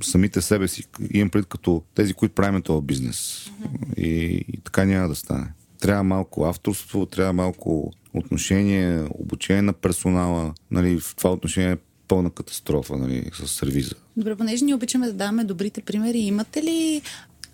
самите 0.04 0.42
себе 0.42 0.68
си. 0.68 0.84
Имам 1.12 1.30
пред 1.30 1.46
като 1.46 1.84
тези, 1.96 2.14
които 2.14 2.36
правим 2.36 2.62
този 2.62 2.86
бизнес. 2.86 3.18
Mm-hmm. 3.62 3.96
И, 3.96 4.46
и 4.54 4.58
така 4.64 4.86
няма 4.86 5.08
да 5.08 5.16
стане. 5.16 5.48
Трябва 5.80 6.04
малко 6.04 6.46
авторство, 6.46 7.06
трябва 7.06 7.34
малко 7.34 7.94
отношение, 8.14 9.04
обучение 9.10 9.62
на 9.62 9.74
персонала. 9.74 10.54
Нали, 10.72 11.00
в 11.00 11.16
това 11.16 11.32
отношение 11.32 11.72
е 11.72 11.78
пълна 12.08 12.30
катастрофа 12.30 12.98
нали, 12.98 13.30
с 13.34 13.48
сервиза. 13.48 13.96
Добре, 14.18 14.36
понеже 14.36 14.66
ние 14.66 14.76
обичаме 14.76 15.08
да 15.08 15.14
даваме 15.14 15.44
добрите 15.44 15.82
примери, 15.82 16.18
имате 16.18 16.64
ли 16.64 17.02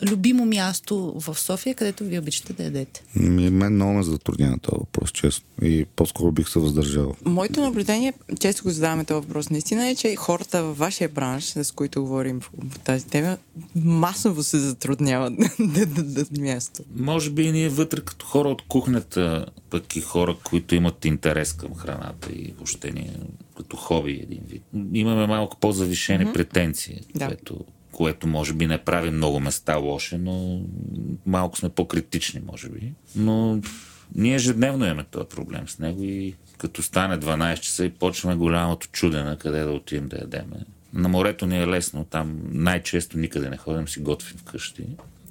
любимо 0.04 0.46
място 0.46 1.14
в 1.20 1.40
София, 1.40 1.76
където 1.76 2.04
ви 2.04 2.20
обичате 2.20 2.54
да 2.54 2.64
ядете? 2.64 3.04
Ми, 3.16 3.50
мен 3.50 3.74
много 3.74 3.94
ме 3.94 4.04
затруднява 4.04 4.58
този 4.58 4.80
въпрос, 4.80 5.12
честно. 5.12 5.46
И 5.62 5.86
по-скоро 5.96 6.32
бих 6.32 6.50
се 6.50 6.60
въздържал. 6.60 7.16
Моето 7.26 7.62
наблюдение, 7.62 8.14
често 8.40 8.64
го 8.64 8.70
задаваме 8.70 9.06
този 9.06 9.26
въпрос, 9.28 9.50
наистина 9.50 9.88
е, 9.88 9.96
че 9.96 10.16
хората 10.16 10.64
във 10.64 10.78
вашия 10.78 11.10
бранш, 11.10 11.44
с 11.44 11.72
които 11.72 12.02
говорим 12.02 12.40
по, 12.40 12.52
по 12.52 12.80
тази 12.80 13.08
тема, 13.08 13.38
масово 13.76 14.44
се 14.44 14.60
затрудняват 14.60 15.34
да 15.60 15.86
дадат 15.86 16.38
място. 16.38 16.84
Може 16.96 17.30
би 17.30 17.44
и 17.44 17.52
ние 17.52 17.70
вътре 17.70 18.02
като 18.02 18.26
хора 18.26 18.50
от 18.50 18.62
кухнята, 18.68 19.46
пък 19.70 19.96
и 19.96 20.02
хора, 20.02 20.38
които 20.44 20.76
имат 20.76 21.06
интерес 21.06 21.54
към 21.54 21.76
храната 21.76 22.32
и 22.32 22.54
въобще 22.58 22.92
ние 22.92 23.12
като 23.58 23.78
хоби 23.78 24.12
един 24.12 24.42
вид. 24.48 24.64
Имаме 24.94 25.28
малко 25.28 25.58
по-завишени 25.60 26.26
mm-hmm. 26.26 26.34
претенции, 26.34 27.02
Да. 27.16 27.28
което, 27.28 27.60
което 27.96 28.28
може 28.28 28.54
би 28.54 28.68
не 28.68 28.78
прави 28.78 29.10
много 29.10 29.40
места 29.40 29.76
лоши, 29.76 30.18
но 30.18 30.62
малко 31.26 31.58
сме 31.58 31.70
по-критични, 31.70 32.42
може 32.46 32.70
би. 32.70 32.94
Но 33.16 33.62
ние 34.16 34.36
ежедневно 34.36 34.86
имаме 34.86 35.04
този 35.04 35.28
проблем 35.28 35.68
с 35.68 35.80
него 35.80 36.04
и 36.04 36.36
като 36.58 36.84
стане 36.84 37.20
12 37.20 37.60
часа 37.60 37.86
и 37.86 37.90
почваме 37.90 38.36
голямото 38.36 38.88
чудене 38.88 39.38
къде 39.38 39.64
да 39.64 39.72
отидем 39.72 40.08
да 40.08 40.18
ядеме. 40.18 40.66
На 40.94 41.10
морето 41.10 41.46
ни 41.46 41.62
е 41.62 41.68
лесно, 41.68 42.06
там 42.06 42.40
най-често 42.52 43.18
никъде 43.18 43.50
не 43.50 43.58
ходим, 43.58 43.88
си 43.88 44.00
готвим 44.00 44.38
вкъщи. 44.38 44.84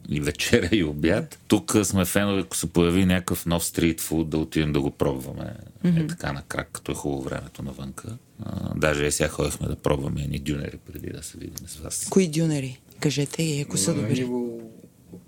И 0.09 0.21
вечеря 0.21 0.69
и 0.73 0.85
обяд. 0.85 1.39
Тук 1.49 1.77
сме 1.83 2.05
фенове, 2.05 2.41
ако 2.41 2.57
се 2.57 2.67
появи 2.67 3.05
някакъв 3.05 3.47
нов 3.47 3.65
стрит 3.65 4.01
фуд, 4.01 4.31
да 4.31 4.39
отидем 4.39 4.73
да 4.73 4.81
го 4.81 4.91
пробваме. 4.91 5.57
Mm-hmm. 5.85 6.05
Е 6.05 6.07
така 6.07 6.33
на 6.33 6.43
крак, 6.43 6.69
като 6.73 6.93
е 6.93 6.95
хубаво 6.95 7.23
времето 7.23 7.63
навънка. 7.63 8.17
А, 8.45 8.75
даже 8.77 9.05
и 9.05 9.13
сега 9.13 9.29
ходихме 9.29 9.69
да 9.69 9.77
пробваме 9.77 10.23
едни 10.23 10.39
дюнери 10.39 10.79
преди 10.93 11.11
да 11.11 11.23
се 11.23 11.39
видим 11.39 11.69
с 11.69 11.77
вас. 11.77 12.07
Кои 12.11 12.29
дюнери? 12.29 12.81
Кажете 13.01 13.43
и 13.43 13.61
ако 13.61 13.77
са 13.77 13.95
добри. 13.95 14.29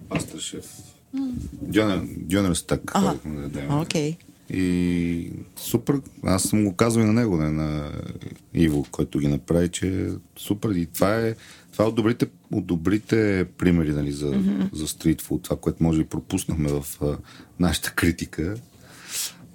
Пастър 0.08 0.40
шеф. 0.40 0.66
Дюнер, 1.62 2.02
дюнер 2.16 2.54
стък. 2.54 2.90
Ага. 2.94 3.18
Окей. 3.70 4.16
И 4.50 5.30
супер, 5.56 6.00
аз 6.22 6.42
съм 6.42 6.64
го 6.64 6.76
казал 6.76 7.00
и 7.00 7.04
на 7.04 7.12
него, 7.12 7.36
не 7.36 7.50
на 7.50 7.92
Иво, 8.54 8.86
който 8.90 9.18
ги 9.18 9.28
направи, 9.28 9.68
че 9.68 9.88
е 9.88 10.08
супер. 10.36 10.70
И 10.70 10.86
това 10.86 11.16
е, 11.16 11.34
това 11.76 11.84
е 11.84 11.88
от, 11.88 11.94
добрите, 11.94 12.26
от 12.52 12.66
добрите 12.66 13.46
примери 13.58 13.92
нали, 13.92 14.12
за, 14.12 14.26
mm-hmm. 14.26 14.74
за 14.74 14.88
стритфуд, 14.88 15.42
това, 15.42 15.56
което 15.56 15.82
може 15.82 15.98
би 15.98 16.08
пропуснахме 16.08 16.68
в 16.68 16.84
а, 17.02 17.16
нашата 17.60 17.92
критика. 17.92 18.54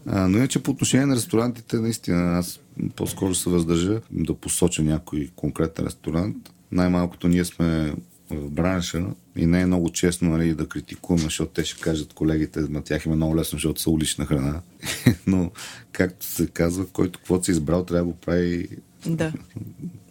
А, 0.06 0.28
но 0.28 0.38
иначе 0.38 0.64
по 0.64 0.72
отношение 0.72 1.06
на 1.06 1.16
ресторантите, 1.16 1.80
наистина, 1.80 2.38
аз 2.38 2.60
по-скоро 2.96 3.36
се 3.36 3.50
въздържа 3.50 4.02
да 4.12 4.34
посоча 4.34 4.84
някой 4.84 5.30
конкретен 5.36 5.86
ресторант. 5.86 6.50
Най-малкото 6.72 7.28
ние 7.28 7.46
сме 7.46 7.94
в 8.30 8.50
бранша 8.50 9.06
и 9.36 9.46
не 9.46 9.62
е 9.62 9.66
много 9.66 9.90
честно 9.90 10.30
нали, 10.30 10.54
да 10.54 10.68
критикуваме, 10.68 11.24
защото 11.24 11.52
те 11.52 11.66
ще 11.66 11.82
кажат 11.82 12.14
колегите, 12.14 12.60
на 12.60 12.84
тях 12.84 13.06
има 13.06 13.16
много 13.16 13.36
лесно, 13.36 13.56
защото 13.56 13.82
са 13.82 13.90
улична 13.90 14.26
храна. 14.26 14.62
Но, 15.28 15.52
както 15.92 16.26
се 16.26 16.48
казва, 16.48 16.88
който 16.88 17.20
каквото 17.20 17.46
си 17.46 17.52
избрал, 17.52 17.86
трябва 17.86 18.06
да 18.06 18.12
го 18.12 18.18
прави 18.18 18.68
Да. 19.06 19.34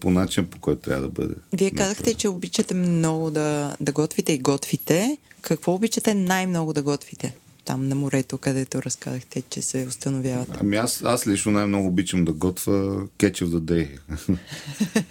по 0.00 0.10
начин, 0.10 0.46
по 0.46 0.58
който 0.58 0.82
трябва 0.82 1.02
да 1.02 1.08
бъде. 1.08 1.34
Вие 1.52 1.70
казахте, 1.70 2.14
че 2.14 2.28
обичате 2.28 2.74
много 2.74 3.30
да, 3.30 3.76
да 3.80 3.92
готвите 3.92 4.32
и 4.32 4.38
готвите. 4.38 5.18
Какво 5.42 5.74
обичате 5.74 6.14
най-много 6.14 6.72
да 6.72 6.82
готвите? 6.82 7.34
Там 7.64 7.88
на 7.88 7.94
морето, 7.94 8.38
където 8.38 8.82
разказахте, 8.82 9.42
че 9.42 9.62
се 9.62 9.86
установяват. 9.88 10.48
Ами 10.60 10.76
аз, 10.76 11.02
аз 11.04 11.26
лично 11.26 11.52
най-много 11.52 11.88
обичам 11.88 12.24
да 12.24 12.32
готвя 12.32 13.06
of 13.18 13.46
the 13.46 13.58
Day. 13.58 13.98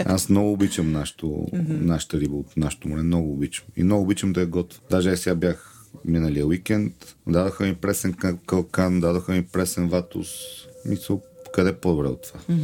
аз 0.05 0.29
много 0.29 0.51
обичам 0.51 0.91
нашото, 0.91 1.47
нашата 1.67 2.19
риба 2.19 2.35
от 2.35 2.57
нашото 2.57 2.87
море. 2.87 3.01
Много 3.01 3.33
обичам. 3.33 3.65
И 3.77 3.83
много 3.83 4.03
обичам 4.03 4.33
да 4.33 4.41
я 4.41 4.47
готвя. 4.47 4.79
Даже 4.89 5.17
сега 5.17 5.35
бях 5.35 5.85
миналия 6.05 6.47
уикенд. 6.47 7.15
Дадаха 7.27 7.63
ми 7.63 7.75
пресен 7.75 8.13
кал- 8.13 8.37
калкан, 8.45 8.99
дадаха 8.99 9.31
ми 9.31 9.43
пресен 9.43 9.89
ватус. 9.89 10.27
Мисля, 10.85 11.19
къде 11.53 11.73
по-добре 11.73 12.07
от 12.07 12.21
това? 12.21 12.55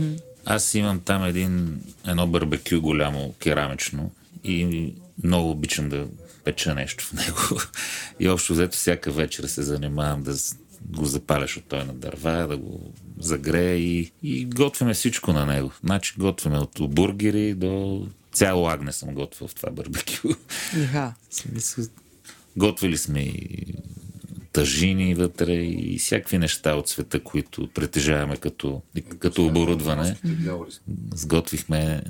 Аз 0.46 0.76
имам 0.76 1.00
там 1.00 1.24
един, 1.24 1.82
едно 2.08 2.28
барбекю 2.28 2.82
голямо, 2.82 3.34
керамично 3.40 4.12
и 4.44 4.94
много 5.24 5.52
обичам 5.52 5.90
да 5.90 6.08
печа 6.44 6.76
нещо 6.76 7.06
в 7.06 7.14
него. 7.14 7.62
И 8.20 8.30
общо 8.30 8.54
взето 8.54 8.78
всяка 8.78 9.12
вечер 9.12 9.44
се 9.44 9.64
занимавам 9.64 10.24
да 10.24 10.36
го 10.86 11.06
запаляш 11.06 11.58
от 11.58 11.64
той 11.64 11.86
на 11.86 11.94
дърва, 11.94 12.48
да 12.48 12.58
го 12.58 12.94
загрея 13.20 13.78
и, 13.78 14.12
и 14.24 14.46
готвяме 14.46 14.94
всичко 14.94 15.34
на 15.34 15.46
него. 15.46 15.72
Значи 15.84 16.14
готвяме 16.18 16.58
от 16.58 16.80
бургери 16.80 17.54
до 17.54 18.08
цяло 18.34 18.68
агне 18.68 18.92
съм 18.92 19.14
готвил 19.14 19.48
в 19.48 19.56
това 19.56 19.72
барбекю. 19.72 20.30
Иха. 20.78 21.14
Готвили 22.58 22.98
сме 22.98 23.20
и 23.20 23.66
тъжини 24.56 25.16
вътре 25.16 25.54
и 25.54 25.98
всякакви 26.00 26.38
неща 26.38 26.76
от 26.76 26.90
света, 26.90 27.20
които 27.20 27.68
притежаваме 27.68 28.38
като, 28.38 28.82
като 29.20 29.46
оборудване. 29.46 30.18
Сготвихме 31.16 31.80
е, 31.80 32.02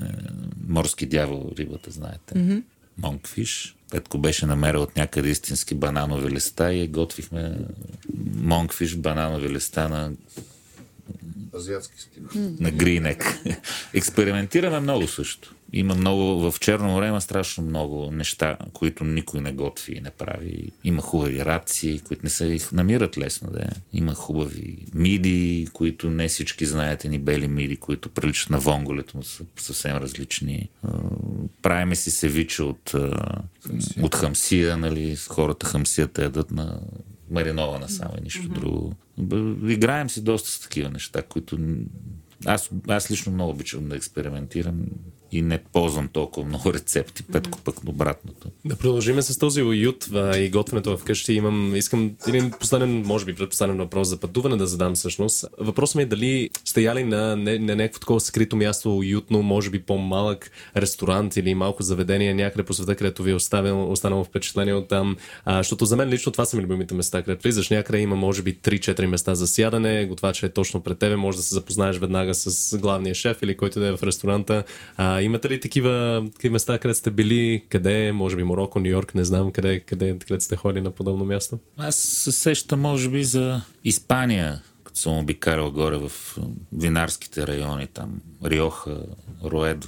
морски 0.67 1.05
дявол, 1.05 1.51
рибата, 1.57 1.91
знаете. 1.91 2.33
Mm-hmm. 2.33 2.63
Монкфиш. 2.97 3.75
Петко 3.91 4.17
беше 4.17 4.45
намерил 4.45 4.81
от 4.81 4.95
някъде 4.95 5.29
истински 5.29 5.75
бананови 5.75 6.31
листа 6.31 6.73
и 6.73 6.87
готвихме 6.87 7.57
монкфиш, 8.35 8.95
бананови 8.95 9.49
листа 9.49 9.89
на 9.89 10.11
Азиатски 11.55 12.01
стил. 12.01 12.23
на 12.59 12.71
Гринек. 12.71 13.23
Експериментираме 13.93 14.79
много 14.79 15.07
също. 15.07 15.55
Има 15.77 15.95
много, 15.95 16.51
в 16.51 16.59
Черно 16.59 16.87
море 16.87 17.07
има 17.07 17.21
страшно 17.21 17.63
много 17.63 18.11
неща, 18.11 18.57
които 18.73 19.03
никой 19.03 19.41
не 19.41 19.51
готви 19.51 19.93
и 19.93 20.01
не 20.01 20.09
прави. 20.09 20.71
Има 20.83 21.01
хубави 21.01 21.45
раци, 21.45 22.01
които 22.07 22.23
не 22.23 22.29
се 22.29 22.57
намират 22.73 23.17
лесно. 23.17 23.49
Да. 23.51 23.59
е. 23.59 23.69
Има 23.93 24.13
хубави 24.13 24.77
миди, 24.93 25.67
които 25.73 26.09
не 26.09 26.27
всички 26.27 26.65
знаете, 26.65 27.09
ни 27.09 27.19
бели 27.19 27.47
миди, 27.47 27.75
които 27.75 28.09
приличат 28.09 28.49
на 28.49 28.59
вонголето, 28.59 29.17
но 29.17 29.23
са 29.23 29.43
съвсем 29.57 29.97
различни. 29.97 30.69
Правиме 31.61 31.95
си 31.95 32.11
севиче 32.11 32.63
от, 32.63 32.93
от 34.01 34.15
хамсия, 34.15 34.77
нали? 34.77 35.15
Хората 35.15 35.65
хамсията 35.65 36.23
ядат 36.23 36.51
на 36.51 36.79
маринована 37.31 37.89
само 37.89 38.13
и 38.17 38.23
нищо 38.23 38.47
друго. 38.47 38.93
Б- 39.17 39.71
Играем 39.71 40.09
си 40.09 40.23
доста 40.23 40.49
с 40.49 40.59
такива 40.59 40.89
неща, 40.89 41.21
които 41.21 41.57
аз, 42.45 42.69
аз 42.87 43.11
лично 43.11 43.31
много 43.31 43.51
обичам 43.51 43.89
да 43.89 43.95
експериментирам 43.95 44.85
и 45.35 45.41
не 45.41 45.57
ползвам 45.57 46.07
толкова 46.07 46.47
много 46.47 46.73
рецепти, 46.73 47.23
петко 47.23 47.59
пък 47.59 47.75
обратното. 47.87 48.47
Да 48.65 48.75
продължим 48.75 49.21
с 49.21 49.37
този 49.37 49.61
уют 49.61 50.07
а, 50.13 50.37
и 50.37 50.49
готвенето 50.49 50.97
вкъщи. 50.97 51.33
Имам, 51.33 51.75
искам 51.75 52.11
един 52.27 52.51
последен, 52.59 53.01
може 53.01 53.25
би 53.25 53.35
предпоследен 53.35 53.77
въпрос 53.77 54.07
за 54.07 54.17
пътуване 54.17 54.57
да 54.57 54.67
задам 54.67 54.95
всъщност. 54.95 55.45
Въпросът 55.57 55.95
ми 55.95 56.03
е 56.03 56.05
дали 56.05 56.49
сте 56.65 56.81
яли 56.81 57.03
на, 57.03 57.35
не, 57.35 57.59
на 57.59 57.75
някакво 57.75 57.99
такова 57.99 58.19
скрито 58.19 58.55
място, 58.55 58.97
уютно, 58.97 59.41
може 59.41 59.69
би 59.69 59.79
по-малък 59.79 60.51
ресторант 60.77 61.37
или 61.37 61.55
малко 61.55 61.83
заведение 61.83 62.33
някъде 62.33 62.63
по 62.63 62.73
света, 62.73 62.95
където 62.95 63.23
ви 63.23 63.31
е 63.31 63.35
оставил, 63.35 63.91
останало 63.91 64.23
впечатление 64.23 64.73
от 64.73 64.87
там. 64.87 65.17
А, 65.45 65.57
защото 65.57 65.85
за 65.85 65.95
мен 65.95 66.09
лично 66.09 66.31
това 66.31 66.45
са 66.45 66.57
ми 66.57 66.63
любимите 66.63 66.93
места, 66.93 67.21
където 67.21 67.43
влизаш 67.43 67.69
някъде, 67.69 67.99
има 67.99 68.15
може 68.15 68.41
би 68.41 68.55
3-4 68.55 69.05
места 69.05 69.35
за 69.35 69.47
сядане, 69.47 70.05
готвача 70.05 70.45
е 70.45 70.49
точно 70.49 70.81
пред 70.81 70.99
тебе, 70.99 71.15
може 71.15 71.37
да 71.37 71.43
се 71.43 71.55
запознаеш 71.55 71.97
веднага 71.97 72.33
с 72.33 72.77
главния 72.77 73.15
шеф 73.15 73.37
или 73.41 73.57
който 73.57 73.79
да 73.79 73.87
е 73.87 73.97
в 73.97 74.03
ресторанта. 74.03 74.63
А, 74.97 75.21
имате 75.25 75.49
ли 75.49 75.59
такива, 75.59 76.25
такива 76.35 76.53
места, 76.53 76.79
където 76.79 76.99
сте 76.99 77.11
били? 77.11 77.63
Къде? 77.69 78.11
Може 78.11 78.35
би 78.35 78.43
Мороко, 78.43 78.79
Нью 78.79 78.91
Йорк, 78.91 79.15
не 79.15 79.23
знам 79.23 79.51
къде, 79.51 79.79
къде, 79.79 80.17
къде 80.27 80.39
сте 80.39 80.55
ходили 80.55 80.81
на 80.81 80.91
подобно 80.91 81.25
място. 81.25 81.59
Аз 81.77 81.95
се 81.95 82.31
сещам, 82.31 82.81
може 82.81 83.09
би, 83.09 83.23
за 83.23 83.61
Испания, 83.83 84.61
като 84.95 85.01
съм 85.01 85.17
обикарал 85.17 85.71
горе 85.71 85.97
в 85.97 86.11
винарските 86.73 87.47
райони, 87.47 87.87
там 87.87 88.21
Риоха, 88.45 88.97
Роедо, 89.43 89.87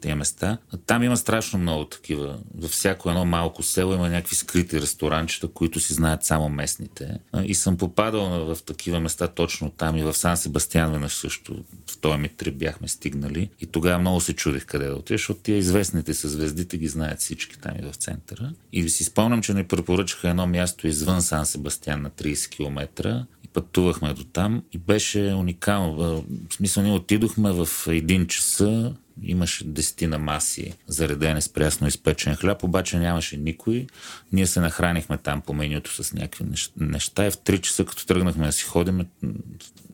тези, 0.00 0.14
места. 0.14 0.58
Там 0.86 1.02
има 1.02 1.16
страшно 1.16 1.58
много 1.58 1.84
такива. 1.84 2.38
Във 2.54 2.70
всяко 2.70 3.08
едно 3.08 3.24
малко 3.24 3.62
село 3.62 3.94
има 3.94 4.08
някакви 4.08 4.36
скрити 4.36 4.80
ресторанчета, 4.80 5.48
които 5.48 5.80
си 5.80 5.94
знаят 5.94 6.24
само 6.24 6.48
местните. 6.48 7.18
И 7.44 7.54
съм 7.54 7.76
попадал 7.76 8.54
в 8.54 8.62
такива 8.62 9.00
места 9.00 9.28
точно 9.28 9.70
там 9.70 9.96
и 9.96 10.02
в 10.02 10.14
Сан 10.14 10.36
Себастьян 10.36 10.92
веднъж 10.92 11.12
също. 11.12 11.64
В 11.90 11.98
този 12.00 12.18
ми 12.18 12.28
трип 12.28 12.56
бяхме 12.56 12.88
стигнали. 12.88 13.50
И 13.60 13.66
тогава 13.66 13.98
много 13.98 14.20
се 14.20 14.32
чудих 14.32 14.66
къде 14.66 14.86
да 14.86 14.94
отидеш, 14.94 15.20
защото 15.20 15.40
тия 15.40 15.58
известните 15.58 16.14
с 16.14 16.28
звездите 16.28 16.76
ги 16.76 16.88
знаят 16.88 17.20
всички 17.20 17.58
там 17.58 17.72
и 17.78 17.92
в 17.92 17.96
центъра. 17.96 18.52
И 18.72 18.88
си 18.88 19.04
спомням, 19.04 19.42
че 19.42 19.54
ни 19.54 19.64
препоръчаха 19.64 20.28
едно 20.28 20.46
място 20.46 20.86
извън 20.86 21.22
Сан 21.22 21.46
Себастьян 21.46 22.02
на 22.02 22.10
30 22.10 22.50
км 22.50 23.26
пътувахме 23.52 24.14
до 24.14 24.24
там 24.24 24.62
и 24.72 24.78
беше 24.78 25.18
уникално. 25.18 25.96
В 25.96 26.24
смисъл, 26.54 26.82
ние 26.82 26.92
отидохме 26.92 27.52
в 27.52 27.68
един 27.86 28.26
часа 28.26 28.94
Имаше 29.22 29.64
десетина 29.64 30.18
маси, 30.18 30.72
заредени 30.86 31.42
с 31.42 31.48
прясно 31.48 31.86
изпечен 31.86 32.34
хляб, 32.34 32.62
обаче 32.62 32.98
нямаше 32.98 33.36
никой. 33.36 33.86
Ние 34.32 34.46
се 34.46 34.60
нахранихме 34.60 35.18
там 35.18 35.40
по 35.40 35.54
менюто 35.54 36.04
с 36.04 36.12
някакви 36.12 36.44
неща 36.76 37.26
и 37.26 37.30
в 37.30 37.36
3 37.36 37.60
часа, 37.60 37.84
като 37.84 38.06
тръгнахме 38.06 38.46
да 38.46 38.52
си 38.52 38.64
ходим, 38.64 39.06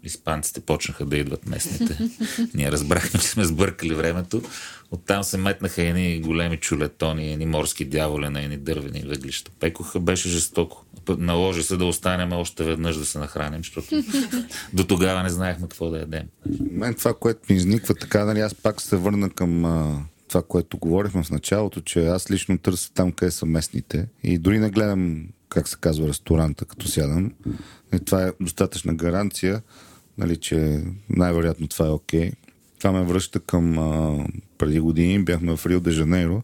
испанците 0.05 0.61
почнаха 0.61 1.05
да 1.05 1.17
идват 1.17 1.47
местните. 1.47 1.99
Ние 2.55 2.73
разбрахме, 2.73 3.21
че 3.21 3.27
сме 3.27 3.45
сбъркали 3.45 3.95
времето. 3.95 4.43
Оттам 4.91 5.25
се 5.25 5.39
метнаха 5.39 5.83
едни 5.83 6.21
големи 6.21 6.57
чулетони, 6.57 7.33
едни 7.33 7.47
морски 7.47 7.85
дяволи 7.85 8.29
на 8.29 8.43
едни 8.43 8.57
дървени 8.57 9.03
въглища. 9.07 9.51
Пекоха, 9.61 10.01
беше 10.01 10.29
жестоко. 10.29 10.85
Наложи 11.17 11.63
се 11.63 11.77
да 11.77 11.85
останем 11.85 12.33
още 12.33 12.65
веднъж 12.65 12.97
да 12.97 13.07
се 13.07 13.19
нахраним, 13.19 13.61
защото 13.61 14.03
до 14.73 14.85
тогава 14.85 15.23
не 15.23 15.29
знаехме 15.29 15.69
какво 15.69 15.91
да 15.91 15.99
ядем. 15.99 16.23
Мен 16.71 16.95
това, 16.95 17.15
което 17.15 17.41
ми 17.51 17.57
изниква 17.57 17.95
така, 17.95 18.25
нали, 18.25 18.41
аз 18.41 18.55
пак 18.55 18.81
се 18.81 18.97
върна 18.97 19.31
към 19.31 19.65
а, 19.65 20.03
това, 20.29 20.43
което 20.43 20.79
говорихме 20.79 21.23
в 21.23 21.31
началото, 21.31 21.81
че 21.81 22.07
аз 22.07 22.31
лично 22.31 22.59
търся 22.59 22.93
там, 22.95 23.13
къде 23.13 23.31
са 23.31 23.47
местните 23.47 24.07
и 24.23 24.39
дори 24.39 24.59
не 24.59 24.71
гледам, 24.71 25.27
как 25.49 25.69
се 25.69 25.77
казва, 25.81 26.09
ресторанта, 26.09 26.65
като 26.65 26.89
сядам. 26.89 27.33
И 27.95 27.99
това 27.99 28.23
е 28.23 28.33
достатъчна 28.41 28.95
гаранция, 28.95 29.63
нали, 30.19 30.37
че 30.37 30.85
най-вероятно 31.11 31.69
това 31.69 31.87
е 31.87 31.91
окей. 31.91 32.31
Okay. 32.31 32.35
Това 32.79 32.93
ме 32.93 33.05
връща 33.05 33.41
към 33.41 33.79
а, 33.79 34.19
преди 34.59 34.81
години, 34.81 35.25
бяхме 35.25 35.57
в 35.57 35.67
Рио 35.67 35.81
де 35.81 35.91
Жанейро 35.91 36.43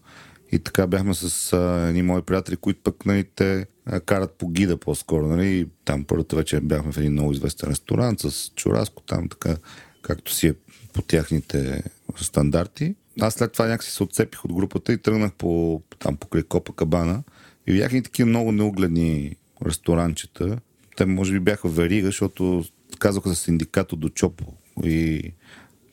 и 0.51 0.59
така 0.59 0.87
бяхме 0.87 1.13
с 1.13 1.57
едни 1.89 2.01
мои 2.01 2.21
приятели, 2.21 2.57
които 2.57 2.79
пък 2.83 3.05
нали, 3.05 3.25
те 3.35 3.65
карат 4.05 4.31
по 4.37 4.49
гида 4.49 4.77
по-скоро. 4.77 5.27
Нали. 5.27 5.67
Там 5.85 6.03
първата 6.03 6.35
вечер 6.35 6.59
бяхме 6.59 6.91
в 6.91 6.97
един 6.97 7.11
много 7.11 7.31
известен 7.31 7.69
ресторант 7.69 8.19
с 8.19 8.51
чураско, 8.55 9.03
там 9.03 9.29
така, 9.29 9.57
както 10.01 10.33
си 10.33 10.47
е 10.47 10.53
по 10.93 11.01
тяхните 11.01 11.83
стандарти. 12.15 12.95
Аз 13.21 13.33
след 13.33 13.51
това 13.51 13.65
някакси 13.65 13.91
се 13.91 14.03
отцепих 14.03 14.45
от 14.45 14.53
групата 14.53 14.93
и 14.93 14.97
тръгнах 14.97 15.33
по, 15.33 15.81
там 15.99 16.17
покрай 16.17 16.43
Копа 16.43 16.73
Кабана 16.73 17.23
и 17.67 17.71
видях 17.71 17.93
и 17.93 18.01
такива 18.01 18.29
много 18.29 18.51
неугледни 18.51 19.35
ресторанчета. 19.65 20.59
Те 20.97 21.05
може 21.05 21.33
би 21.33 21.39
бяха 21.39 21.67
верига, 21.67 22.07
защото 22.07 22.63
казаха 22.99 23.29
за 23.29 23.35
синдикато 23.35 23.95
до 23.95 24.09
Чопо. 24.09 24.45
И 24.83 25.31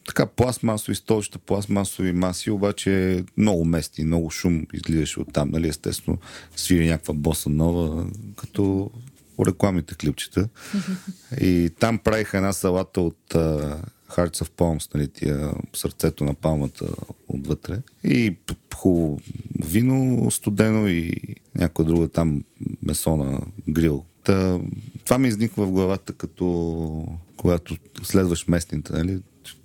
така 0.07 0.27
пластмасови 0.27 0.95
столчета, 0.95 1.39
пластмасови 1.39 2.13
маси, 2.13 2.51
обаче 2.51 3.25
много 3.37 3.65
мести, 3.65 4.05
много 4.05 4.31
шум 4.31 4.67
излизаше 4.73 5.21
от 5.21 5.33
там, 5.33 5.51
нали, 5.51 5.69
естествено, 5.69 6.19
свири 6.57 6.89
някаква 6.89 7.15
боса 7.15 7.51
нова, 7.51 8.07
като 8.37 8.91
рекламите 9.47 9.95
клипчета. 9.95 10.49
И 11.41 11.71
там 11.79 11.99
правиха 11.99 12.37
една 12.37 12.53
салата 12.53 13.01
от 13.01 13.19
uh, 13.31 13.81
Hearts 14.11 14.45
of 14.45 14.51
Palms, 14.51 14.95
нали, 14.95 15.09
тия 15.09 15.53
сърцето 15.75 16.25
на 16.25 16.35
палмата 16.35 16.85
отвътре. 17.29 17.79
И 18.05 18.37
хубаво 18.75 19.21
вино 19.65 20.31
студено 20.31 20.89
и 20.89 21.15
някоя 21.55 21.87
друга 21.87 22.09
там 22.09 22.45
месо 22.83 23.17
на 23.17 23.41
грил. 23.69 24.05
Та, 24.25 24.61
това 25.05 25.19
ми 25.19 25.29
изниква 25.29 25.67
в 25.67 25.73
главата 25.73 26.13
като 26.13 27.07
когато 27.37 27.77
следваш 28.03 28.49
местните, 28.49 28.93
нали? 28.93 29.21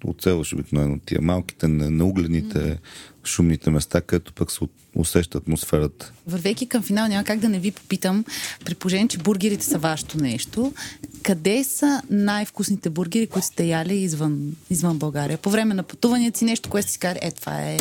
Оцелваш 0.06 0.54
обикновено 0.54 1.00
тия 1.06 1.22
малките, 1.22 1.68
неуглените, 1.68 2.60
mm. 2.60 2.78
шумните 3.26 3.70
места, 3.70 4.02
където 4.02 4.34
пък 4.34 4.52
се 4.52 4.60
усеща 4.96 5.38
атмосферата. 5.38 6.12
Вървейки 6.28 6.68
към 6.68 6.84
финал, 6.84 7.08
няма 7.08 7.24
как 7.24 7.40
да 7.40 7.50
не 7.50 7.60
ви 7.60 7.72
попитам, 7.72 8.26
при 8.66 8.76
положение, 8.76 9.08
че 9.08 9.18
бургерите 9.18 9.66
са 9.66 9.78
вашето 9.78 10.18
нещо, 10.18 10.74
къде 11.24 11.64
са 11.64 12.02
най-вкусните 12.10 12.90
бургери, 12.90 13.28
които 13.28 13.48
сте 13.48 13.66
яли 13.66 13.96
извън, 13.96 14.56
извън 14.70 14.98
България? 14.98 15.38
По 15.38 15.50
време 15.50 15.74
на 15.74 15.84
пътуванията 15.84 16.40
си 16.40 16.46
нещо, 16.46 16.70
което 16.70 16.92
си 16.92 17.00
каже, 17.00 17.20
е, 17.22 17.32
това 17.32 17.62
е 17.62 17.78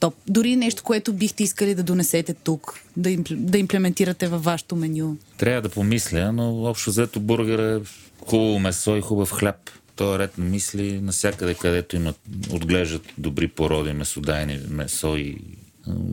топ. 0.00 0.14
Дори 0.28 0.56
нещо, 0.56 0.82
което 0.82 1.12
бихте 1.12 1.42
искали 1.42 1.74
да 1.74 1.82
донесете 1.82 2.34
тук, 2.34 2.80
да, 2.96 3.10
импл... 3.10 3.34
да 3.36 3.58
имплементирате 3.58 4.28
във 4.28 4.44
вашето 4.44 4.76
меню. 4.76 5.16
Трябва 5.38 5.62
да 5.62 5.68
помисля, 5.68 6.32
но 6.32 6.64
общо 6.64 6.90
взето 6.90 7.20
бургер 7.20 7.58
е 7.58 7.80
хубаво 8.26 8.58
месо 8.58 8.96
и 8.96 9.00
хубав 9.00 9.32
хляб 9.32 9.70
този 9.96 10.18
ред 10.18 10.38
на 10.38 10.44
мисли, 10.44 11.00
насякъде 11.00 11.54
където 11.54 11.96
имат, 11.96 12.20
отглеждат 12.50 13.02
добри 13.18 13.48
породи 13.48 13.92
месодайни 13.92 14.60
месо 14.70 15.16
и 15.16 15.38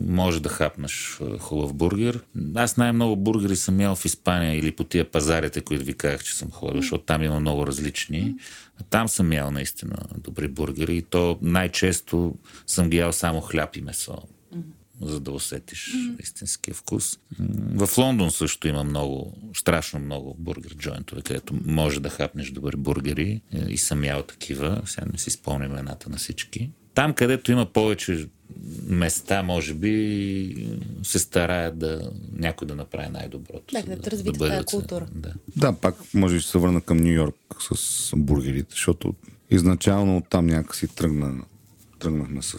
може 0.08 0.42
да 0.42 0.48
хапнеш 0.48 1.18
хубав 1.38 1.74
бургер. 1.74 2.20
Аз 2.54 2.76
най-много 2.76 3.16
бургери 3.16 3.56
съм 3.56 3.80
ял 3.80 3.96
в 3.96 4.04
Испания 4.04 4.58
или 4.58 4.70
по 4.70 4.84
тия 4.84 5.10
пазарите, 5.10 5.60
които 5.60 5.84
ви 5.84 5.94
казах, 5.94 6.24
че 6.24 6.36
съм 6.36 6.50
ходил, 6.50 6.80
защото 6.80 7.04
там 7.04 7.22
има 7.22 7.40
много 7.40 7.66
различни. 7.66 8.34
Там 8.90 9.08
съм 9.08 9.32
ял 9.32 9.50
наистина 9.50 9.96
добри 10.18 10.48
бургери 10.48 10.96
и 10.96 11.02
то 11.02 11.38
най-често 11.42 12.34
съм 12.66 12.90
ги 12.90 12.96
ял 12.96 13.12
само 13.12 13.40
хляб 13.40 13.76
и 13.76 13.80
месо 13.80 14.16
за 15.02 15.20
да 15.20 15.30
усетиш 15.30 15.94
mm-hmm. 15.94 16.22
истинския 16.22 16.74
вкус. 16.74 17.18
В 17.74 17.98
Лондон 17.98 18.30
също 18.30 18.68
има 18.68 18.84
много, 18.84 19.38
страшно 19.54 20.00
много 20.00 20.36
бургер 20.38 20.74
джойнтове, 20.74 21.22
където 21.22 21.54
може 21.64 22.00
да 22.00 22.10
хапнеш 22.10 22.50
добри 22.50 22.76
бургери 22.76 23.40
е, 23.52 23.58
и 23.68 23.78
съм 23.78 24.04
ял 24.04 24.22
такива. 24.22 24.82
Сега 24.86 25.06
не 25.12 25.18
си 25.18 25.30
спомням 25.30 25.72
имената 25.72 26.10
на 26.10 26.16
всички. 26.16 26.70
Там, 26.94 27.14
където 27.14 27.52
има 27.52 27.66
повече 27.66 28.28
места, 28.86 29.42
може 29.42 29.74
би, 29.74 30.68
се 31.02 31.18
стараят 31.18 31.78
да 31.78 32.10
някой 32.32 32.68
да 32.68 32.74
направи 32.74 33.08
най-доброто. 33.08 33.74
Да, 33.74 33.96
да, 33.96 34.10
развита 34.10 34.38
да 34.38 34.48
тази 34.48 34.64
култура. 34.64 35.06
Да. 35.14 35.32
да, 35.56 35.72
пак 35.72 35.94
може 36.14 36.36
да 36.36 36.42
се 36.42 36.58
върна 36.58 36.80
към 36.80 36.96
Нью 36.96 37.12
Йорк 37.12 37.36
с 37.74 38.10
бургерите, 38.16 38.70
защото 38.70 39.14
изначално 39.50 40.22
там 40.30 40.46
някакси 40.46 40.88
тръгна, 40.88 41.44
тръгнахме 41.98 42.42
с 42.42 42.56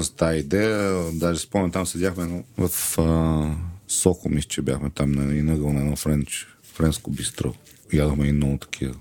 с 0.00 0.16
тази 0.16 0.38
идея. 0.38 1.04
Даже 1.12 1.40
спомням, 1.40 1.70
там 1.70 1.86
седяхме 1.86 2.44
в 2.58 2.98
а, 2.98 3.56
Сохо, 3.88 4.28
мисля, 4.28 4.48
че 4.48 4.62
бяхме 4.62 4.90
там 4.90 5.12
на 5.12 5.32
един 5.32 5.48
ъгъл 5.48 5.72
на 5.72 5.80
едно 5.80 5.96
френч, 5.96 6.46
френско 6.74 7.10
бистро. 7.10 7.54
Ядохме 7.92 8.26
и 8.26 8.32
много 8.32 8.58
такива 8.58 8.94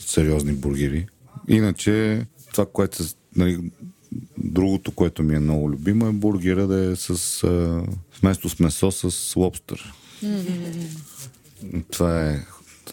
сериозни 0.00 0.52
бургери. 0.52 1.06
Иначе, 1.48 2.26
това, 2.52 2.66
което 2.72 3.04
нали, 3.36 3.70
другото, 4.38 4.92
което 4.92 5.22
ми 5.22 5.34
е 5.34 5.40
много 5.40 5.70
любимо 5.70 6.06
е 6.06 6.12
бургера 6.12 6.66
да 6.66 6.92
е 6.92 6.96
с, 6.96 7.44
а, 7.44 7.82
вместо 8.20 8.48
с 8.48 8.58
месо 8.58 8.92
с 8.92 9.36
лобстър. 9.36 9.92
Mm-hmm. 10.24 10.86
Това 11.90 12.30
е 12.30 12.44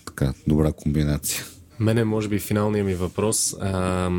така 0.05 0.33
добра 0.47 0.71
комбинация. 0.71 1.43
Мене, 1.79 2.03
може 2.03 2.27
би, 2.27 2.39
финалният 2.39 2.87
ми 2.87 2.95
въпрос 2.95 3.55
а, 3.61 4.11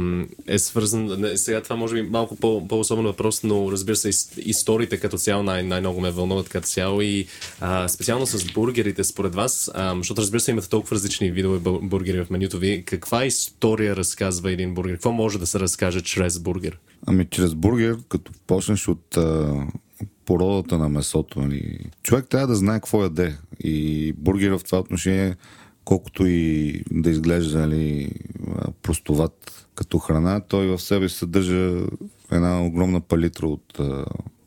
е 0.46 0.58
свързан. 0.58 1.30
Сега 1.34 1.62
това 1.62 1.76
може 1.76 1.94
би 1.94 2.02
малко 2.02 2.36
по, 2.36 2.68
по-особен 2.68 3.04
въпрос, 3.04 3.42
но 3.42 3.72
разбира 3.72 3.96
се, 3.96 4.10
историите 4.36 4.96
като 4.96 5.18
цяло 5.18 5.42
най- 5.42 5.62
най-много 5.62 6.00
ме 6.00 6.10
вълнуват 6.10 6.48
като 6.48 6.66
цяло 6.66 7.02
и 7.02 7.26
а, 7.60 7.88
специално 7.88 8.26
с 8.26 8.52
бургерите, 8.52 9.04
според 9.04 9.34
вас, 9.34 9.70
а, 9.74 9.94
защото 9.96 10.20
разбира 10.20 10.40
се, 10.40 10.50
имате 10.50 10.68
толкова 10.68 10.94
различни 10.94 11.30
видове 11.30 11.58
бургери 11.82 12.24
в 12.24 12.30
менюто 12.30 12.58
ви. 12.58 12.84
Каква 12.86 13.24
история 13.24 13.96
разказва 13.96 14.52
един 14.52 14.74
бургер? 14.74 14.92
Какво 14.92 15.12
може 15.12 15.38
да 15.38 15.46
се 15.46 15.60
разкаже 15.60 16.00
чрез 16.00 16.38
бургер? 16.38 16.78
Ами, 17.06 17.26
чрез 17.30 17.54
бургер, 17.54 17.96
като 18.08 18.32
почнеш 18.46 18.88
от 18.88 19.16
а, 19.16 19.54
породата 20.24 20.78
на 20.78 20.88
месото, 20.88 21.40
нали, 21.40 21.78
човек 22.02 22.26
трябва 22.28 22.46
да 22.46 22.54
знае 22.54 22.76
какво 22.76 23.02
яде. 23.02 23.36
И 23.64 24.12
бургер 24.16 24.50
в 24.50 24.60
това 24.64 24.78
отношение 24.78 25.36
колкото 25.84 26.26
и 26.26 26.82
да 26.90 27.10
изглежда 27.10 27.58
нали, 27.58 28.12
простоват 28.82 29.66
като 29.74 29.98
храна, 29.98 30.40
той 30.40 30.66
в 30.66 30.78
себе 30.78 31.08
съдържа 31.08 31.86
една 32.32 32.66
огромна 32.66 33.00
палитра 33.00 33.46
от, 33.46 33.78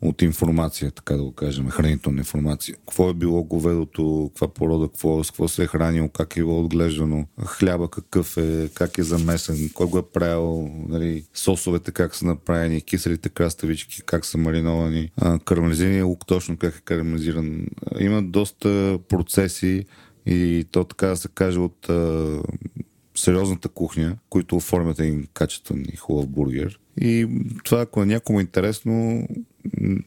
от 0.02 0.22
информация, 0.22 0.90
така 0.90 1.14
да 1.14 1.22
го 1.22 1.32
кажем, 1.32 1.68
хранителна 1.68 2.18
информация. 2.18 2.74
Какво 2.74 3.10
е 3.10 3.14
било 3.14 3.44
говедото, 3.44 4.30
каква 4.34 4.48
порода, 4.48 4.88
какво, 4.88 5.24
с 5.24 5.30
какво 5.30 5.48
се 5.48 5.62
е 5.62 5.66
хранило, 5.66 6.08
как 6.08 6.36
е 6.36 6.40
било 6.40 6.60
отглеждано, 6.60 7.26
хляба 7.46 7.90
какъв 7.90 8.36
е, 8.36 8.68
как 8.74 8.98
е 8.98 9.02
замесен, 9.02 9.70
кой 9.74 9.86
го 9.86 9.98
е 9.98 10.02
правил, 10.12 10.70
нали, 10.88 11.24
сосовете 11.34 11.92
как 11.92 12.14
са 12.14 12.26
направени, 12.26 12.82
киселите 12.82 13.28
краставички 13.28 14.02
как 14.06 14.24
са 14.24 14.38
мариновани, 14.38 15.10
карамелизирания 15.44 16.06
лук 16.06 16.26
точно 16.26 16.56
как 16.56 16.76
е 16.76 16.80
карамелизиран. 16.80 17.66
Има 18.00 18.22
доста 18.22 18.98
процеси, 19.08 19.84
и 20.26 20.64
то 20.70 20.84
така 20.84 21.06
да 21.06 21.16
се 21.16 21.28
каже 21.28 21.58
от 21.58 21.88
а, 21.88 22.42
сериозната 23.14 23.68
кухня, 23.68 24.16
които 24.30 24.56
оформят 24.56 24.98
един 24.98 25.26
качествен 25.34 25.84
и 25.92 25.96
хубав 25.96 26.28
бургер. 26.28 26.78
И 27.00 27.28
това, 27.64 27.80
ако 27.80 28.02
е 28.02 28.06
някому 28.06 28.40
интересно, 28.40 29.26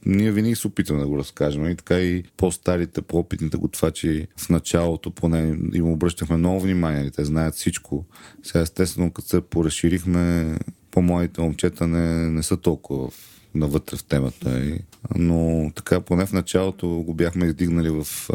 ние 0.06 0.32
винаги 0.32 0.56
се 0.56 0.68
опитваме 0.68 1.02
да 1.02 1.08
го 1.08 1.18
разкажем. 1.18 1.70
И 1.70 1.76
така 1.76 2.00
и 2.00 2.24
по-старите, 2.38 3.02
по-опитните 3.02 3.58
готвачи 3.58 4.28
в 4.38 4.50
началото 4.50 5.12
поне 5.12 5.58
им 5.74 5.92
обръщахме 5.92 6.38
много 6.38 6.60
внимание. 6.60 7.12
Те 7.12 7.26
знаят 7.26 7.56
всичко. 7.56 8.06
Сега 8.44 8.60
естествено, 8.62 9.12
като 9.12 9.28
се 9.28 9.42
поразширихме, 9.42 10.56
по-младите 10.92 11.42
момчета 11.42 11.88
не, 11.88 12.30
не 12.30 12.44
са 12.44 12.58
толкова 12.58 13.10
навътре 13.56 13.98
в 13.98 14.04
темата. 14.04 14.78
Но 15.16 15.72
така, 15.76 16.02
поне 16.02 16.26
в 16.26 16.34
началото 16.34 16.88
го 16.88 17.14
бяхме 17.14 17.46
издигнали 17.46 17.90
в 17.90 18.30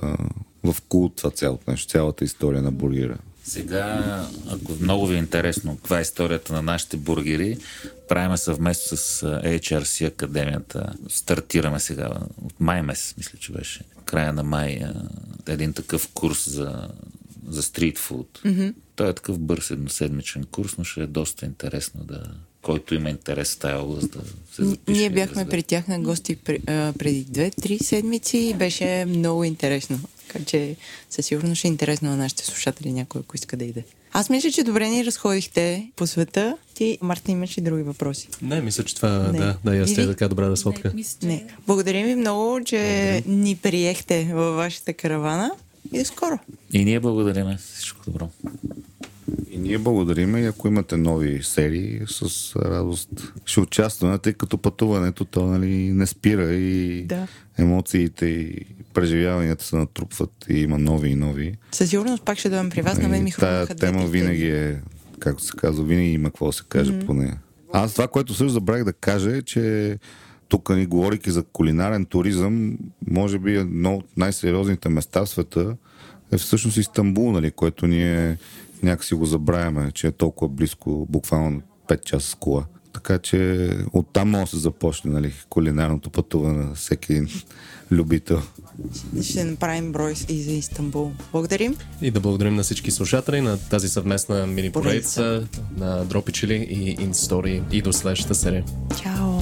в 0.64 0.76
култ 0.88 1.16
това 1.16 1.30
цялото 1.30 1.70
нещо, 1.70 1.90
цялата 1.90 2.24
история 2.24 2.62
на 2.62 2.72
бургера. 2.72 3.18
Сега, 3.44 4.26
ако 4.50 4.72
много 4.80 5.06
ви 5.06 5.14
е 5.14 5.18
интересно 5.18 5.76
каква 5.76 5.98
е 5.98 6.02
историята 6.02 6.52
на 6.52 6.62
нашите 6.62 6.96
бургери, 6.96 7.58
правиме 8.08 8.36
съвместно 8.36 8.96
с 8.96 9.22
HRC 9.44 10.06
Академията. 10.06 10.92
Стартираме 11.08 11.80
сега 11.80 12.10
от 12.44 12.60
май 12.60 12.82
месец, 12.82 13.14
мисля, 13.16 13.38
че 13.38 13.52
беше. 13.52 13.84
Края 14.04 14.32
на 14.32 14.42
май 14.42 14.80
един 15.48 15.72
такъв 15.72 16.08
курс 16.08 16.50
за, 16.50 16.88
за 17.48 17.62
стритфуд. 17.62 18.40
Mm-hmm. 18.44 18.74
Той 18.96 19.10
е 19.10 19.14
такъв 19.14 19.38
бърз 19.38 19.70
едноседмичен 19.70 20.44
курс, 20.44 20.78
но 20.78 20.84
ще 20.84 21.02
е 21.02 21.06
доста 21.06 21.46
интересно 21.46 22.04
да, 22.04 22.22
който 22.62 22.94
има 22.94 23.10
интерес 23.10 23.54
в 23.54 23.58
тази 23.58 23.74
област 23.74 24.10
да 24.10 24.20
се 24.52 24.64
запише. 24.64 25.00
Ние 25.00 25.10
бяхме 25.10 25.48
при 25.48 25.62
тях 25.62 25.88
на 25.88 26.00
гости 26.00 26.36
преди 26.36 27.24
две-три 27.28 27.78
седмици 27.78 28.38
и 28.38 28.54
беше 28.54 29.04
много 29.08 29.44
интересно. 29.44 30.00
Така 30.28 30.44
че 30.44 30.76
със 31.10 31.26
сигурност 31.26 31.58
ще 31.58 31.68
е 31.68 31.70
интересно 31.70 32.10
на 32.10 32.16
нашите 32.16 32.44
слушатели 32.44 32.92
някой, 32.92 33.20
ако 33.20 33.36
иска 33.36 33.56
да 33.56 33.64
иде. 33.64 33.84
Аз 34.12 34.30
мисля, 34.30 34.50
че 34.50 34.64
добре 34.64 34.88
ни 34.88 35.04
разходихте 35.04 35.90
по 35.96 36.06
света. 36.06 36.56
Ти, 36.74 36.98
Марта, 37.02 37.30
имаш 37.32 37.58
ли 37.58 37.62
други 37.62 37.82
въпроси? 37.82 38.28
Не, 38.42 38.60
мисля, 38.60 38.84
че 38.84 38.96
това 38.96 39.08
не. 39.08 39.38
да, 39.38 39.56
да, 39.64 39.76
я 39.76 39.88
сте 39.88 40.06
така 40.06 40.28
добра 40.28 40.48
да 40.48 40.56
сводка. 40.56 40.88
Не, 40.88 40.94
мисля, 40.94 41.18
че... 41.20 41.26
Не. 41.26 41.46
Благодарим 41.66 42.06
ви 42.06 42.14
много, 42.14 42.64
че 42.64 42.76
Благодарим. 42.76 43.42
ни 43.42 43.56
приехте 43.56 44.30
във 44.34 44.56
вашата 44.56 44.92
каравана 44.92 45.50
и 45.92 45.98
до 45.98 46.04
скоро. 46.04 46.38
И 46.72 46.84
ние 46.84 47.00
благодарим. 47.00 47.56
Всичко 47.56 48.04
добро. 48.06 48.28
И 49.50 49.58
ние 49.58 49.78
благодарим 49.78 50.36
и 50.36 50.46
ако 50.46 50.68
имате 50.68 50.96
нови 50.96 51.42
серии, 51.42 52.00
с 52.06 52.56
радост 52.56 53.32
ще 53.44 53.60
участваме, 53.60 54.18
тъй 54.18 54.32
като 54.32 54.58
пътуването 54.58 55.24
то 55.24 55.46
нали, 55.46 55.92
не 55.92 56.06
спира 56.06 56.52
и 56.52 57.04
да. 57.04 57.26
емоциите 57.58 58.26
и 58.26 58.66
преживяванията 58.94 59.64
се 59.64 59.76
натрупват 59.76 60.30
и 60.48 60.60
има 60.60 60.78
нови 60.78 61.08
и 61.08 61.14
нови. 61.14 61.54
Със 61.72 61.90
сигурност 61.90 62.24
пак 62.24 62.38
ще 62.38 62.48
дойдем 62.48 62.70
при 62.70 62.82
вас, 62.82 62.98
на 62.98 63.08
мен 63.08 63.24
ми 63.24 63.32
Тая 63.32 63.66
тема 63.66 64.06
винаги 64.06 64.46
е, 64.46 64.80
както 65.18 65.42
се 65.42 65.52
казва, 65.56 65.84
винаги 65.84 66.12
има 66.12 66.28
какво 66.28 66.46
да 66.46 66.52
се 66.52 66.62
каже 66.68 66.92
mm-hmm. 66.92 67.06
по 67.06 67.14
нея. 67.14 67.38
Аз 67.72 67.92
това, 67.92 68.08
което 68.08 68.34
също 68.34 68.48
забравих 68.48 68.84
да 68.84 68.92
кажа 68.92 69.36
е, 69.36 69.42
че 69.42 69.96
тук 70.48 70.76
ни 70.76 70.86
говорики 70.86 71.30
за 71.30 71.42
кулинарен 71.42 72.04
туризъм, 72.04 72.78
може 73.10 73.38
би 73.38 73.56
едно 73.56 73.94
от 73.94 74.06
най-сериозните 74.16 74.88
места 74.88 75.24
в 75.24 75.28
света 75.28 75.76
е 76.32 76.38
всъщност 76.38 76.76
Истанбул, 76.76 77.32
нали, 77.32 77.50
което 77.50 77.86
ние 77.86 78.38
някакси 78.82 79.14
го 79.14 79.26
забравяме, 79.26 79.90
че 79.92 80.06
е 80.06 80.12
толкова 80.12 80.48
близко, 80.48 81.06
буквално 81.10 81.62
5 81.88 82.04
часа 82.04 82.30
с 82.30 82.34
кола. 82.34 82.64
Така 82.92 83.18
че 83.18 83.70
оттам 83.92 84.30
може 84.30 84.44
да 84.44 84.46
се 84.50 84.56
започне 84.56 85.10
нали, 85.10 85.32
кулинарното 85.48 86.10
пътуване 86.10 86.64
на 86.64 86.74
всеки 86.74 87.12
един 87.12 87.28
любител. 87.90 88.42
Ще 89.22 89.44
направим 89.44 89.92
брой 89.92 90.14
и 90.28 90.42
за 90.42 90.52
Истанбул. 90.52 91.12
Благодарим. 91.32 91.76
И 92.02 92.10
да 92.10 92.20
благодарим 92.20 92.54
на 92.54 92.62
всички 92.62 92.90
слушатели 92.90 93.40
на 93.40 93.58
тази 93.58 93.88
съвместна 93.88 94.46
мини 94.46 94.72
поредица 94.72 95.46
на 95.76 96.04
Дропичили 96.04 96.54
и 96.54 97.02
Инстори 97.02 97.62
и 97.70 97.82
до 97.82 97.92
следващата 97.92 98.34
серия. 98.34 98.64
Чао! 99.02 99.32